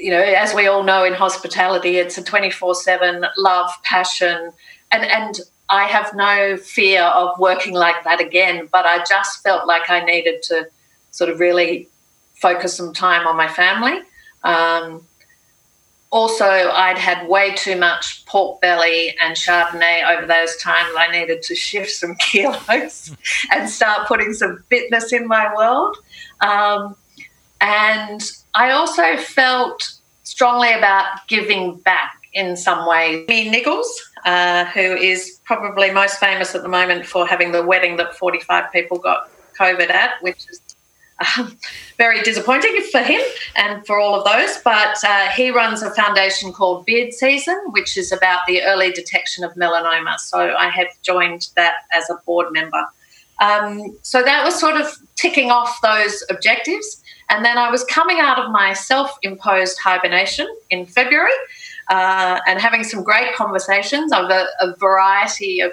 you 0.00 0.10
know, 0.10 0.20
as 0.20 0.54
we 0.54 0.66
all 0.66 0.82
know 0.82 1.04
in 1.04 1.12
hospitality, 1.12 1.96
it's 1.96 2.16
a 2.16 2.22
24 2.22 2.74
7 2.74 3.24
love, 3.36 3.70
passion, 3.84 4.52
and, 4.92 5.04
and 5.04 5.40
I 5.68 5.84
have 5.84 6.14
no 6.14 6.56
fear 6.56 7.02
of 7.02 7.38
working 7.38 7.74
like 7.74 8.02
that 8.04 8.20
again, 8.20 8.68
but 8.72 8.86
I 8.86 9.04
just 9.04 9.42
felt 9.42 9.66
like 9.66 9.88
I 9.88 10.04
needed 10.04 10.42
to 10.44 10.68
sort 11.12 11.30
of 11.30 11.38
really 11.38 11.88
focus 12.34 12.76
some 12.76 12.92
time 12.92 13.26
on 13.26 13.36
my 13.36 13.46
family. 13.46 14.00
Um, 14.42 15.02
also, 16.10 16.44
I'd 16.44 16.98
had 16.98 17.28
way 17.28 17.54
too 17.54 17.76
much 17.76 18.26
pork 18.26 18.60
belly 18.60 19.14
and 19.22 19.36
Chardonnay 19.36 20.08
over 20.10 20.26
those 20.26 20.56
times. 20.56 20.92
I 20.98 21.08
needed 21.12 21.42
to 21.42 21.54
shift 21.54 21.90
some 21.90 22.16
kilos 22.18 23.14
and 23.52 23.68
start 23.68 24.08
putting 24.08 24.32
some 24.32 24.64
fitness 24.68 25.12
in 25.12 25.28
my 25.28 25.54
world. 25.54 25.96
Um, 26.40 26.96
and 27.60 28.22
I 28.54 28.70
also 28.70 29.16
felt 29.16 29.92
strongly 30.24 30.72
about 30.72 31.26
giving 31.28 31.78
back 31.78 32.16
in 32.32 32.56
some 32.56 32.86
way. 32.86 33.24
Me 33.28 33.50
Nichols, 33.50 33.90
uh, 34.24 34.64
who 34.66 34.80
is 34.80 35.40
probably 35.44 35.90
most 35.90 36.18
famous 36.18 36.54
at 36.54 36.62
the 36.62 36.68
moment 36.68 37.06
for 37.06 37.26
having 37.26 37.52
the 37.52 37.64
wedding 37.64 37.96
that 37.96 38.14
45 38.14 38.72
people 38.72 38.98
got 38.98 39.28
COVID 39.58 39.90
at, 39.90 40.22
which 40.22 40.46
is 40.48 40.60
um, 41.38 41.56
very 41.98 42.22
disappointing 42.22 42.80
for 42.90 43.00
him 43.00 43.20
and 43.56 43.84
for 43.86 43.98
all 43.98 44.14
of 44.14 44.24
those. 44.24 44.58
But 44.62 44.96
uh, 45.04 45.28
he 45.28 45.50
runs 45.50 45.82
a 45.82 45.90
foundation 45.90 46.52
called 46.52 46.86
Beard 46.86 47.12
Season, 47.12 47.58
which 47.70 47.96
is 47.96 48.12
about 48.12 48.40
the 48.46 48.62
early 48.62 48.92
detection 48.92 49.44
of 49.44 49.52
melanoma. 49.54 50.18
So 50.18 50.54
I 50.56 50.68
have 50.70 50.88
joined 51.02 51.48
that 51.56 51.74
as 51.92 52.08
a 52.08 52.14
board 52.24 52.52
member. 52.52 52.84
Um, 53.40 53.96
so 54.02 54.22
that 54.22 54.44
was 54.44 54.58
sort 54.58 54.80
of 54.80 54.86
ticking 55.16 55.50
off 55.50 55.80
those 55.82 56.22
objectives. 56.30 57.02
And 57.30 57.44
then 57.44 57.56
I 57.56 57.70
was 57.70 57.84
coming 57.84 58.18
out 58.18 58.38
of 58.38 58.50
my 58.50 58.72
self 58.72 59.16
imposed 59.22 59.78
hibernation 59.78 60.48
in 60.68 60.84
February 60.84 61.30
uh, 61.88 62.40
and 62.46 62.60
having 62.60 62.84
some 62.84 63.02
great 63.04 63.34
conversations 63.34 64.12
of 64.12 64.30
a, 64.30 64.46
a 64.60 64.74
variety 64.76 65.60
of, 65.60 65.72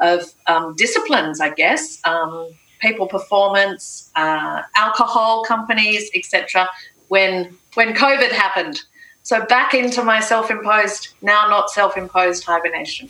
of 0.00 0.32
um, 0.46 0.74
disciplines, 0.76 1.40
I 1.40 1.50
guess. 1.50 2.00
Um, 2.04 2.48
people 2.80 3.06
performance, 3.06 4.10
uh, 4.16 4.62
alcohol 4.76 5.44
companies, 5.44 6.10
etc. 6.14 6.68
When 7.08 7.56
when 7.74 7.94
COVID 7.94 8.30
happened, 8.30 8.82
so 9.22 9.44
back 9.46 9.72
into 9.72 10.02
my 10.02 10.20
self-imposed, 10.20 11.08
now 11.22 11.48
not 11.48 11.70
self-imposed 11.70 12.44
hibernation. 12.44 13.08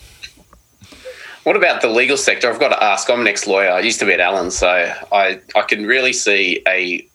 What 1.45 1.57
about 1.57 1.81
the 1.81 1.89
legal 1.89 2.17
sector? 2.17 2.49
I've 2.49 2.61
got 2.61 2.69
to 2.69 2.83
ask. 2.83 3.11
I'm 3.11 3.23
an 3.23 3.27
ex-lawyer. 3.27 3.71
I 3.71 3.81
used 3.81 3.99
to 4.01 4.07
be 4.07 4.13
at 4.13 4.21
Allen, 4.21 4.51
so 4.51 4.69
I 4.69 5.41
I 5.57 5.63
can 5.63 5.87
really 5.87 6.13
see 6.13 6.63
a 6.69 7.09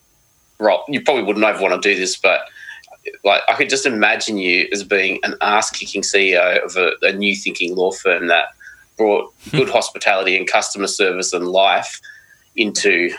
Rob, 0.59 0.81
you 0.87 1.01
probably 1.01 1.23
wouldn't 1.23 1.45
ever 1.45 1.61
want 1.61 1.81
to 1.81 1.93
do 1.93 1.99
this, 1.99 2.17
but 2.17 2.41
like 3.23 3.41
I 3.47 3.53
could 3.53 3.69
just 3.69 3.85
imagine 3.85 4.37
you 4.37 4.67
as 4.71 4.83
being 4.83 5.19
an 5.23 5.35
ass 5.41 5.69
kicking 5.69 6.01
CEO 6.01 6.63
of 6.63 6.75
a, 6.75 6.91
a, 7.01 7.13
new 7.13 7.35
thinking 7.35 7.75
law 7.75 7.91
firm 7.91 8.27
that 8.27 8.47
brought 8.97 9.33
hmm. 9.49 9.57
good 9.57 9.69
hospitality 9.69 10.35
and 10.37 10.47
customer 10.47 10.87
service 10.87 11.33
and 11.33 11.47
life 11.47 12.01
into 12.55 13.11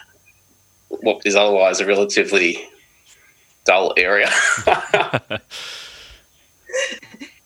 what 0.89 1.23
is 1.25 1.37
otherwise 1.37 1.81
a 1.81 1.87
relatively 1.87 2.69
dull 3.65 3.95
area. 3.97 4.31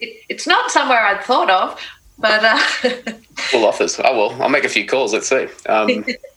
it, 0.01 0.25
it's 0.29 0.47
not 0.47 0.71
somewhere 0.71 1.01
I'd 1.01 1.25
thought 1.25 1.51
of, 1.51 1.81
but 2.19 2.45
uh... 2.45 2.59
full 3.51 3.67
offers. 3.67 4.01
Oh 4.03 4.17
well, 4.17 4.43
I'll 4.43 4.49
make 4.49 4.65
a 4.65 4.69
few 4.69 4.87
calls. 4.87 5.13
Let's 5.13 5.29
see. 5.29 5.49
Um, 5.69 6.05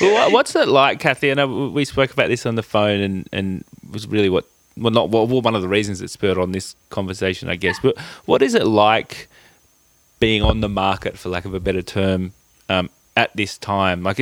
well, 0.00 0.32
what's 0.32 0.54
it 0.54 0.68
like, 0.68 1.00
Kathy? 1.00 1.30
I 1.30 1.34
know 1.34 1.68
we 1.68 1.84
spoke 1.84 2.12
about 2.12 2.28
this 2.28 2.46
on 2.46 2.54
the 2.54 2.62
phone, 2.62 3.00
and 3.00 3.28
and 3.32 3.64
was 3.90 4.06
really 4.06 4.28
what 4.28 4.46
well 4.76 4.92
not 4.92 5.10
well, 5.10 5.26
one 5.26 5.54
of 5.54 5.62
the 5.62 5.68
reasons 5.68 6.00
that 6.00 6.08
spurred 6.08 6.38
on 6.38 6.52
this 6.52 6.74
conversation, 6.90 7.48
I 7.48 7.56
guess. 7.56 7.78
But 7.82 7.98
what 8.24 8.42
is 8.42 8.54
it 8.54 8.66
like 8.66 9.28
being 10.18 10.42
on 10.42 10.60
the 10.60 10.68
market, 10.68 11.18
for 11.18 11.28
lack 11.28 11.44
of 11.44 11.54
a 11.54 11.60
better 11.60 11.82
term, 11.82 12.32
um, 12.68 12.90
at 13.16 13.34
this 13.36 13.58
time? 13.58 14.02
Like, 14.02 14.18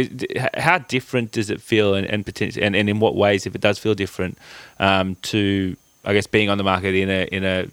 how 0.57 0.79
different 0.79 1.33
does 1.33 1.51
it 1.51 1.61
feel, 1.61 1.95
and 1.95 2.07
and, 2.07 2.25
potentially, 2.25 2.65
and, 2.65 2.75
and 2.75 2.89
in 2.89 3.01
what 3.01 3.15
ways, 3.15 3.47
if 3.47 3.55
it 3.55 3.61
does 3.61 3.79
feel 3.79 3.95
different, 3.95 4.39
um, 4.79 5.17
to 5.23 5.77
I 6.05 6.15
guess 6.15 6.27
being 6.27 6.49
on 6.49 6.59
the 6.59 6.65
market 6.65 6.95
in 6.95 7.11
a 7.11 7.25
in 7.25 7.45
a 7.45 7.69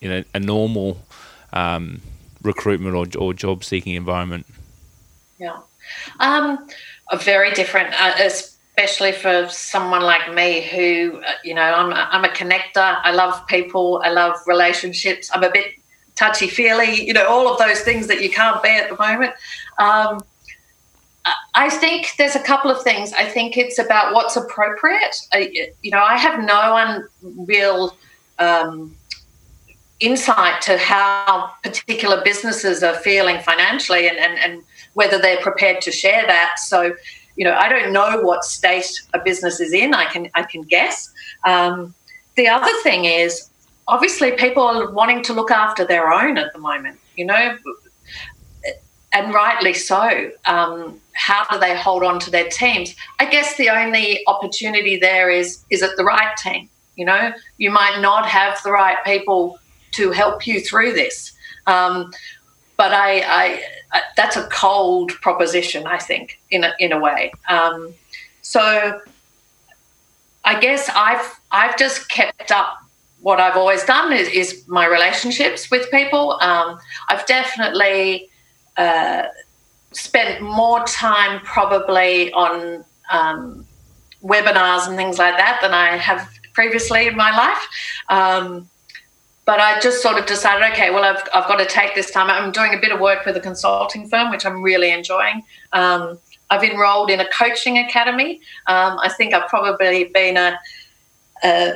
in 0.00 0.12
a, 0.12 0.24
a 0.34 0.40
normal 0.40 0.98
um, 1.52 2.00
recruitment 2.42 2.94
or, 2.94 3.20
or 3.20 3.32
job 3.34 3.64
seeking 3.64 3.94
environment? 3.94 4.46
Yeah. 5.38 5.58
Um, 6.20 6.66
are 7.08 7.18
very 7.18 7.52
different, 7.52 7.94
uh, 8.00 8.14
especially 8.18 9.12
for 9.12 9.48
someone 9.48 10.02
like 10.02 10.32
me 10.34 10.62
who, 10.62 11.22
uh, 11.26 11.32
you 11.44 11.54
know, 11.54 11.62
I'm 11.62 11.92
a, 11.92 12.08
I'm 12.10 12.24
a 12.24 12.28
connector. 12.28 13.00
I 13.02 13.12
love 13.12 13.46
people. 13.46 14.02
I 14.04 14.10
love 14.10 14.36
relationships. 14.46 15.30
I'm 15.32 15.42
a 15.42 15.50
bit 15.50 15.74
touchy 16.16 16.48
feely, 16.48 17.06
you 17.06 17.12
know, 17.12 17.26
all 17.28 17.52
of 17.52 17.58
those 17.58 17.80
things 17.80 18.06
that 18.06 18.22
you 18.22 18.30
can't 18.30 18.62
be 18.62 18.70
at 18.70 18.88
the 18.88 18.96
moment. 18.96 19.34
Um, 19.78 20.24
I 21.54 21.70
think 21.70 22.12
there's 22.18 22.36
a 22.36 22.42
couple 22.42 22.70
of 22.70 22.82
things. 22.82 23.12
I 23.12 23.24
think 23.24 23.56
it's 23.56 23.78
about 23.78 24.14
what's 24.14 24.36
appropriate. 24.36 25.16
I, 25.32 25.72
you 25.82 25.90
know, 25.90 25.98
I 25.98 26.16
have 26.16 26.42
no 26.44 26.72
one 26.72 27.08
real 27.46 27.96
um, 28.38 28.94
insight 30.00 30.60
to 30.62 30.78
how 30.78 31.52
particular 31.62 32.22
businesses 32.22 32.82
are 32.82 32.94
feeling 32.94 33.40
financially 33.40 34.08
and, 34.08 34.18
and, 34.18 34.38
and 34.38 34.62
whether 34.96 35.18
they're 35.18 35.40
prepared 35.42 35.82
to 35.82 35.92
share 35.92 36.26
that. 36.26 36.58
So, 36.58 36.94
you 37.36 37.44
know, 37.44 37.54
I 37.54 37.68
don't 37.68 37.92
know 37.92 38.22
what 38.22 38.44
state 38.44 38.90
a 39.12 39.20
business 39.20 39.60
is 39.60 39.74
in. 39.74 39.92
I 39.92 40.06
can 40.06 40.30
I 40.34 40.42
can 40.42 40.62
guess. 40.62 41.12
Um, 41.44 41.94
the 42.36 42.48
other 42.48 42.72
thing 42.82 43.04
is, 43.04 43.50
obviously, 43.86 44.32
people 44.32 44.62
are 44.62 44.90
wanting 44.90 45.22
to 45.24 45.34
look 45.34 45.50
after 45.50 45.84
their 45.84 46.10
own 46.10 46.38
at 46.38 46.52
the 46.54 46.58
moment. 46.58 46.98
You 47.14 47.26
know, 47.26 47.58
and 49.12 49.34
rightly 49.34 49.74
so. 49.74 50.30
Um, 50.46 50.98
how 51.12 51.44
do 51.50 51.58
they 51.58 51.76
hold 51.76 52.02
on 52.02 52.18
to 52.20 52.30
their 52.30 52.48
teams? 52.48 52.94
I 53.20 53.26
guess 53.26 53.56
the 53.56 53.68
only 53.68 54.22
opportunity 54.26 54.98
there 54.98 55.30
is 55.30 55.62
is 55.68 55.82
it 55.82 55.90
the 55.98 56.04
right 56.04 56.34
team? 56.38 56.70
You 56.96 57.04
know, 57.04 57.32
you 57.58 57.70
might 57.70 58.00
not 58.00 58.26
have 58.26 58.62
the 58.62 58.72
right 58.72 58.96
people 59.04 59.58
to 59.92 60.10
help 60.10 60.46
you 60.46 60.60
through 60.60 60.94
this. 60.94 61.34
Um, 61.66 62.12
but 62.76 62.92
I, 62.92 63.20
I, 63.20 63.62
I, 63.92 64.02
that's 64.16 64.36
a 64.36 64.46
cold 64.48 65.12
proposition, 65.20 65.86
I 65.86 65.98
think, 65.98 66.40
in 66.50 66.64
a, 66.64 66.72
in 66.78 66.92
a 66.92 66.98
way. 66.98 67.32
Um, 67.48 67.94
so 68.42 69.00
I 70.44 70.60
guess 70.60 70.88
I've 70.94 71.40
I've 71.50 71.76
just 71.76 72.08
kept 72.08 72.52
up 72.52 72.78
what 73.20 73.40
I've 73.40 73.56
always 73.56 73.82
done 73.84 74.12
is, 74.12 74.28
is 74.28 74.68
my 74.68 74.86
relationships 74.86 75.70
with 75.70 75.90
people. 75.90 76.38
Um, 76.40 76.78
I've 77.08 77.26
definitely 77.26 78.28
uh, 78.76 79.24
spent 79.92 80.42
more 80.42 80.84
time 80.84 81.40
probably 81.40 82.30
on 82.32 82.84
um, 83.10 83.66
webinars 84.22 84.86
and 84.86 84.96
things 84.96 85.18
like 85.18 85.36
that 85.38 85.58
than 85.60 85.72
I 85.72 85.96
have 85.96 86.28
previously 86.52 87.08
in 87.08 87.16
my 87.16 87.36
life. 87.36 87.68
Um, 88.08 88.68
but 89.46 89.60
I 89.60 89.78
just 89.78 90.02
sort 90.02 90.18
of 90.18 90.26
decided, 90.26 90.72
okay, 90.72 90.90
well, 90.90 91.04
I've, 91.04 91.22
I've 91.32 91.46
got 91.46 91.56
to 91.58 91.66
take 91.66 91.94
this 91.94 92.10
time. 92.10 92.28
I'm 92.28 92.50
doing 92.50 92.74
a 92.74 92.80
bit 92.80 92.90
of 92.90 92.98
work 92.98 93.24
with 93.24 93.36
a 93.36 93.40
consulting 93.40 94.08
firm, 94.08 94.30
which 94.30 94.44
I'm 94.44 94.60
really 94.60 94.90
enjoying. 94.90 95.44
Um, 95.72 96.18
I've 96.50 96.64
enrolled 96.64 97.10
in 97.10 97.20
a 97.20 97.28
coaching 97.30 97.78
academy. 97.78 98.40
Um, 98.66 98.98
I 99.00 99.08
think 99.08 99.34
I've 99.34 99.48
probably 99.48 100.04
been 100.04 100.36
a, 100.36 100.58
a, 101.44 101.74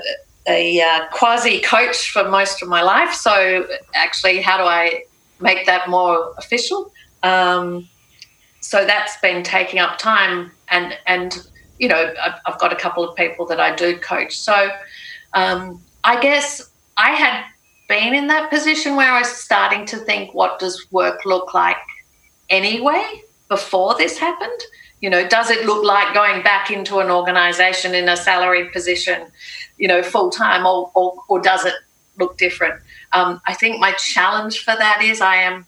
a, 0.49 0.79
a 0.81 1.09
quasi 1.13 1.61
coach 1.61 2.11
for 2.11 2.29
most 2.29 2.61
of 2.61 2.69
my 2.69 2.83
life. 2.83 3.15
So, 3.15 3.69
actually, 3.95 4.41
how 4.41 4.57
do 4.57 4.65
I 4.65 5.05
make 5.41 5.65
that 5.67 5.89
more 5.89 6.35
official? 6.39 6.93
Um, 7.23 7.89
so 8.61 8.85
that's 8.85 9.17
been 9.21 9.45
taking 9.45 9.79
up 9.79 9.97
time, 9.99 10.51
and 10.69 10.97
and 11.07 11.47
you 11.79 11.89
know, 11.89 12.15
I've, 12.23 12.35
I've 12.47 12.59
got 12.59 12.73
a 12.73 12.77
couple 12.77 13.09
of 13.09 13.17
people 13.17 13.47
that 13.47 13.59
I 13.59 13.75
do 13.75 13.97
coach. 13.99 14.39
So, 14.39 14.71
um, 15.35 15.81
I 16.05 16.21
guess 16.21 16.71
I 16.97 17.13
had 17.13 17.45
been 17.91 18.15
in 18.15 18.29
that 18.29 18.51
position 18.51 18.95
where 18.95 19.13
I 19.13 19.19
was 19.19 19.29
starting 19.29 19.85
to 19.87 19.97
think, 19.97 20.33
what 20.33 20.61
does 20.61 20.87
work 20.93 21.25
look 21.27 21.53
like 21.53 21.77
anyway 22.49 23.05
before 23.49 23.97
this 23.99 24.17
happened? 24.17 24.61
You 25.01 25.11
know, 25.11 25.27
does 25.27 25.51
it 25.51 25.67
look 25.67 25.85
like 25.85 26.15
going 26.15 26.43
back 26.43 26.71
into 26.71 27.01
an 27.01 27.11
organization 27.11 27.95
in 27.95 28.09
a 28.09 28.17
salaried 28.17 28.73
position, 28.73 29.27
you 29.77 29.89
know, 29.89 30.05
full 30.05 30.31
time, 30.31 30.65
or, 30.65 30.93
or, 30.95 31.17
or, 31.29 31.41
does 31.41 31.65
it 31.65 31.75
look 32.19 32.39
different? 32.39 32.81
Um, 33.13 33.41
I 33.47 33.55
think 33.55 33.81
my 33.81 33.93
challenge 33.93 34.61
for 34.61 34.77
that 34.77 35.03
is 35.03 35.21
I 35.21 35.37
am 35.37 35.67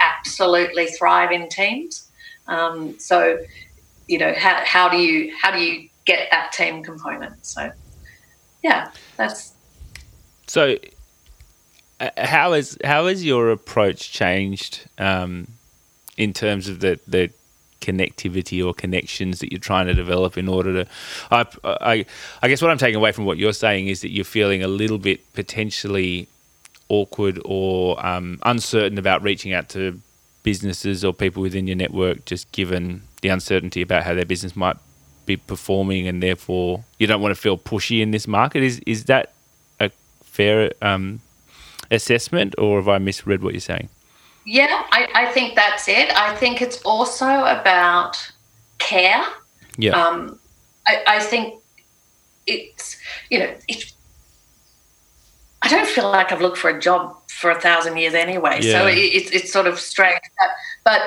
absolutely 0.00 0.86
thrive 0.86 1.32
in 1.32 1.50
teams. 1.50 2.08
Um, 2.46 2.98
so, 2.98 3.38
you 4.08 4.16
know, 4.16 4.32
how, 4.32 4.62
how 4.64 4.88
do 4.88 4.96
you 4.96 5.34
how 5.36 5.50
do 5.50 5.58
you 5.58 5.88
get 6.06 6.28
that 6.30 6.52
team 6.52 6.82
component? 6.82 7.44
So, 7.44 7.70
yeah, 8.62 8.90
that's 9.16 9.52
so 10.46 10.76
how 12.16 12.52
has 12.52 12.78
how 12.84 13.06
has 13.06 13.24
your 13.24 13.50
approach 13.50 14.12
changed 14.12 14.86
um, 14.98 15.46
in 16.16 16.32
terms 16.32 16.68
of 16.68 16.80
the 16.80 16.98
the 17.06 17.30
connectivity 17.80 18.64
or 18.64 18.72
connections 18.72 19.40
that 19.40 19.50
you're 19.50 19.58
trying 19.58 19.86
to 19.86 19.94
develop 19.94 20.38
in 20.38 20.48
order 20.48 20.84
to 20.84 20.90
I, 21.32 21.46
I, 21.64 22.06
I 22.40 22.48
guess 22.48 22.62
what 22.62 22.70
I'm 22.70 22.78
taking 22.78 22.94
away 22.94 23.10
from 23.10 23.24
what 23.24 23.38
you're 23.38 23.52
saying 23.52 23.88
is 23.88 24.02
that 24.02 24.12
you're 24.12 24.24
feeling 24.24 24.62
a 24.62 24.68
little 24.68 24.98
bit 24.98 25.32
potentially 25.32 26.28
awkward 26.88 27.40
or 27.44 28.04
um, 28.04 28.38
uncertain 28.44 28.98
about 28.98 29.22
reaching 29.22 29.52
out 29.52 29.68
to 29.70 30.00
businesses 30.44 31.04
or 31.04 31.12
people 31.12 31.42
within 31.42 31.66
your 31.66 31.76
network 31.76 32.24
just 32.24 32.50
given 32.52 33.02
the 33.20 33.28
uncertainty 33.28 33.82
about 33.82 34.04
how 34.04 34.14
their 34.14 34.24
business 34.24 34.54
might 34.54 34.76
be 35.26 35.36
performing 35.36 36.06
and 36.06 36.22
therefore 36.22 36.84
you 36.98 37.06
don't 37.06 37.20
want 37.20 37.34
to 37.34 37.40
feel 37.40 37.58
pushy 37.58 38.00
in 38.00 38.12
this 38.12 38.28
market. 38.28 38.62
Is 38.62 38.80
is 38.86 39.04
that 39.06 39.32
a 39.80 39.90
fair 40.22 40.72
um, 40.82 41.20
assessment, 41.92 42.54
or 42.58 42.78
have 42.78 42.88
I 42.88 42.98
misread 42.98 43.42
what 43.42 43.52
you're 43.54 43.60
saying? 43.60 43.88
Yeah, 44.44 44.82
I, 44.90 45.08
I 45.14 45.26
think 45.26 45.54
that's 45.54 45.86
it. 45.86 46.10
I 46.16 46.34
think 46.34 46.60
it's 46.60 46.82
also 46.82 47.44
about 47.44 48.32
care. 48.78 49.24
Yeah. 49.78 49.92
Um, 49.92 50.40
I, 50.88 51.04
I 51.06 51.20
think 51.20 51.60
it's, 52.48 52.96
you 53.30 53.38
know, 53.38 53.54
it's, 53.68 53.94
I 55.62 55.68
don't 55.68 55.86
feel 55.86 56.10
like 56.10 56.32
I've 56.32 56.40
looked 56.40 56.58
for 56.58 56.70
a 56.70 56.80
job 56.80 57.16
for 57.30 57.52
a 57.52 57.60
thousand 57.60 57.96
years 57.98 58.14
anyway. 58.14 58.58
Yeah. 58.60 58.80
So 58.80 58.86
it, 58.88 58.96
it's, 58.96 59.30
it's 59.30 59.52
sort 59.52 59.68
of 59.68 59.78
strange. 59.78 60.18
But, 60.38 60.50
but 60.84 61.00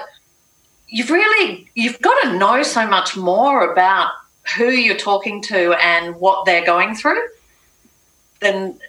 you've 0.88 1.10
really, 1.10 1.68
you've 1.76 2.00
got 2.00 2.16
to 2.24 2.38
know 2.38 2.64
so 2.64 2.88
much 2.88 3.18
more 3.18 3.70
about 3.70 4.12
who 4.56 4.70
you're 4.70 4.96
talking 4.96 5.42
to 5.42 5.74
and 5.84 6.16
what 6.16 6.46
they're 6.46 6.66
going 6.66 6.96
through 6.96 7.22
than 8.40 8.80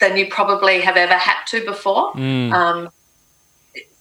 than 0.00 0.16
you 0.16 0.28
probably 0.28 0.80
have 0.80 0.96
ever 0.96 1.14
had 1.14 1.44
to 1.46 1.64
before. 1.64 2.12
Mm. 2.14 2.52
Um, 2.52 2.88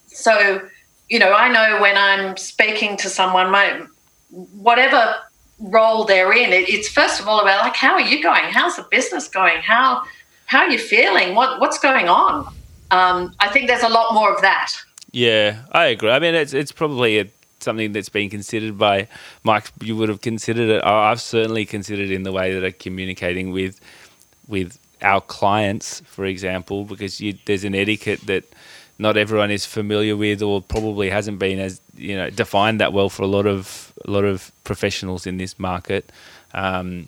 so, 0.08 0.62
you 1.10 1.20
know, 1.20 1.34
I 1.34 1.50
know 1.50 1.82
when 1.82 1.98
I'm 1.98 2.38
speaking 2.38 2.98
to 2.98 3.10
someone, 3.10 3.52
my 3.52 3.86
whatever 4.30 5.16
role 5.60 6.04
they're 6.06 6.34
in, 6.34 6.52
it, 6.52 6.70
it's 6.70 6.88
first 6.88 7.20
of 7.20 7.28
all 7.28 7.40
about 7.42 7.64
like, 7.64 7.76
how 7.76 7.94
are 7.94 8.02
you 8.02 8.22
going? 8.22 8.46
How's 8.46 8.76
the 8.76 8.86
business 8.90 9.28
going? 9.28 9.62
How 9.62 10.04
how 10.46 10.60
are 10.60 10.70
you 10.70 10.78
feeling? 10.78 11.36
What 11.36 11.60
what's 11.60 11.80
going 11.80 12.10
on? 12.10 12.54
Um, 12.92 13.34
I 13.40 13.50
think 13.50 13.68
there's 13.68 13.84
a 13.84 13.90
lot 13.90 14.14
more 14.14 14.34
of 14.34 14.42
that. 14.42 14.72
Yeah, 15.12 15.64
I 15.72 15.86
agree. 15.86 16.10
I 16.10 16.20
mean, 16.20 16.36
it's 16.36 16.54
it's 16.54 16.72
probably 16.72 17.20
a, 17.20 17.28
something 17.60 17.92
that's 17.92 18.10
been 18.10 18.30
considered 18.30 18.78
by 18.78 19.08
Mike. 19.44 19.72
You 19.82 19.96
would 19.98 20.10
have 20.10 20.22
considered 20.22 20.70
it. 20.70 20.84
I've 20.84 21.22
certainly 21.22 21.66
considered 21.66 22.12
in 22.12 22.24
the 22.24 22.32
way 22.32 22.54
that 22.54 22.64
I'm 22.64 22.74
communicating 22.74 23.52
with 23.52 23.80
with 24.48 24.80
our 25.04 25.22
clients, 25.22 26.02
for 26.06 26.26
example, 26.26 26.86
because 26.86 27.20
you, 27.22 27.38
there's 27.46 27.64
an 27.64 27.76
etiquette 27.76 28.22
that 28.22 28.44
not 29.00 29.18
everyone 29.18 29.52
is 29.52 29.66
familiar 29.66 30.16
with, 30.16 30.42
or 30.42 30.62
probably 30.62 31.10
hasn't 31.10 31.40
been 31.40 31.60
as 31.60 31.82
you 31.96 32.16
know 32.16 32.30
defined 32.30 32.80
that 32.80 32.94
well 32.94 33.10
for 33.10 33.24
a 33.24 33.28
lot 33.28 33.46
of 33.46 33.94
a 34.06 34.12
lot 34.12 34.24
of 34.24 34.52
professionals 34.64 35.26
in 35.28 35.38
this 35.38 35.60
market. 35.60 36.12
Um, 36.54 37.08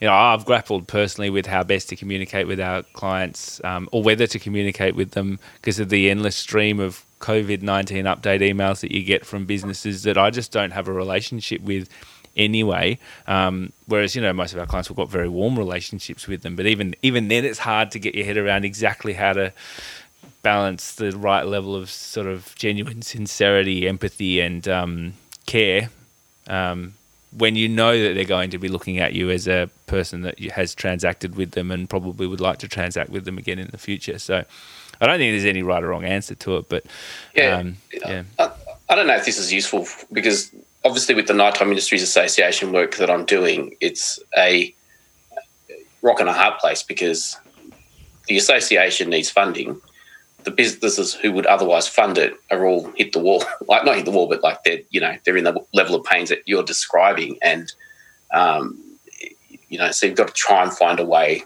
you 0.00 0.06
know, 0.06 0.14
I've 0.14 0.44
grappled 0.44 0.86
personally 0.86 1.28
with 1.28 1.46
how 1.46 1.64
best 1.64 1.88
to 1.88 1.96
communicate 1.96 2.46
with 2.46 2.60
our 2.60 2.84
clients, 2.92 3.60
um, 3.64 3.88
or 3.90 4.02
whether 4.02 4.26
to 4.28 4.38
communicate 4.38 4.94
with 4.94 5.10
them, 5.10 5.38
because 5.56 5.80
of 5.80 5.88
the 5.88 6.08
endless 6.08 6.36
stream 6.36 6.78
of 6.80 7.04
COVID 7.20 7.62
nineteen 7.62 8.04
update 8.04 8.40
emails 8.40 8.80
that 8.80 8.92
you 8.92 9.02
get 9.02 9.26
from 9.26 9.44
businesses 9.44 10.04
that 10.04 10.16
I 10.16 10.30
just 10.30 10.52
don't 10.52 10.70
have 10.70 10.88
a 10.88 10.92
relationship 10.92 11.60
with 11.62 11.88
anyway. 12.38 12.98
Um, 13.26 13.72
whereas 13.86 14.14
you 14.14 14.22
know 14.22 14.32
most 14.32 14.52
of 14.54 14.58
our 14.58 14.66
clients 14.66 14.88
we've 14.88 14.96
got 14.96 15.10
very 15.10 15.28
warm 15.28 15.58
relationships 15.58 16.26
with 16.26 16.42
them, 16.42 16.56
but 16.56 16.66
even 16.66 16.94
even 17.02 17.28
then, 17.28 17.44
it's 17.44 17.58
hard 17.58 17.90
to 17.90 17.98
get 17.98 18.14
your 18.14 18.24
head 18.24 18.36
around 18.36 18.64
exactly 18.64 19.12
how 19.12 19.34
to 19.34 19.52
balance 20.42 20.94
the 20.94 21.12
right 21.12 21.46
level 21.46 21.74
of 21.74 21.90
sort 21.90 22.26
of 22.26 22.54
genuine 22.54 23.02
sincerity, 23.02 23.88
empathy, 23.88 24.40
and 24.40 24.66
um, 24.68 25.14
care. 25.46 25.90
Um, 26.46 26.94
when 27.36 27.56
you 27.56 27.68
know 27.68 28.02
that 28.02 28.14
they're 28.14 28.24
going 28.24 28.50
to 28.50 28.58
be 28.58 28.68
looking 28.68 28.98
at 28.98 29.12
you 29.12 29.30
as 29.30 29.46
a 29.46 29.68
person 29.86 30.22
that 30.22 30.38
has 30.52 30.74
transacted 30.74 31.36
with 31.36 31.50
them 31.50 31.70
and 31.70 31.90
probably 31.90 32.26
would 32.26 32.40
like 32.40 32.58
to 32.58 32.68
transact 32.68 33.10
with 33.10 33.26
them 33.26 33.36
again 33.36 33.58
in 33.58 33.68
the 33.68 33.76
future. 33.76 34.18
So 34.18 34.44
I 35.00 35.06
don't 35.06 35.18
think 35.18 35.32
there's 35.32 35.44
any 35.44 35.62
right 35.62 35.82
or 35.82 35.88
wrong 35.88 36.04
answer 36.04 36.34
to 36.34 36.56
it, 36.56 36.68
but 36.68 36.84
yeah, 37.34 37.58
um, 37.58 37.76
yeah. 37.92 38.22
I, 38.38 38.50
I, 38.88 38.94
don't 38.94 39.06
know 39.06 39.16
if 39.16 39.26
this 39.26 39.38
is 39.38 39.52
useful 39.52 39.86
because 40.10 40.50
obviously 40.84 41.14
with 41.14 41.26
the 41.26 41.34
Nighttime 41.34 41.68
Industries 41.68 42.02
Association 42.02 42.72
work 42.72 42.96
that 42.96 43.10
I'm 43.10 43.24
doing, 43.24 43.76
it's 43.80 44.18
a 44.36 44.74
rock 46.02 46.20
and 46.20 46.28
a 46.28 46.32
hard 46.32 46.58
place 46.58 46.82
because 46.82 47.38
the 48.26 48.36
association 48.36 49.10
needs 49.10 49.30
funding. 49.30 49.80
The 50.44 50.50
businesses 50.50 51.14
who 51.14 51.32
would 51.32 51.46
otherwise 51.46 51.88
fund 51.88 52.16
it 52.16 52.34
are 52.50 52.64
all 52.64 52.90
hit 52.92 53.12
the 53.12 53.18
wall. 53.18 53.44
Like 53.68 53.84
not 53.84 53.96
hit 53.96 54.04
the 54.06 54.10
wall, 54.10 54.28
but 54.28 54.42
like 54.42 54.62
they're 54.64 54.80
you 54.90 55.00
know 55.00 55.16
they're 55.24 55.36
in 55.36 55.44
the 55.44 55.60
level 55.74 55.94
of 55.94 56.04
pains 56.04 56.30
that 56.30 56.42
you're 56.46 56.62
describing, 56.62 57.38
and 57.42 57.70
um, 58.30 58.82
you 59.68 59.78
know, 59.78 59.90
so 59.90 60.06
you've 60.06 60.16
got 60.16 60.28
to 60.28 60.34
try 60.34 60.62
and 60.62 60.72
find 60.72 60.98
a 61.00 61.04
way 61.04 61.44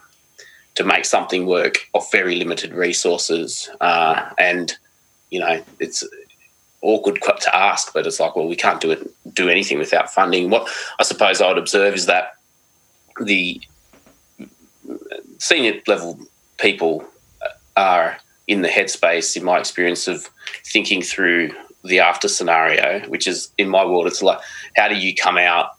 to 0.75 0.85
make 0.85 1.05
something 1.05 1.47
work 1.47 1.79
of 1.95 2.11
very 2.11 2.37
limited 2.37 2.73
resources. 2.73 3.69
Uh, 3.81 4.31
and, 4.39 4.77
you 5.31 5.41
know, 5.41 5.63
it's 5.81 6.05
awkward 6.83 7.21
to 7.23 7.57
ask, 7.57 7.93
but 7.93 8.07
it's 8.07 8.21
like, 8.21 8.37
well, 8.37 8.49
we 8.49 8.57
can't 8.57 8.81
do 8.81 8.91
it, 8.91 9.09
do 9.35 9.49
anything 9.49 9.79
without 9.79 10.13
funding. 10.13 10.51
What 10.51 10.69
I 10.99 11.05
suppose 11.05 11.41
I 11.41 11.49
would 11.49 11.59
observe 11.59 11.95
is 11.95 12.07
that 12.07 12.37
the 13.21 13.61
senior 15.39 15.81
level 15.87 16.19
people 16.59 17.05
are 17.77 18.19
in 18.47 18.63
the 18.63 18.69
headspace, 18.69 19.37
in 19.37 19.45
my 19.45 19.59
experience, 19.59 20.09
of 20.09 20.29
thinking 20.65 21.03
through 21.03 21.53
the 21.85 22.01
after 22.01 22.29
scenario, 22.29 23.01
which 23.09 23.27
is 23.27 23.51
in 23.59 23.69
my 23.69 23.85
world, 23.85 24.07
it's 24.07 24.23
like, 24.23 24.39
how 24.77 24.89
do 24.89 24.97
you 24.97 25.15
come 25.15 25.39
out? 25.39 25.71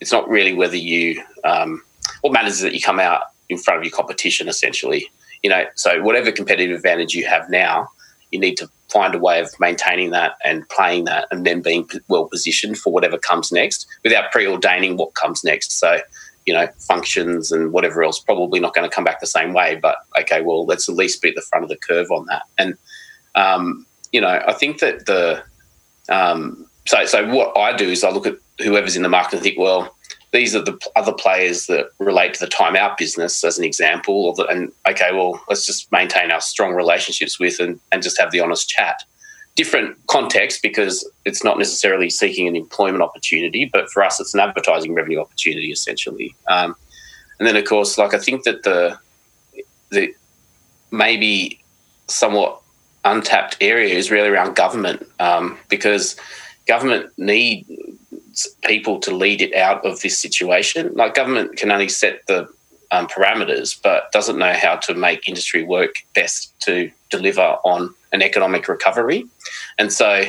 It's 0.00 0.12
not 0.12 0.28
really 0.28 0.52
whether 0.52 0.76
you, 0.76 1.22
um, 1.44 1.82
what 2.20 2.32
matters 2.32 2.54
is 2.54 2.60
that 2.62 2.74
you 2.74 2.80
come 2.80 3.00
out 3.00 3.22
in 3.48 3.58
front 3.58 3.78
of 3.78 3.84
your 3.84 3.92
competition, 3.92 4.48
essentially. 4.48 5.10
You 5.42 5.50
know, 5.50 5.64
so 5.74 6.02
whatever 6.02 6.30
competitive 6.30 6.76
advantage 6.76 7.14
you 7.14 7.26
have 7.26 7.50
now, 7.50 7.88
you 8.32 8.40
need 8.40 8.56
to 8.56 8.68
find 8.88 9.14
a 9.14 9.18
way 9.18 9.40
of 9.40 9.48
maintaining 9.60 10.10
that 10.10 10.36
and 10.44 10.68
playing 10.68 11.04
that 11.04 11.28
and 11.30 11.46
then 11.46 11.62
being 11.62 11.88
well 12.08 12.26
positioned 12.26 12.78
for 12.78 12.92
whatever 12.92 13.18
comes 13.18 13.52
next 13.52 13.86
without 14.02 14.32
preordaining 14.32 14.96
what 14.96 15.14
comes 15.14 15.44
next. 15.44 15.78
So, 15.78 16.00
you 16.46 16.52
know, 16.52 16.66
functions 16.78 17.52
and 17.52 17.72
whatever 17.72 18.02
else 18.02 18.18
probably 18.18 18.58
not 18.58 18.74
going 18.74 18.88
to 18.88 18.94
come 18.94 19.04
back 19.04 19.20
the 19.20 19.26
same 19.26 19.52
way, 19.52 19.78
but 19.80 19.98
okay, 20.18 20.40
well, 20.42 20.66
let's 20.66 20.88
at 20.88 20.96
least 20.96 21.22
be 21.22 21.28
at 21.28 21.36
the 21.36 21.42
front 21.42 21.62
of 21.62 21.68
the 21.68 21.76
curve 21.76 22.10
on 22.10 22.26
that. 22.26 22.42
And, 22.58 22.74
um, 23.34 23.86
you 24.10 24.20
know, 24.20 24.42
I 24.46 24.52
think 24.52 24.80
that 24.80 25.06
the, 25.06 25.42
um, 26.08 26.66
so, 26.86 27.04
so 27.04 27.32
what 27.32 27.56
I 27.56 27.76
do 27.76 27.88
is 27.88 28.02
I 28.02 28.10
look 28.10 28.26
at 28.26 28.36
whoever's 28.58 28.96
in 28.96 29.02
the 29.02 29.08
market 29.08 29.34
and 29.34 29.42
think, 29.42 29.58
well, 29.58 29.94
these 30.32 30.54
are 30.56 30.62
the 30.62 30.78
other 30.96 31.12
players 31.12 31.66
that 31.66 31.90
relate 31.98 32.34
to 32.34 32.40
the 32.40 32.48
Time 32.48 32.74
Out 32.74 32.98
business 32.98 33.44
as 33.44 33.58
an 33.58 33.64
example 33.64 34.34
the, 34.34 34.46
and 34.46 34.72
okay 34.88 35.10
well 35.12 35.42
let's 35.48 35.66
just 35.66 35.90
maintain 35.92 36.30
our 36.30 36.40
strong 36.40 36.74
relationships 36.74 37.38
with 37.38 37.60
and, 37.60 37.78
and 37.90 38.02
just 38.02 38.20
have 38.20 38.30
the 38.30 38.40
honest 38.40 38.68
chat. 38.68 39.04
Different 39.54 39.98
context 40.06 40.62
because 40.62 41.08
it's 41.26 41.44
not 41.44 41.58
necessarily 41.58 42.08
seeking 42.08 42.48
an 42.48 42.56
employment 42.56 43.02
opportunity 43.02 43.68
but 43.72 43.90
for 43.90 44.02
us 44.02 44.20
it's 44.20 44.34
an 44.34 44.40
advertising 44.40 44.94
revenue 44.94 45.20
opportunity 45.20 45.70
essentially. 45.70 46.34
Um, 46.48 46.74
and 47.38 47.48
then 47.48 47.56
of 47.56 47.64
course 47.64 47.98
like 47.98 48.14
i 48.14 48.18
think 48.18 48.44
that 48.44 48.62
the 48.62 48.96
the 49.90 50.14
maybe 50.92 51.60
somewhat 52.06 52.60
untapped 53.04 53.56
area 53.60 53.94
is 53.94 54.12
really 54.12 54.28
around 54.28 54.54
government 54.54 55.04
um, 55.18 55.58
because 55.68 56.14
government 56.68 57.10
need 57.18 57.66
people 58.64 58.98
to 59.00 59.14
lead 59.14 59.40
it 59.42 59.54
out 59.54 59.84
of 59.84 60.00
this 60.00 60.18
situation. 60.18 60.92
Like 60.94 61.14
government 61.14 61.56
can 61.56 61.70
only 61.70 61.88
set 61.88 62.26
the 62.26 62.48
um, 62.90 63.06
parameters, 63.06 63.80
but 63.82 64.12
doesn't 64.12 64.38
know 64.38 64.52
how 64.52 64.76
to 64.76 64.94
make 64.94 65.28
industry 65.28 65.64
work 65.64 65.96
best 66.14 66.58
to 66.60 66.90
deliver 67.10 67.56
on 67.64 67.94
an 68.12 68.22
economic 68.22 68.68
recovery. 68.68 69.24
And 69.78 69.92
so, 69.92 70.24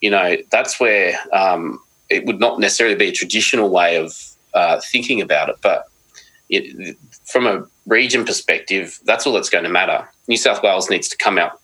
you 0.00 0.10
know, 0.10 0.36
that's 0.50 0.78
where 0.78 1.18
um, 1.32 1.80
it 2.10 2.26
would 2.26 2.38
not 2.38 2.60
necessarily 2.60 2.96
be 2.96 3.08
a 3.08 3.12
traditional 3.12 3.70
way 3.70 3.96
of 3.96 4.14
uh, 4.54 4.80
thinking 4.80 5.20
about 5.20 5.48
it, 5.48 5.56
but 5.62 5.84
it, 6.50 6.96
from 7.24 7.46
a 7.46 7.64
region 7.86 8.24
perspective, 8.24 9.00
that's 9.04 9.26
all 9.26 9.32
that's 9.32 9.48
going 9.48 9.64
to 9.64 9.70
matter. 9.70 10.06
New 10.28 10.36
South 10.36 10.62
Wales 10.62 10.90
needs 10.90 11.08
to 11.08 11.16
come 11.16 11.38
out 11.38 11.60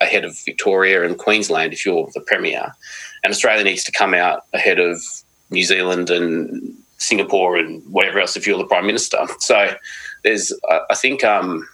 ahead 0.00 0.24
of 0.24 0.38
Victoria 0.44 1.04
and 1.04 1.18
Queensland 1.18 1.72
if 1.72 1.84
you're 1.84 2.08
the 2.14 2.20
Premier, 2.20 2.74
and 3.22 3.30
Australia 3.30 3.64
needs 3.64 3.84
to 3.84 3.92
come 3.92 4.14
out 4.14 4.44
ahead 4.54 4.78
of 4.78 5.02
New 5.50 5.64
Zealand 5.64 6.10
and 6.10 6.74
Singapore 6.98 7.56
and 7.56 7.82
whatever 7.90 8.20
else 8.20 8.36
if 8.36 8.46
you're 8.46 8.58
the 8.58 8.64
prime 8.64 8.86
minister. 8.86 9.18
So 9.38 9.74
there's, 10.22 10.52
I 10.90 10.94
think, 10.94 11.24
um, 11.24 11.68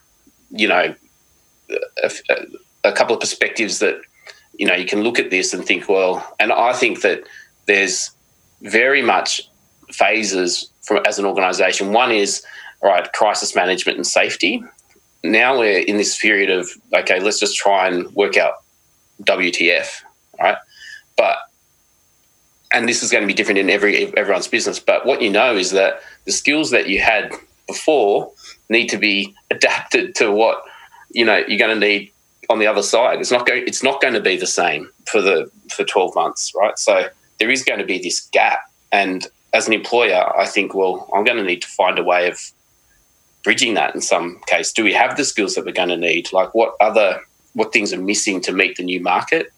you 0.50 0.68
know, 0.68 0.94
a, 2.02 2.10
a, 2.84 2.92
couple 2.92 3.14
of 3.14 3.20
perspectives 3.20 3.80
that 3.80 4.00
you 4.54 4.66
know 4.66 4.74
you 4.74 4.86
can 4.86 5.02
look 5.02 5.18
at 5.18 5.30
this 5.30 5.52
and 5.52 5.64
think, 5.64 5.88
well, 5.88 6.34
and 6.38 6.52
I 6.52 6.72
think 6.72 7.02
that 7.02 7.24
there's 7.66 8.10
very 8.62 9.02
much 9.02 9.48
phases 9.90 10.70
from 10.82 11.04
as 11.06 11.18
an 11.18 11.26
organisation. 11.26 11.92
One 11.92 12.12
is 12.12 12.44
right 12.82 13.12
crisis 13.12 13.54
management 13.54 13.98
and 13.98 14.06
safety. 14.06 14.62
Now 15.24 15.58
we're 15.58 15.80
in 15.80 15.96
this 15.96 16.18
period 16.20 16.50
of 16.50 16.70
okay, 16.94 17.20
let's 17.20 17.40
just 17.40 17.56
try 17.56 17.88
and 17.88 18.10
work 18.14 18.36
out 18.36 18.54
WTF, 19.22 20.02
right? 20.38 20.58
But 21.16 21.38
and 22.76 22.86
this 22.86 23.02
is 23.02 23.10
going 23.10 23.22
to 23.22 23.26
be 23.26 23.32
different 23.32 23.58
in 23.58 23.70
every 23.70 24.16
everyone's 24.16 24.48
business. 24.48 24.78
But 24.78 25.06
what 25.06 25.22
you 25.22 25.30
know 25.30 25.56
is 25.56 25.70
that 25.70 26.02
the 26.26 26.32
skills 26.32 26.70
that 26.70 26.88
you 26.88 27.00
had 27.00 27.32
before 27.66 28.30
need 28.68 28.88
to 28.88 28.98
be 28.98 29.34
adapted 29.50 30.14
to 30.16 30.30
what 30.30 30.62
you 31.10 31.24
know 31.24 31.42
you're 31.48 31.58
going 31.58 31.78
to 31.78 31.86
need 31.86 32.12
on 32.50 32.58
the 32.58 32.66
other 32.66 32.82
side. 32.82 33.18
It's 33.18 33.30
not 33.30 33.46
going. 33.46 33.64
It's 33.66 33.82
not 33.82 34.02
going 34.02 34.14
to 34.14 34.20
be 34.20 34.36
the 34.36 34.46
same 34.46 34.90
for 35.06 35.22
the 35.22 35.50
for 35.74 35.84
12 35.84 36.14
months, 36.14 36.52
right? 36.54 36.78
So 36.78 37.08
there 37.38 37.50
is 37.50 37.64
going 37.64 37.80
to 37.80 37.86
be 37.86 37.98
this 37.98 38.20
gap, 38.32 38.60
and 38.92 39.26
as 39.54 39.66
an 39.66 39.72
employer, 39.72 40.38
I 40.38 40.46
think, 40.46 40.74
well, 40.74 41.08
I'm 41.14 41.24
going 41.24 41.38
to 41.38 41.44
need 41.44 41.62
to 41.62 41.68
find 41.68 41.98
a 41.98 42.04
way 42.04 42.28
of 42.28 42.38
bridging 43.42 43.74
that 43.74 43.94
in 43.94 44.02
some 44.02 44.38
case. 44.46 44.72
Do 44.72 44.84
we 44.84 44.92
have 44.92 45.16
the 45.16 45.24
skills 45.24 45.54
that 45.54 45.64
we're 45.64 45.72
going 45.72 45.88
to 45.88 45.96
need? 45.96 46.30
Like 46.32 46.54
what 46.54 46.74
other 46.80 47.20
what 47.54 47.72
things 47.72 47.92
are 47.94 48.00
missing 48.00 48.42
to 48.42 48.52
meet 48.52 48.76
the 48.76 48.82
new 48.82 49.00
market? 49.00 49.50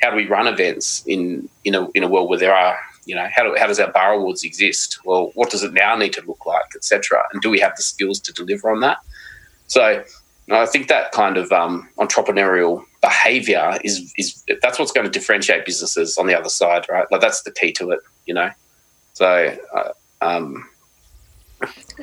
How 0.00 0.10
do 0.10 0.16
we 0.16 0.26
run 0.26 0.46
events 0.46 1.04
in 1.06 1.48
in 1.64 1.74
a 1.74 1.88
in 1.90 2.02
a 2.02 2.08
world 2.08 2.28
where 2.28 2.38
there 2.38 2.54
are 2.54 2.78
you 3.06 3.14
know 3.14 3.28
how, 3.34 3.44
do, 3.44 3.54
how 3.58 3.66
does 3.66 3.78
our 3.78 3.90
bar 3.92 4.14
awards 4.14 4.44
exist? 4.44 4.98
Well 5.04 5.30
what 5.34 5.50
does 5.50 5.62
it 5.62 5.72
now 5.72 5.96
need 5.96 6.12
to 6.14 6.22
look 6.26 6.44
like 6.46 6.74
etc 6.74 7.22
and 7.32 7.40
do 7.40 7.50
we 7.50 7.60
have 7.60 7.76
the 7.76 7.82
skills 7.82 8.20
to 8.20 8.32
deliver 8.32 8.70
on 8.70 8.80
that? 8.80 8.98
So 9.66 10.04
i 10.48 10.64
think 10.64 10.86
that 10.86 11.10
kind 11.10 11.36
of 11.36 11.50
um, 11.50 11.88
entrepreneurial 11.98 12.84
behavior 13.00 13.78
is 13.82 14.12
is 14.16 14.44
that's 14.62 14.78
what's 14.78 14.92
going 14.92 15.04
to 15.04 15.10
differentiate 15.10 15.66
businesses 15.66 16.16
on 16.18 16.26
the 16.26 16.38
other 16.38 16.48
side 16.48 16.86
right? 16.88 17.06
Like 17.10 17.20
that's 17.20 17.42
the 17.42 17.50
key 17.50 17.72
to 17.72 17.90
it 17.90 18.00
you 18.26 18.34
know? 18.34 18.50
So 19.14 19.56
uh, 19.74 19.92
um, 20.20 20.68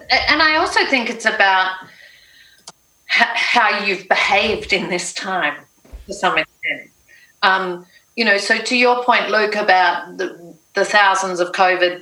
and 0.09 0.41
i 0.41 0.57
also 0.57 0.85
think 0.85 1.09
it's 1.09 1.25
about 1.25 1.71
how 3.05 3.83
you've 3.85 4.07
behaved 4.07 4.73
in 4.73 4.89
this 4.89 5.13
time 5.13 5.55
to 6.07 6.13
some 6.13 6.37
extent 6.37 6.89
um, 7.43 7.85
you 8.15 8.25
know, 8.25 8.37
so 8.37 8.57
to 8.57 8.77
your 8.77 9.03
point, 9.03 9.29
Luke, 9.29 9.55
about 9.55 10.17
the, 10.17 10.55
the 10.73 10.85
thousands 10.85 11.39
of 11.39 11.51
COVID 11.51 12.01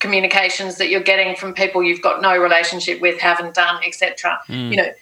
communications 0.00 0.76
that 0.76 0.88
you're 0.88 1.02
getting 1.02 1.36
from 1.36 1.54
people 1.54 1.82
you've 1.82 2.02
got 2.02 2.20
no 2.20 2.36
relationship 2.36 3.00
with, 3.00 3.20
haven't 3.20 3.54
done, 3.54 3.80
etc. 3.86 4.40
Mm. 4.48 4.70
You 4.70 4.76
know, 4.76 4.92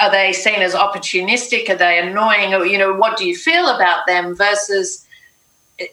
are 0.00 0.10
they 0.10 0.32
seen 0.32 0.60
as 0.60 0.74
opportunistic? 0.74 1.70
Are 1.70 1.76
they 1.76 1.98
annoying? 2.00 2.52
Or 2.54 2.66
you 2.66 2.76
know, 2.76 2.92
what 2.92 3.16
do 3.16 3.26
you 3.26 3.36
feel 3.36 3.68
about 3.68 4.06
them 4.06 4.34
versus 4.34 5.06
eh, 5.78 5.86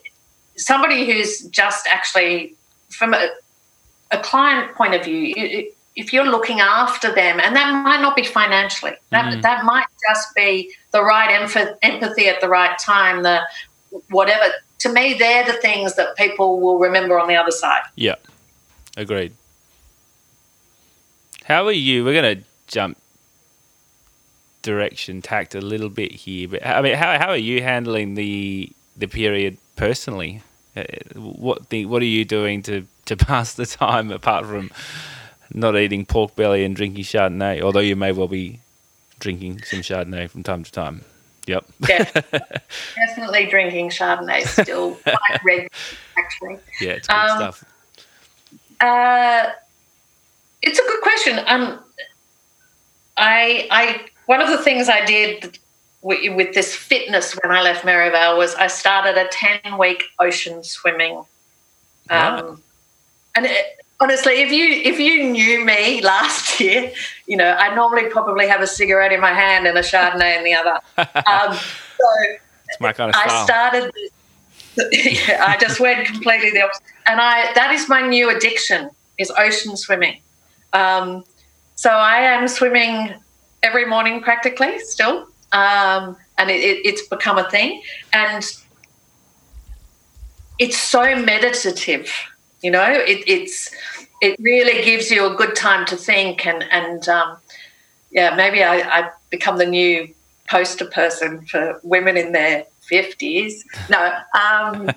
somebody 0.56 1.06
who's 1.06 1.44
just 1.44 1.86
actually 1.88 2.56
from 2.90 3.14
a, 3.14 3.30
a 4.12 4.18
client 4.18 4.74
point 4.76 4.96
of 4.96 5.06
view? 5.06 5.72
If 5.98 6.14
you're 6.14 6.28
looking 6.28 6.60
after 6.60 7.14
them, 7.14 7.40
and 7.40 7.56
that 7.56 7.84
might 7.84 8.02
not 8.02 8.16
be 8.16 8.24
financially, 8.24 8.94
that 9.10 9.34
mm. 9.34 9.42
that 9.42 9.66
might 9.66 9.88
just 10.08 10.34
be 10.36 10.72
the 10.92 11.04
right 11.04 11.32
empathy 11.82 12.28
at 12.28 12.40
the 12.40 12.48
right 12.48 12.78
time, 12.78 13.24
the 13.24 13.42
whatever. 14.10 14.46
To 14.80 14.94
me, 14.94 15.16
they're 15.16 15.44
the 15.44 15.54
things 15.54 15.96
that 15.96 16.16
people 16.16 16.62
will 16.62 16.78
remember 16.78 17.20
on 17.20 17.28
the 17.28 17.36
other 17.36 17.50
side. 17.50 17.82
Yeah, 17.96 18.16
agreed. 18.96 19.34
How 21.46 21.66
are 21.66 21.72
you? 21.72 22.06
We're 22.06 22.14
gonna 22.14 22.44
jump 22.68 22.98
direction 24.62 25.22
tact 25.22 25.56
a 25.56 25.62
little 25.62 25.90
bit 25.90 26.12
here, 26.12 26.48
but 26.48 26.64
I 26.64 26.84
mean, 26.84 26.94
how 26.94 27.18
how 27.18 27.30
are 27.30 27.38
you 27.38 27.64
handling 27.64 28.14
the 28.14 28.72
the 28.96 29.08
period 29.08 29.58
personally? 29.76 30.44
Uh, 30.76 30.84
what 31.16 31.70
the, 31.70 31.88
what 31.88 32.04
are 32.04 32.06
you 32.06 32.24
doing 32.24 32.62
to 32.64 32.86
to 33.06 33.18
pass 33.18 33.56
the 33.56 33.66
time 33.66 34.12
apart 34.12 34.46
from 34.46 34.70
not 35.54 35.78
eating 35.78 36.06
pork 36.06 36.36
belly 36.36 36.64
and 36.64 36.76
drinking 36.76 37.04
Chardonnay, 37.04 37.62
although 37.62 37.80
you 37.80 37.96
may 37.96 38.12
well 38.12 38.28
be 38.28 38.60
drinking 39.20 39.62
some 39.64 39.80
Chardonnay 39.80 40.30
from 40.30 40.44
time 40.44 40.64
to 40.64 40.72
time. 40.72 41.02
Yep. 41.48 41.66
Yeah, 41.88 42.04
definitely 42.96 43.46
drinking 43.46 43.90
Chardonnay 43.90 44.46
still 44.46 44.96
quite 44.96 45.40
regular, 45.46 45.70
actually. 46.18 46.58
Yeah, 46.82 46.92
it's 46.92 47.08
good 47.08 47.16
um, 47.16 47.38
stuff. 47.38 47.64
Uh, 48.82 49.50
it's 50.62 50.78
a 50.78 50.84
good 50.84 51.02
question. 51.02 51.40
Um, 51.48 51.80
I, 53.16 53.68
I, 53.72 54.06
one 54.26 54.42
of 54.42 54.50
the 54.50 54.58
things 54.58 54.90
I 54.90 55.06
did 55.06 55.58
with, 56.02 56.36
with 56.36 56.54
this 56.54 56.76
fitness 56.76 57.34
when 57.42 57.52
I 57.52 57.62
left 57.62 57.86
Merivale 57.86 58.38
was 58.38 58.54
I 58.56 58.68
started 58.68 59.18
a 59.18 59.28
ten 59.30 59.78
week 59.78 60.04
ocean 60.20 60.64
swimming. 60.64 61.24
Um, 62.10 62.62
And 63.36 63.46
it, 63.46 63.77
honestly, 64.00 64.42
if 64.42 64.52
you 64.52 64.66
if 64.70 65.00
you 65.00 65.24
knew 65.24 65.66
me 65.66 66.02
last 66.02 66.60
year, 66.60 66.92
you 67.26 67.38
know, 67.38 67.52
I 67.52 67.74
normally 67.76 68.10
probably 68.10 68.48
have 68.48 68.62
a 68.62 68.68
cigarette 68.68 69.12
in 69.12 69.22
my 69.22 69.34
hand 69.34 69.68
and 69.68 69.78
a 69.78 69.82
Chardonnay 69.82 70.38
in 70.38 70.44
the 70.44 70.54
other. 70.54 70.80
Um, 71.28 71.56
so 71.56 72.08
it's 72.70 72.80
my 72.80 72.94
kind 72.94 73.10
of 73.10 73.16
style. 73.16 73.42
I 73.42 73.46
started. 73.46 73.92
I 75.40 75.58
just 75.60 75.80
went 75.80 76.06
completely 76.06 76.52
the 76.52 76.62
opposite. 76.62 76.84
And 77.08 77.20
I 77.20 77.52
that 77.54 77.72
is 77.72 77.90
my 77.90 78.02
new 78.02 78.30
addiction 78.36 78.90
is 79.18 79.32
ocean 79.38 79.76
swimming. 79.76 80.22
Um, 80.74 81.24
so 81.76 81.90
I 81.90 82.18
am 82.18 82.48
swimming 82.48 83.16
every 83.64 83.86
morning 83.86 84.22
practically 84.22 84.80
still, 84.80 85.28
um, 85.52 86.16
and 86.38 86.50
it, 86.50 86.60
it, 86.60 86.86
it's 86.86 87.08
become 87.08 87.38
a 87.38 87.50
thing. 87.50 87.82
And 88.14 88.44
it's 90.60 90.78
so 90.78 91.16
meditative, 91.16 92.12
you 92.62 92.72
know. 92.72 92.92
It, 92.92 93.24
it's 93.28 93.72
it 94.22 94.36
really 94.40 94.84
gives 94.84 95.12
you 95.12 95.26
a 95.32 95.36
good 95.36 95.56
time 95.56 95.86
to 95.88 95.96
think 95.96 96.46
and 96.46 96.64
and 96.72 97.08
um, 97.08 97.38
yeah, 98.12 98.36
maybe 98.36 98.64
I, 98.64 98.78
I 98.78 99.12
become 99.30 99.58
the 99.58 99.66
new 99.66 100.14
poster 100.50 100.86
person 100.86 101.46
for 101.46 101.80
women 101.84 102.18
in 102.18 102.32
their 102.32 102.66
50s. 102.90 103.64
No. 103.90 104.18
Um, 104.34 104.90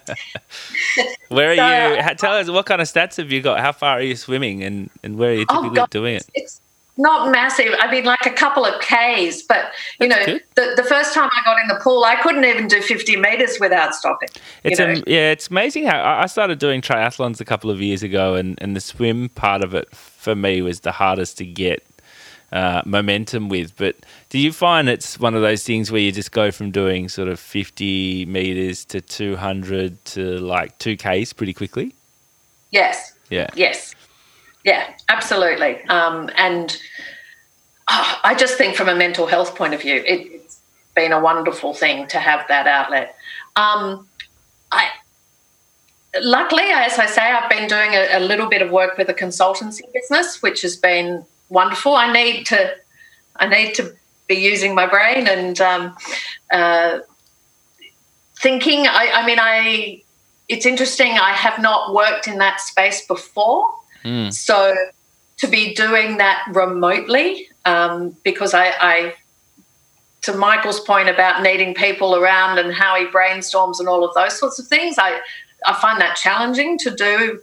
where 1.29 1.53
are 1.53 1.57
so, 1.57 2.09
you? 2.09 2.15
Tell 2.17 2.35
us 2.35 2.49
what 2.49 2.67
kind 2.67 2.81
of 2.81 2.89
stats 2.89 3.17
have 3.17 3.33
you 3.33 3.43
got? 3.43 3.61
How 3.61 3.73
far 3.73 3.99
are 3.99 4.03
you 4.03 4.17
swimming 4.17 4.63
and, 4.63 4.91
and 5.03 5.17
where 5.19 5.31
are 5.31 5.35
you 5.35 5.47
oh, 5.49 5.63
typically 5.63 5.81
oh 5.81 5.87
doing 5.91 6.15
it? 6.17 6.31
It's 6.35 6.61
not 7.01 7.31
massive. 7.31 7.75
I 7.79 7.91
mean, 7.91 8.05
like 8.05 8.27
a 8.27 8.31
couple 8.31 8.65
of 8.65 8.81
Ks, 8.81 9.43
but 9.43 9.73
you 9.99 10.09
That's 10.09 10.27
know, 10.27 10.39
the, 10.55 10.75
the 10.77 10.85
first 10.85 11.15
time 11.15 11.31
I 11.33 11.45
got 11.45 11.61
in 11.61 11.69
the 11.69 11.83
pool, 11.83 12.05
I 12.05 12.17
couldn't 12.17 12.45
even 12.45 12.69
do 12.69 12.83
50 12.83 13.17
meters 13.17 13.59
without 13.59 13.95
stopping. 13.95 14.29
It's 14.63 14.79
yeah, 14.79 15.31
it's 15.31 15.49
amazing 15.49 15.87
how 15.87 16.03
I 16.03 16.27
started 16.27 16.59
doing 16.59 16.83
triathlons 16.83 17.41
a 17.41 17.45
couple 17.45 17.71
of 17.71 17.81
years 17.81 18.03
ago, 18.03 18.35
and, 18.35 18.59
and 18.61 18.77
the 18.77 18.81
swim 18.81 19.31
part 19.31 19.65
of 19.65 19.75
it 19.75 19.95
for 19.95 20.35
me 20.37 20.63
was 20.63 20.81
the 20.81 20.93
hardest 20.93 21.39
to 21.39 21.47
get 21.47 21.83
uh, 22.53 22.83
momentum 22.85 23.49
with. 23.49 23.77
But 23.77 23.97
do 24.29 24.39
you 24.39 24.53
find 24.53 24.89
it's 24.89 25.19
one 25.19 25.35
of 25.35 25.43
those 25.43 25.65
things 25.65 25.91
where 25.91 26.01
you 26.01 26.13
just 26.13 26.33
go 26.33 26.51
from 26.51 26.71
doing 26.71 27.09
sort 27.09 27.29
of 27.29 27.41
50 27.41 28.27
meters 28.27 28.85
to 28.87 29.01
200 29.01 30.05
to 30.07 30.39
like 30.39 30.79
2Ks 30.79 31.35
pretty 31.35 31.55
quickly? 31.55 31.95
Yes. 32.71 33.15
Yeah. 33.31 33.49
Yes. 33.55 33.95
Yeah, 34.65 34.93
absolutely. 35.09 35.83
Um, 35.85 36.31
and 36.37 36.77
oh, 37.89 38.21
I 38.25 38.35
just 38.35 38.57
think 38.57 38.77
from 38.77 38.89
a 38.89 38.95
mental 38.95 39.27
health 39.27 39.55
point 39.57 39.75
of 39.75 39.81
view, 39.81 40.03
it, 40.07 40.33
has 40.33 40.61
been 40.95 41.13
a 41.13 41.21
wonderful 41.21 41.73
thing 41.73 42.07
to 42.09 42.19
have 42.19 42.47
that 42.49 42.67
outlet. 42.67 43.17
Um, 43.57 44.07
I, 44.71 44.89
luckily, 46.21 46.65
as 46.65 46.99
I 46.99 47.07
say, 47.07 47.23
I've 47.23 47.51
been 47.51 47.69
doing 47.69 47.95
a, 47.95 48.19
a, 48.19 48.21
little 48.21 48.49
bit 48.49 48.63
of 48.63 48.71
work 48.71 48.99
with 48.99 49.09
a 49.09 49.15
consultancy 49.15 49.83
business, 49.93 50.43
which 50.43 50.63
has 50.63 50.77
been 50.77 51.25
wonderful. 51.49 51.95
I 51.95 52.13
need 52.13 52.47
to, 52.47 52.75
I 53.37 53.49
need 53.49 53.75
to 53.75 53.95
be 54.29 54.37
using 54.37 54.75
my 54.75 54.87
brain 54.87 55.27
and 55.27 55.61
um, 55.61 55.97
uh, 56.53 57.01
thinking. 58.37 58.87
I, 58.87 59.11
I, 59.15 59.27
mean, 59.27 59.39
I. 59.41 60.03
It's 60.49 60.67
interesting. 60.67 61.13
I 61.13 61.31
have 61.33 61.61
not 61.61 61.95
worked 61.95 62.27
in 62.27 62.39
that 62.39 62.61
space 62.61 63.07
before, 63.07 63.73
mm. 64.05 64.33
so 64.33 64.75
to 65.39 65.47
be 65.47 65.75
doing 65.75 66.19
that 66.19 66.45
remotely 66.53 67.49
um, 67.65 68.17
because 68.23 68.55
I, 68.55 68.73
I 68.81 69.15
to 70.23 70.35
Michael's 70.35 70.81
point 70.81 71.09
about 71.09 71.43
needing 71.43 71.75
people 71.75 72.15
around 72.15 72.59
and 72.59 72.73
how 72.75 72.97
he 72.97 73.07
brainstorms 73.07 73.81
and 73.81 73.89
all 73.89 74.05
of 74.05 74.15
those 74.15 74.39
sorts 74.39 74.59
of 74.59 74.67
things, 74.67 74.97
I, 74.99 75.21
I 75.65 75.75
find 75.81 76.01
that 76.01 76.17
challenging 76.17 76.79
to 76.79 76.91
do 76.91 77.41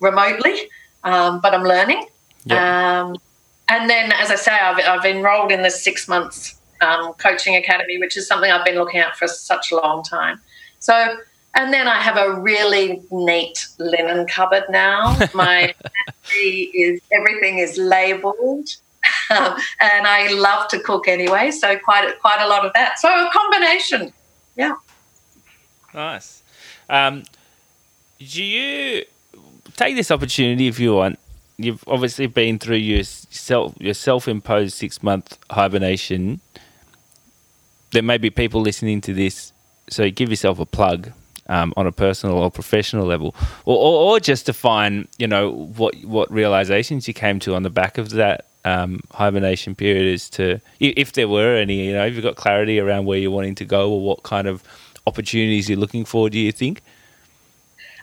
remotely, 0.00 0.68
um, 1.04 1.40
but 1.40 1.54
I'm 1.54 1.64
learning. 1.64 2.06
Yep. 2.44 2.60
Um, 2.60 3.16
and 3.68 3.88
then, 3.88 4.12
as 4.12 4.30
I 4.30 4.36
say, 4.36 4.52
I've, 4.52 4.78
I've 4.78 5.04
enrolled 5.04 5.52
in 5.52 5.62
the 5.62 5.70
six 5.70 6.08
months 6.08 6.58
um, 6.80 7.12
coaching 7.14 7.56
academy, 7.56 7.98
which 7.98 8.16
is 8.16 8.26
something 8.26 8.50
I've 8.50 8.64
been 8.64 8.76
looking 8.76 9.00
at 9.00 9.16
for 9.16 9.26
such 9.26 9.72
a 9.72 9.76
long 9.76 10.02
time. 10.02 10.40
So, 10.78 11.16
and 11.54 11.72
then 11.72 11.88
I 11.88 12.00
have 12.00 12.16
a 12.16 12.40
really 12.40 13.02
neat 13.10 13.66
linen 13.78 14.26
cupboard 14.26 14.64
now. 14.70 15.16
My 15.34 15.74
is 16.32 17.00
everything 17.12 17.58
is 17.58 17.76
labelled. 17.78 18.68
Um, 19.30 19.56
and 19.80 20.06
I 20.06 20.32
love 20.32 20.68
to 20.68 20.80
cook 20.80 21.08
anyway, 21.08 21.50
so 21.50 21.78
quite 21.78 22.18
quite 22.20 22.42
a 22.42 22.48
lot 22.48 22.64
of 22.64 22.72
that. 22.74 22.98
So 22.98 23.08
a 23.08 23.30
combination, 23.30 24.12
yeah. 24.56 24.74
Nice. 25.94 26.42
Um, 26.88 27.24
do 28.18 28.42
you 28.42 29.04
take 29.76 29.94
this 29.96 30.10
opportunity 30.10 30.66
if 30.66 30.80
you 30.80 30.94
want 30.94 31.18
you've 31.58 31.82
obviously 31.86 32.26
been 32.26 32.58
through 32.58 32.76
your 32.76 33.02
self 33.04 33.74
your 33.78 33.94
self-imposed 33.94 34.74
six 34.74 35.02
month 35.02 35.36
hibernation. 35.50 36.40
There 37.90 38.02
may 38.02 38.18
be 38.18 38.30
people 38.30 38.60
listening 38.60 39.00
to 39.02 39.14
this, 39.14 39.52
so 39.88 40.10
give 40.10 40.30
yourself 40.30 40.58
a 40.60 40.66
plug 40.66 41.12
um, 41.48 41.72
on 41.76 41.86
a 41.86 41.92
personal 41.92 42.36
or 42.36 42.50
professional 42.50 43.06
level, 43.06 43.34
or, 43.64 43.76
or, 43.76 44.12
or, 44.12 44.20
just 44.20 44.46
to 44.46 44.52
find 44.52 45.08
you 45.18 45.26
know 45.26 45.50
what 45.76 45.94
what 46.04 46.30
realizations 46.30 47.08
you 47.08 47.14
came 47.14 47.38
to 47.40 47.54
on 47.54 47.62
the 47.62 47.70
back 47.70 47.98
of 47.98 48.10
that 48.10 48.46
um, 48.64 49.00
hibernation 49.12 49.74
period 49.74 50.06
is 50.06 50.28
to 50.30 50.60
if 50.80 51.12
there 51.12 51.28
were 51.28 51.56
any. 51.56 51.86
You 51.86 51.92
know, 51.94 52.06
if 52.06 52.14
you've 52.14 52.24
got 52.24 52.36
clarity 52.36 52.78
around 52.78 53.06
where 53.06 53.18
you're 53.18 53.30
wanting 53.30 53.54
to 53.56 53.64
go 53.64 53.90
or 53.92 54.00
what 54.00 54.22
kind 54.22 54.46
of 54.46 54.62
opportunities 55.06 55.68
you're 55.68 55.78
looking 55.78 56.04
for. 56.04 56.30
Do 56.30 56.38
you 56.38 56.52
think? 56.52 56.82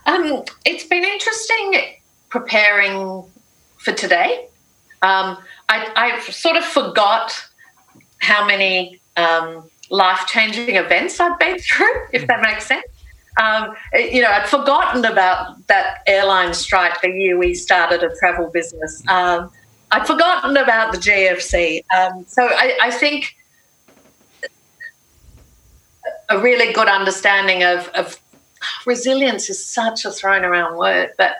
Um, 0.06 0.44
it's 0.66 0.84
been 0.84 1.04
interesting 1.04 1.98
preparing 2.30 3.24
for 3.78 3.94
today. 3.94 4.48
Um, 5.02 5.38
I, 5.70 5.92
I, 5.96 6.20
sort 6.32 6.58
of 6.58 6.64
forgot 6.64 7.46
how 8.20 8.46
many 8.46 9.00
um, 9.18 9.70
life 9.90 10.26
changing 10.28 10.76
events 10.76 11.20
I've 11.20 11.38
been 11.40 11.60
through, 11.60 11.96
if 12.12 12.28
that 12.28 12.42
makes 12.42 12.66
sense. 12.66 12.86
Um, 13.38 13.76
you 13.94 14.22
know, 14.22 14.30
I'd 14.30 14.48
forgotten 14.48 15.04
about 15.04 15.68
that 15.68 16.04
airline 16.08 16.54
strike 16.54 17.02
the 17.02 17.10
year 17.10 17.38
we 17.38 17.54
started 17.54 18.02
a 18.04 18.16
travel 18.16 18.50
business. 18.50 19.04
Um, 19.08 19.52
I'd 19.92 20.08
forgotten 20.08 20.56
about 20.58 20.94
the 20.94 20.98
GFC. 20.98 21.84
Um, 21.96 22.26
so 22.28 22.46
I, 22.46 22.78
I, 22.82 22.92
think 22.92 23.36
a 26.30 26.40
really 26.40 26.74
good 26.74 26.88
understanding 26.88 27.64
of, 27.64 27.88
of 27.90 28.20
resilience 28.86 29.50
is 29.50 29.64
such 29.64 30.06
a 30.06 30.12
thrown 30.12 30.44
around 30.44 30.78
word, 30.78 31.12
but 31.18 31.38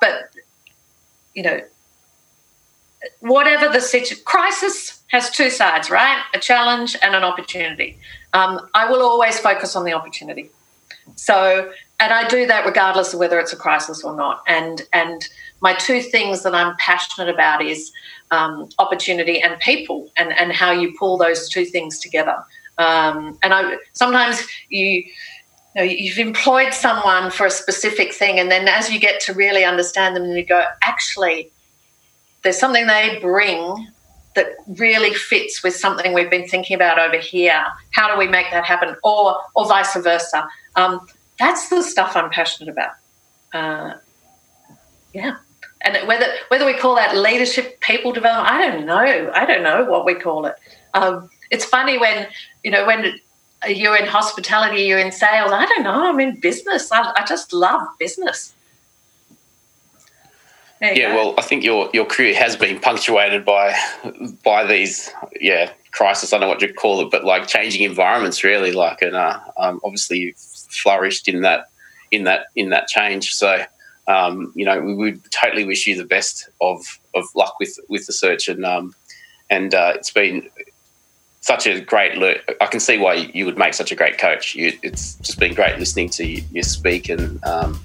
but 0.00 0.30
you 1.34 1.42
know 1.42 1.60
whatever 3.20 3.72
the 3.72 3.80
situation, 3.80 4.24
crisis 4.24 5.02
has 5.08 5.30
two 5.30 5.50
sides, 5.50 5.90
right? 5.90 6.22
A 6.34 6.38
challenge 6.38 6.96
and 7.02 7.14
an 7.14 7.24
opportunity. 7.24 7.98
Um, 8.32 8.68
I 8.74 8.90
will 8.90 9.02
always 9.02 9.38
focus 9.38 9.76
on 9.76 9.84
the 9.84 9.92
opportunity. 9.92 10.50
So, 11.16 11.70
and 12.00 12.12
I 12.12 12.26
do 12.28 12.46
that 12.46 12.66
regardless 12.66 13.12
of 13.12 13.20
whether 13.20 13.38
it's 13.38 13.52
a 13.52 13.56
crisis 13.56 14.02
or 14.04 14.14
not. 14.16 14.42
And 14.46 14.82
and 14.92 15.26
my 15.60 15.74
two 15.74 16.00
things 16.00 16.42
that 16.42 16.54
I'm 16.54 16.76
passionate 16.78 17.28
about 17.28 17.64
is 17.64 17.92
um, 18.30 18.68
opportunity 18.78 19.40
and 19.40 19.58
people, 19.60 20.10
and 20.16 20.32
and 20.32 20.52
how 20.52 20.72
you 20.72 20.94
pull 20.98 21.16
those 21.16 21.48
two 21.48 21.64
things 21.64 21.98
together. 21.98 22.36
Um, 22.78 23.38
and 23.42 23.54
I 23.54 23.76
sometimes 23.92 24.46
you. 24.68 25.04
You 25.74 25.80
know, 25.80 25.90
you've 25.90 26.18
employed 26.18 26.74
someone 26.74 27.30
for 27.30 27.46
a 27.46 27.50
specific 27.50 28.12
thing, 28.12 28.38
and 28.38 28.50
then 28.50 28.68
as 28.68 28.90
you 28.90 29.00
get 29.00 29.22
to 29.22 29.32
really 29.32 29.64
understand 29.64 30.14
them, 30.14 30.24
and 30.24 30.36
you 30.36 30.44
go, 30.44 30.62
actually, 30.82 31.50
there's 32.42 32.58
something 32.58 32.86
they 32.86 33.18
bring 33.22 33.88
that 34.34 34.46
really 34.66 35.14
fits 35.14 35.62
with 35.62 35.76
something 35.76 36.12
we've 36.12 36.30
been 36.30 36.48
thinking 36.48 36.74
about 36.74 36.98
over 36.98 37.18
here. 37.18 37.64
How 37.92 38.12
do 38.12 38.18
we 38.18 38.26
make 38.26 38.50
that 38.50 38.64
happen, 38.64 38.96
or 39.02 39.36
or 39.54 39.66
vice 39.66 39.94
versa? 39.94 40.48
Um, 40.76 41.06
that's 41.38 41.68
the 41.68 41.82
stuff 41.82 42.16
I'm 42.16 42.30
passionate 42.30 42.70
about. 42.70 42.92
Uh, 43.52 43.98
yeah, 45.12 45.36
and 45.82 46.06
whether 46.08 46.26
whether 46.48 46.66
we 46.66 46.74
call 46.74 46.94
that 46.96 47.16
leadership, 47.16 47.80
people 47.80 48.12
development, 48.12 48.50
I 48.50 48.70
don't 48.70 48.86
know. 48.86 49.30
I 49.34 49.44
don't 49.44 49.62
know 49.62 49.84
what 49.84 50.04
we 50.04 50.14
call 50.14 50.46
it. 50.46 50.54
Um, 50.94 51.30
it's 51.50 51.64
funny 51.64 51.98
when 51.98 52.26
you 52.62 52.70
know 52.70 52.86
when 52.86 53.20
you're 53.68 53.96
in 53.96 54.06
hospitality, 54.06 54.82
you're 54.82 54.98
in 54.98 55.12
sales. 55.12 55.52
I 55.52 55.66
don't 55.66 55.84
know. 55.84 56.08
I'm 56.08 56.20
in 56.20 56.40
business. 56.40 56.90
I, 56.90 57.12
I 57.16 57.24
just 57.26 57.52
love 57.52 57.86
business 57.98 58.54
yeah, 60.82 61.10
go. 61.10 61.14
well, 61.14 61.34
I 61.38 61.42
think 61.42 61.62
your 61.62 61.88
your 61.92 62.04
career 62.04 62.34
has 62.34 62.56
been 62.56 62.80
punctuated 62.80 63.44
by 63.44 63.74
by 64.42 64.64
these 64.66 65.10
yeah 65.40 65.72
crisis. 65.92 66.32
I 66.32 66.38
don't 66.38 66.42
know 66.42 66.48
what 66.48 66.62
you 66.62 66.72
call 66.72 67.00
it, 67.02 67.10
but 67.10 67.24
like 67.24 67.46
changing 67.46 67.82
environments, 67.82 68.42
really. 68.42 68.72
Like, 68.72 69.02
and 69.02 69.14
uh, 69.14 69.38
um, 69.56 69.80
obviously 69.84 70.18
you've 70.18 70.36
flourished 70.36 71.28
in 71.28 71.42
that 71.42 71.66
in 72.10 72.24
that 72.24 72.46
in 72.56 72.70
that 72.70 72.88
change. 72.88 73.32
So, 73.32 73.64
um, 74.08 74.52
you 74.56 74.64
know, 74.64 74.80
we 74.80 74.94
would 74.94 75.20
totally 75.30 75.64
wish 75.64 75.86
you 75.86 75.96
the 75.96 76.04
best 76.04 76.48
of 76.60 76.82
of 77.14 77.24
luck 77.36 77.60
with 77.60 77.78
with 77.88 78.06
the 78.06 78.12
search, 78.12 78.48
and 78.48 78.64
um, 78.64 78.94
and 79.50 79.74
uh, 79.74 79.92
it's 79.94 80.10
been 80.10 80.48
such 81.40 81.66
a 81.66 81.80
great. 81.80 82.16
Le- 82.18 82.40
I 82.60 82.66
can 82.66 82.80
see 82.80 82.98
why 82.98 83.14
you 83.14 83.44
would 83.44 83.58
make 83.58 83.74
such 83.74 83.92
a 83.92 83.94
great 83.94 84.18
coach. 84.18 84.56
You, 84.56 84.72
it's 84.82 85.14
just 85.16 85.38
been 85.38 85.54
great 85.54 85.78
listening 85.78 86.08
to 86.10 86.26
you, 86.26 86.42
you 86.50 86.62
speak 86.64 87.08
and. 87.08 87.42
Um, 87.44 87.80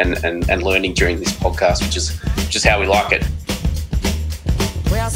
and, 0.00 0.24
and, 0.24 0.48
and 0.50 0.62
learning 0.62 0.94
during 0.94 1.18
this 1.18 1.32
podcast, 1.32 1.82
which 1.82 1.96
is 1.96 2.18
just 2.48 2.66
how 2.66 2.80
we 2.80 2.86
like 2.86 3.12
it. 3.12 3.24
Well, 4.90 5.10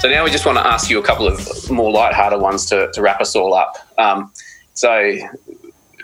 So 0.00 0.08
now 0.08 0.24
we 0.24 0.30
just 0.30 0.46
want 0.46 0.56
to 0.56 0.66
ask 0.66 0.88
you 0.88 0.98
a 0.98 1.02
couple 1.02 1.28
of 1.28 1.70
more 1.70 1.92
light-hearted 1.92 2.38
ones 2.38 2.64
to, 2.70 2.90
to 2.94 3.02
wrap 3.02 3.20
us 3.20 3.36
all 3.36 3.52
up. 3.52 3.76
Um, 3.98 4.32
so 4.72 5.14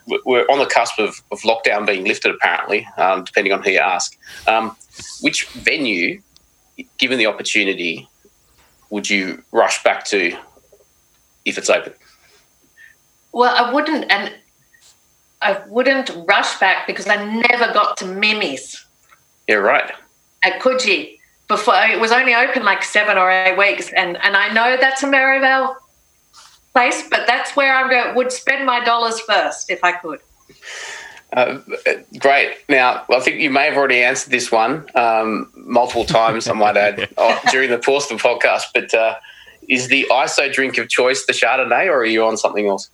we're 0.06 0.46
on 0.46 0.58
the 0.58 0.66
cusp 0.66 0.98
of, 0.98 1.22
of 1.32 1.40
lockdown 1.40 1.86
being 1.86 2.04
lifted, 2.04 2.34
apparently, 2.34 2.86
um, 2.96 3.24
depending 3.24 3.52
on 3.52 3.62
who 3.62 3.70
you 3.70 3.78
ask. 3.78 4.16
Um, 4.46 4.76
which 5.20 5.46
venue, 5.48 6.20
given 6.98 7.18
the 7.18 7.26
opportunity, 7.26 8.08
would 8.90 9.10
you 9.10 9.42
rush 9.52 9.82
back 9.82 10.04
to 10.06 10.36
if 11.44 11.58
it's 11.58 11.70
open? 11.70 11.92
Well, 13.32 13.54
I 13.54 13.72
wouldn't, 13.72 14.10
and 14.10 14.34
I 15.42 15.62
wouldn't 15.68 16.10
rush 16.28 16.58
back 16.58 16.86
because 16.86 17.08
I 17.08 17.16
never 17.24 17.72
got 17.72 17.96
to 17.98 18.06
Mimi's. 18.06 18.84
Yeah, 19.48 19.56
right. 19.56 19.92
At 20.42 20.60
Coogee 20.60 21.18
before 21.48 21.74
it 21.74 22.00
was 22.00 22.12
only 22.12 22.34
open 22.34 22.64
like 22.64 22.82
seven 22.82 23.16
or 23.16 23.30
eight 23.30 23.56
weeks, 23.56 23.92
and 23.92 24.16
and 24.22 24.36
I 24.36 24.52
know 24.52 24.76
that's 24.80 25.02
a 25.02 25.06
Merivale 25.06 25.76
place, 26.76 27.08
but 27.08 27.26
that's 27.26 27.56
where 27.56 27.74
I 27.74 27.88
go, 27.88 28.12
would 28.14 28.30
spend 28.30 28.66
my 28.66 28.84
dollars 28.84 29.18
first 29.20 29.70
if 29.70 29.82
I 29.82 29.92
could. 29.92 30.20
Uh, 31.32 31.60
great. 32.18 32.58
Now, 32.68 33.04
I 33.08 33.20
think 33.20 33.40
you 33.40 33.48
may 33.48 33.64
have 33.64 33.78
already 33.78 34.02
answered 34.02 34.30
this 34.30 34.52
one 34.52 34.84
um, 34.94 35.50
multiple 35.54 36.04
times, 36.04 36.46
I 36.48 36.52
might 36.52 36.76
add, 36.76 37.08
oh, 37.16 37.40
during 37.50 37.70
the 37.70 37.78
course 37.78 38.10
of 38.10 38.18
the 38.18 38.22
podcast. 38.22 38.64
But 38.74 38.92
uh, 38.92 39.14
is 39.68 39.88
the 39.88 40.06
ISO 40.10 40.52
drink 40.52 40.76
of 40.76 40.90
choice 40.90 41.24
the 41.24 41.32
Chardonnay, 41.32 41.86
or 41.86 42.00
are 42.00 42.04
you 42.04 42.26
on 42.26 42.36
something 42.36 42.68
else? 42.68 42.90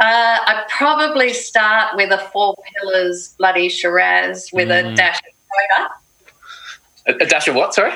Uh, 0.00 0.36
I'd 0.46 0.66
probably 0.68 1.32
start 1.32 1.96
with 1.96 2.12
a 2.12 2.18
Four 2.30 2.56
Pillars 2.74 3.34
bloody 3.38 3.70
Shiraz 3.70 4.50
with 4.52 4.68
mm. 4.68 4.92
a 4.92 4.94
dash 4.94 5.18
of 5.18 5.32
soda. 7.06 7.20
A, 7.20 7.24
a, 7.24 7.26
dash 7.26 7.48
of 7.48 7.54
what? 7.54 7.72
Sorry. 7.72 7.92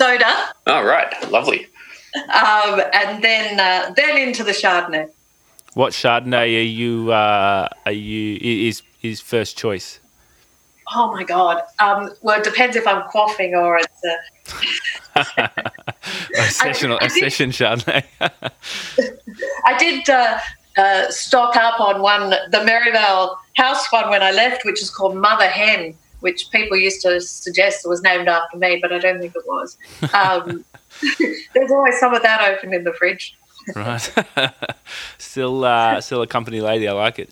Soda. 0.00 0.52
Oh 0.66 0.84
right, 0.84 1.30
lovely. 1.30 1.68
Um, 2.14 2.80
and 2.92 3.22
then 3.22 3.60
uh, 3.60 3.92
then 3.94 4.16
into 4.16 4.42
the 4.42 4.52
Chardonnay. 4.52 5.10
What 5.74 5.92
Chardonnay 5.92 6.58
are 6.58 6.62
you? 6.62 7.12
Uh, 7.12 7.68
are 7.86 7.92
you 7.92 8.38
is 8.40 8.82
is 9.02 9.20
first 9.20 9.56
choice? 9.56 10.00
Oh 10.94 11.12
my 11.12 11.22
god! 11.22 11.62
Um, 11.78 12.10
well, 12.22 12.38
it 12.38 12.44
depends 12.44 12.76
if 12.76 12.86
I'm 12.86 13.02
quaffing 13.02 13.52
or 13.52 13.78
it's 13.78 14.04
a, 15.16 15.50
a 16.38 16.42
session. 16.50 16.92
I, 16.92 16.96
I 16.96 17.06
a 17.06 17.10
session 17.10 17.50
Chardonnay. 17.50 18.04
I 19.66 19.78
did 19.78 20.08
uh, 20.08 20.38
uh, 20.78 21.10
stock 21.10 21.56
up 21.56 21.80
on 21.80 22.00
one, 22.00 22.30
the 22.30 22.64
Merivale 22.64 23.36
House 23.56 23.90
one 23.92 24.08
when 24.10 24.22
I 24.22 24.30
left, 24.30 24.64
which 24.64 24.80
is 24.80 24.90
called 24.90 25.16
Mother 25.16 25.48
Hen, 25.48 25.94
which 26.20 26.50
people 26.50 26.76
used 26.76 27.02
to 27.02 27.20
suggest 27.20 27.88
was 27.88 28.02
named 28.02 28.28
after 28.28 28.56
me, 28.56 28.78
but 28.80 28.92
I 28.92 28.98
don't 28.98 29.20
think 29.20 29.34
it 29.34 29.44
was. 29.46 29.76
Um, 30.12 30.64
there's 31.54 31.70
always 31.70 31.98
some 31.98 32.14
of 32.14 32.22
that 32.22 32.48
open 32.50 32.74
in 32.74 32.84
the 32.84 32.92
fridge. 32.92 33.36
right. 33.74 34.12
still, 35.18 35.64
uh, 35.64 36.00
still 36.00 36.22
a 36.22 36.26
company 36.26 36.60
lady. 36.60 36.88
I 36.88 36.92
like 36.92 37.18
it. 37.18 37.30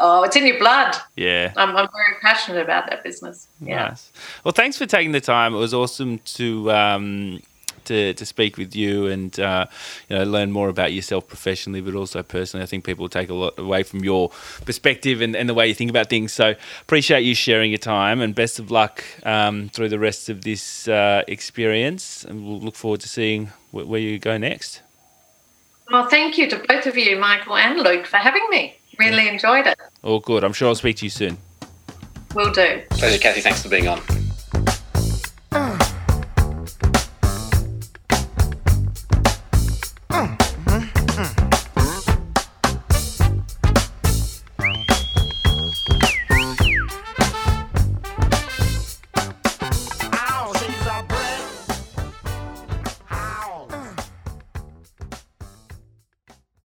oh, 0.00 0.24
it's 0.24 0.36
in 0.36 0.46
your 0.46 0.58
blood. 0.58 0.96
Yeah. 1.16 1.52
I'm, 1.56 1.70
I'm 1.70 1.88
very 1.88 2.20
passionate 2.20 2.60
about 2.60 2.90
that 2.90 3.04
business. 3.04 3.48
Yeah. 3.60 3.88
Nice. 3.88 4.12
Well, 4.44 4.52
thanks 4.52 4.76
for 4.76 4.86
taking 4.86 5.12
the 5.12 5.20
time. 5.20 5.54
It 5.54 5.58
was 5.58 5.72
awesome 5.72 6.18
to 6.18 6.72
um, 6.72 7.40
to, 7.90 8.14
to 8.14 8.24
speak 8.24 8.56
with 8.56 8.74
you 8.74 9.06
and 9.06 9.38
uh, 9.38 9.66
you 10.08 10.16
know 10.16 10.24
learn 10.24 10.52
more 10.52 10.68
about 10.68 10.92
yourself 10.92 11.26
professionally, 11.28 11.80
but 11.80 11.94
also 11.94 12.22
personally. 12.22 12.62
I 12.62 12.66
think 12.66 12.84
people 12.84 13.02
will 13.02 13.10
take 13.10 13.28
a 13.28 13.34
lot 13.34 13.58
away 13.58 13.82
from 13.82 14.04
your 14.04 14.30
perspective 14.64 15.20
and, 15.20 15.34
and 15.36 15.48
the 15.48 15.54
way 15.54 15.66
you 15.66 15.74
think 15.74 15.90
about 15.90 16.08
things. 16.08 16.32
So 16.32 16.54
appreciate 16.80 17.22
you 17.22 17.34
sharing 17.34 17.70
your 17.70 17.78
time 17.78 18.20
and 18.20 18.34
best 18.34 18.58
of 18.58 18.70
luck 18.70 19.04
um, 19.24 19.68
through 19.68 19.88
the 19.88 19.98
rest 19.98 20.28
of 20.28 20.42
this 20.42 20.88
uh, 20.88 21.22
experience. 21.26 22.24
And 22.24 22.46
we'll 22.46 22.60
look 22.60 22.76
forward 22.76 23.00
to 23.00 23.08
seeing 23.08 23.46
wh- 23.72 23.88
where 23.88 24.00
you 24.00 24.18
go 24.18 24.38
next. 24.38 24.82
Well, 25.90 26.08
thank 26.08 26.38
you 26.38 26.48
to 26.50 26.62
both 26.68 26.86
of 26.86 26.96
you, 26.96 27.18
Michael 27.18 27.56
and 27.56 27.78
Luke, 27.80 28.06
for 28.06 28.18
having 28.18 28.46
me. 28.50 28.76
Really 28.98 29.28
enjoyed 29.28 29.66
it. 29.66 29.78
All 30.02 30.20
good. 30.20 30.44
I'm 30.44 30.52
sure 30.52 30.68
I'll 30.68 30.74
speak 30.74 30.96
to 30.98 31.06
you 31.06 31.10
soon. 31.10 31.38
Will 32.34 32.52
do. 32.52 32.82
Pleasure, 32.90 33.18
Kathy. 33.18 33.40
Thanks 33.40 33.62
for 33.62 33.68
being 33.68 33.88
on. 33.88 34.19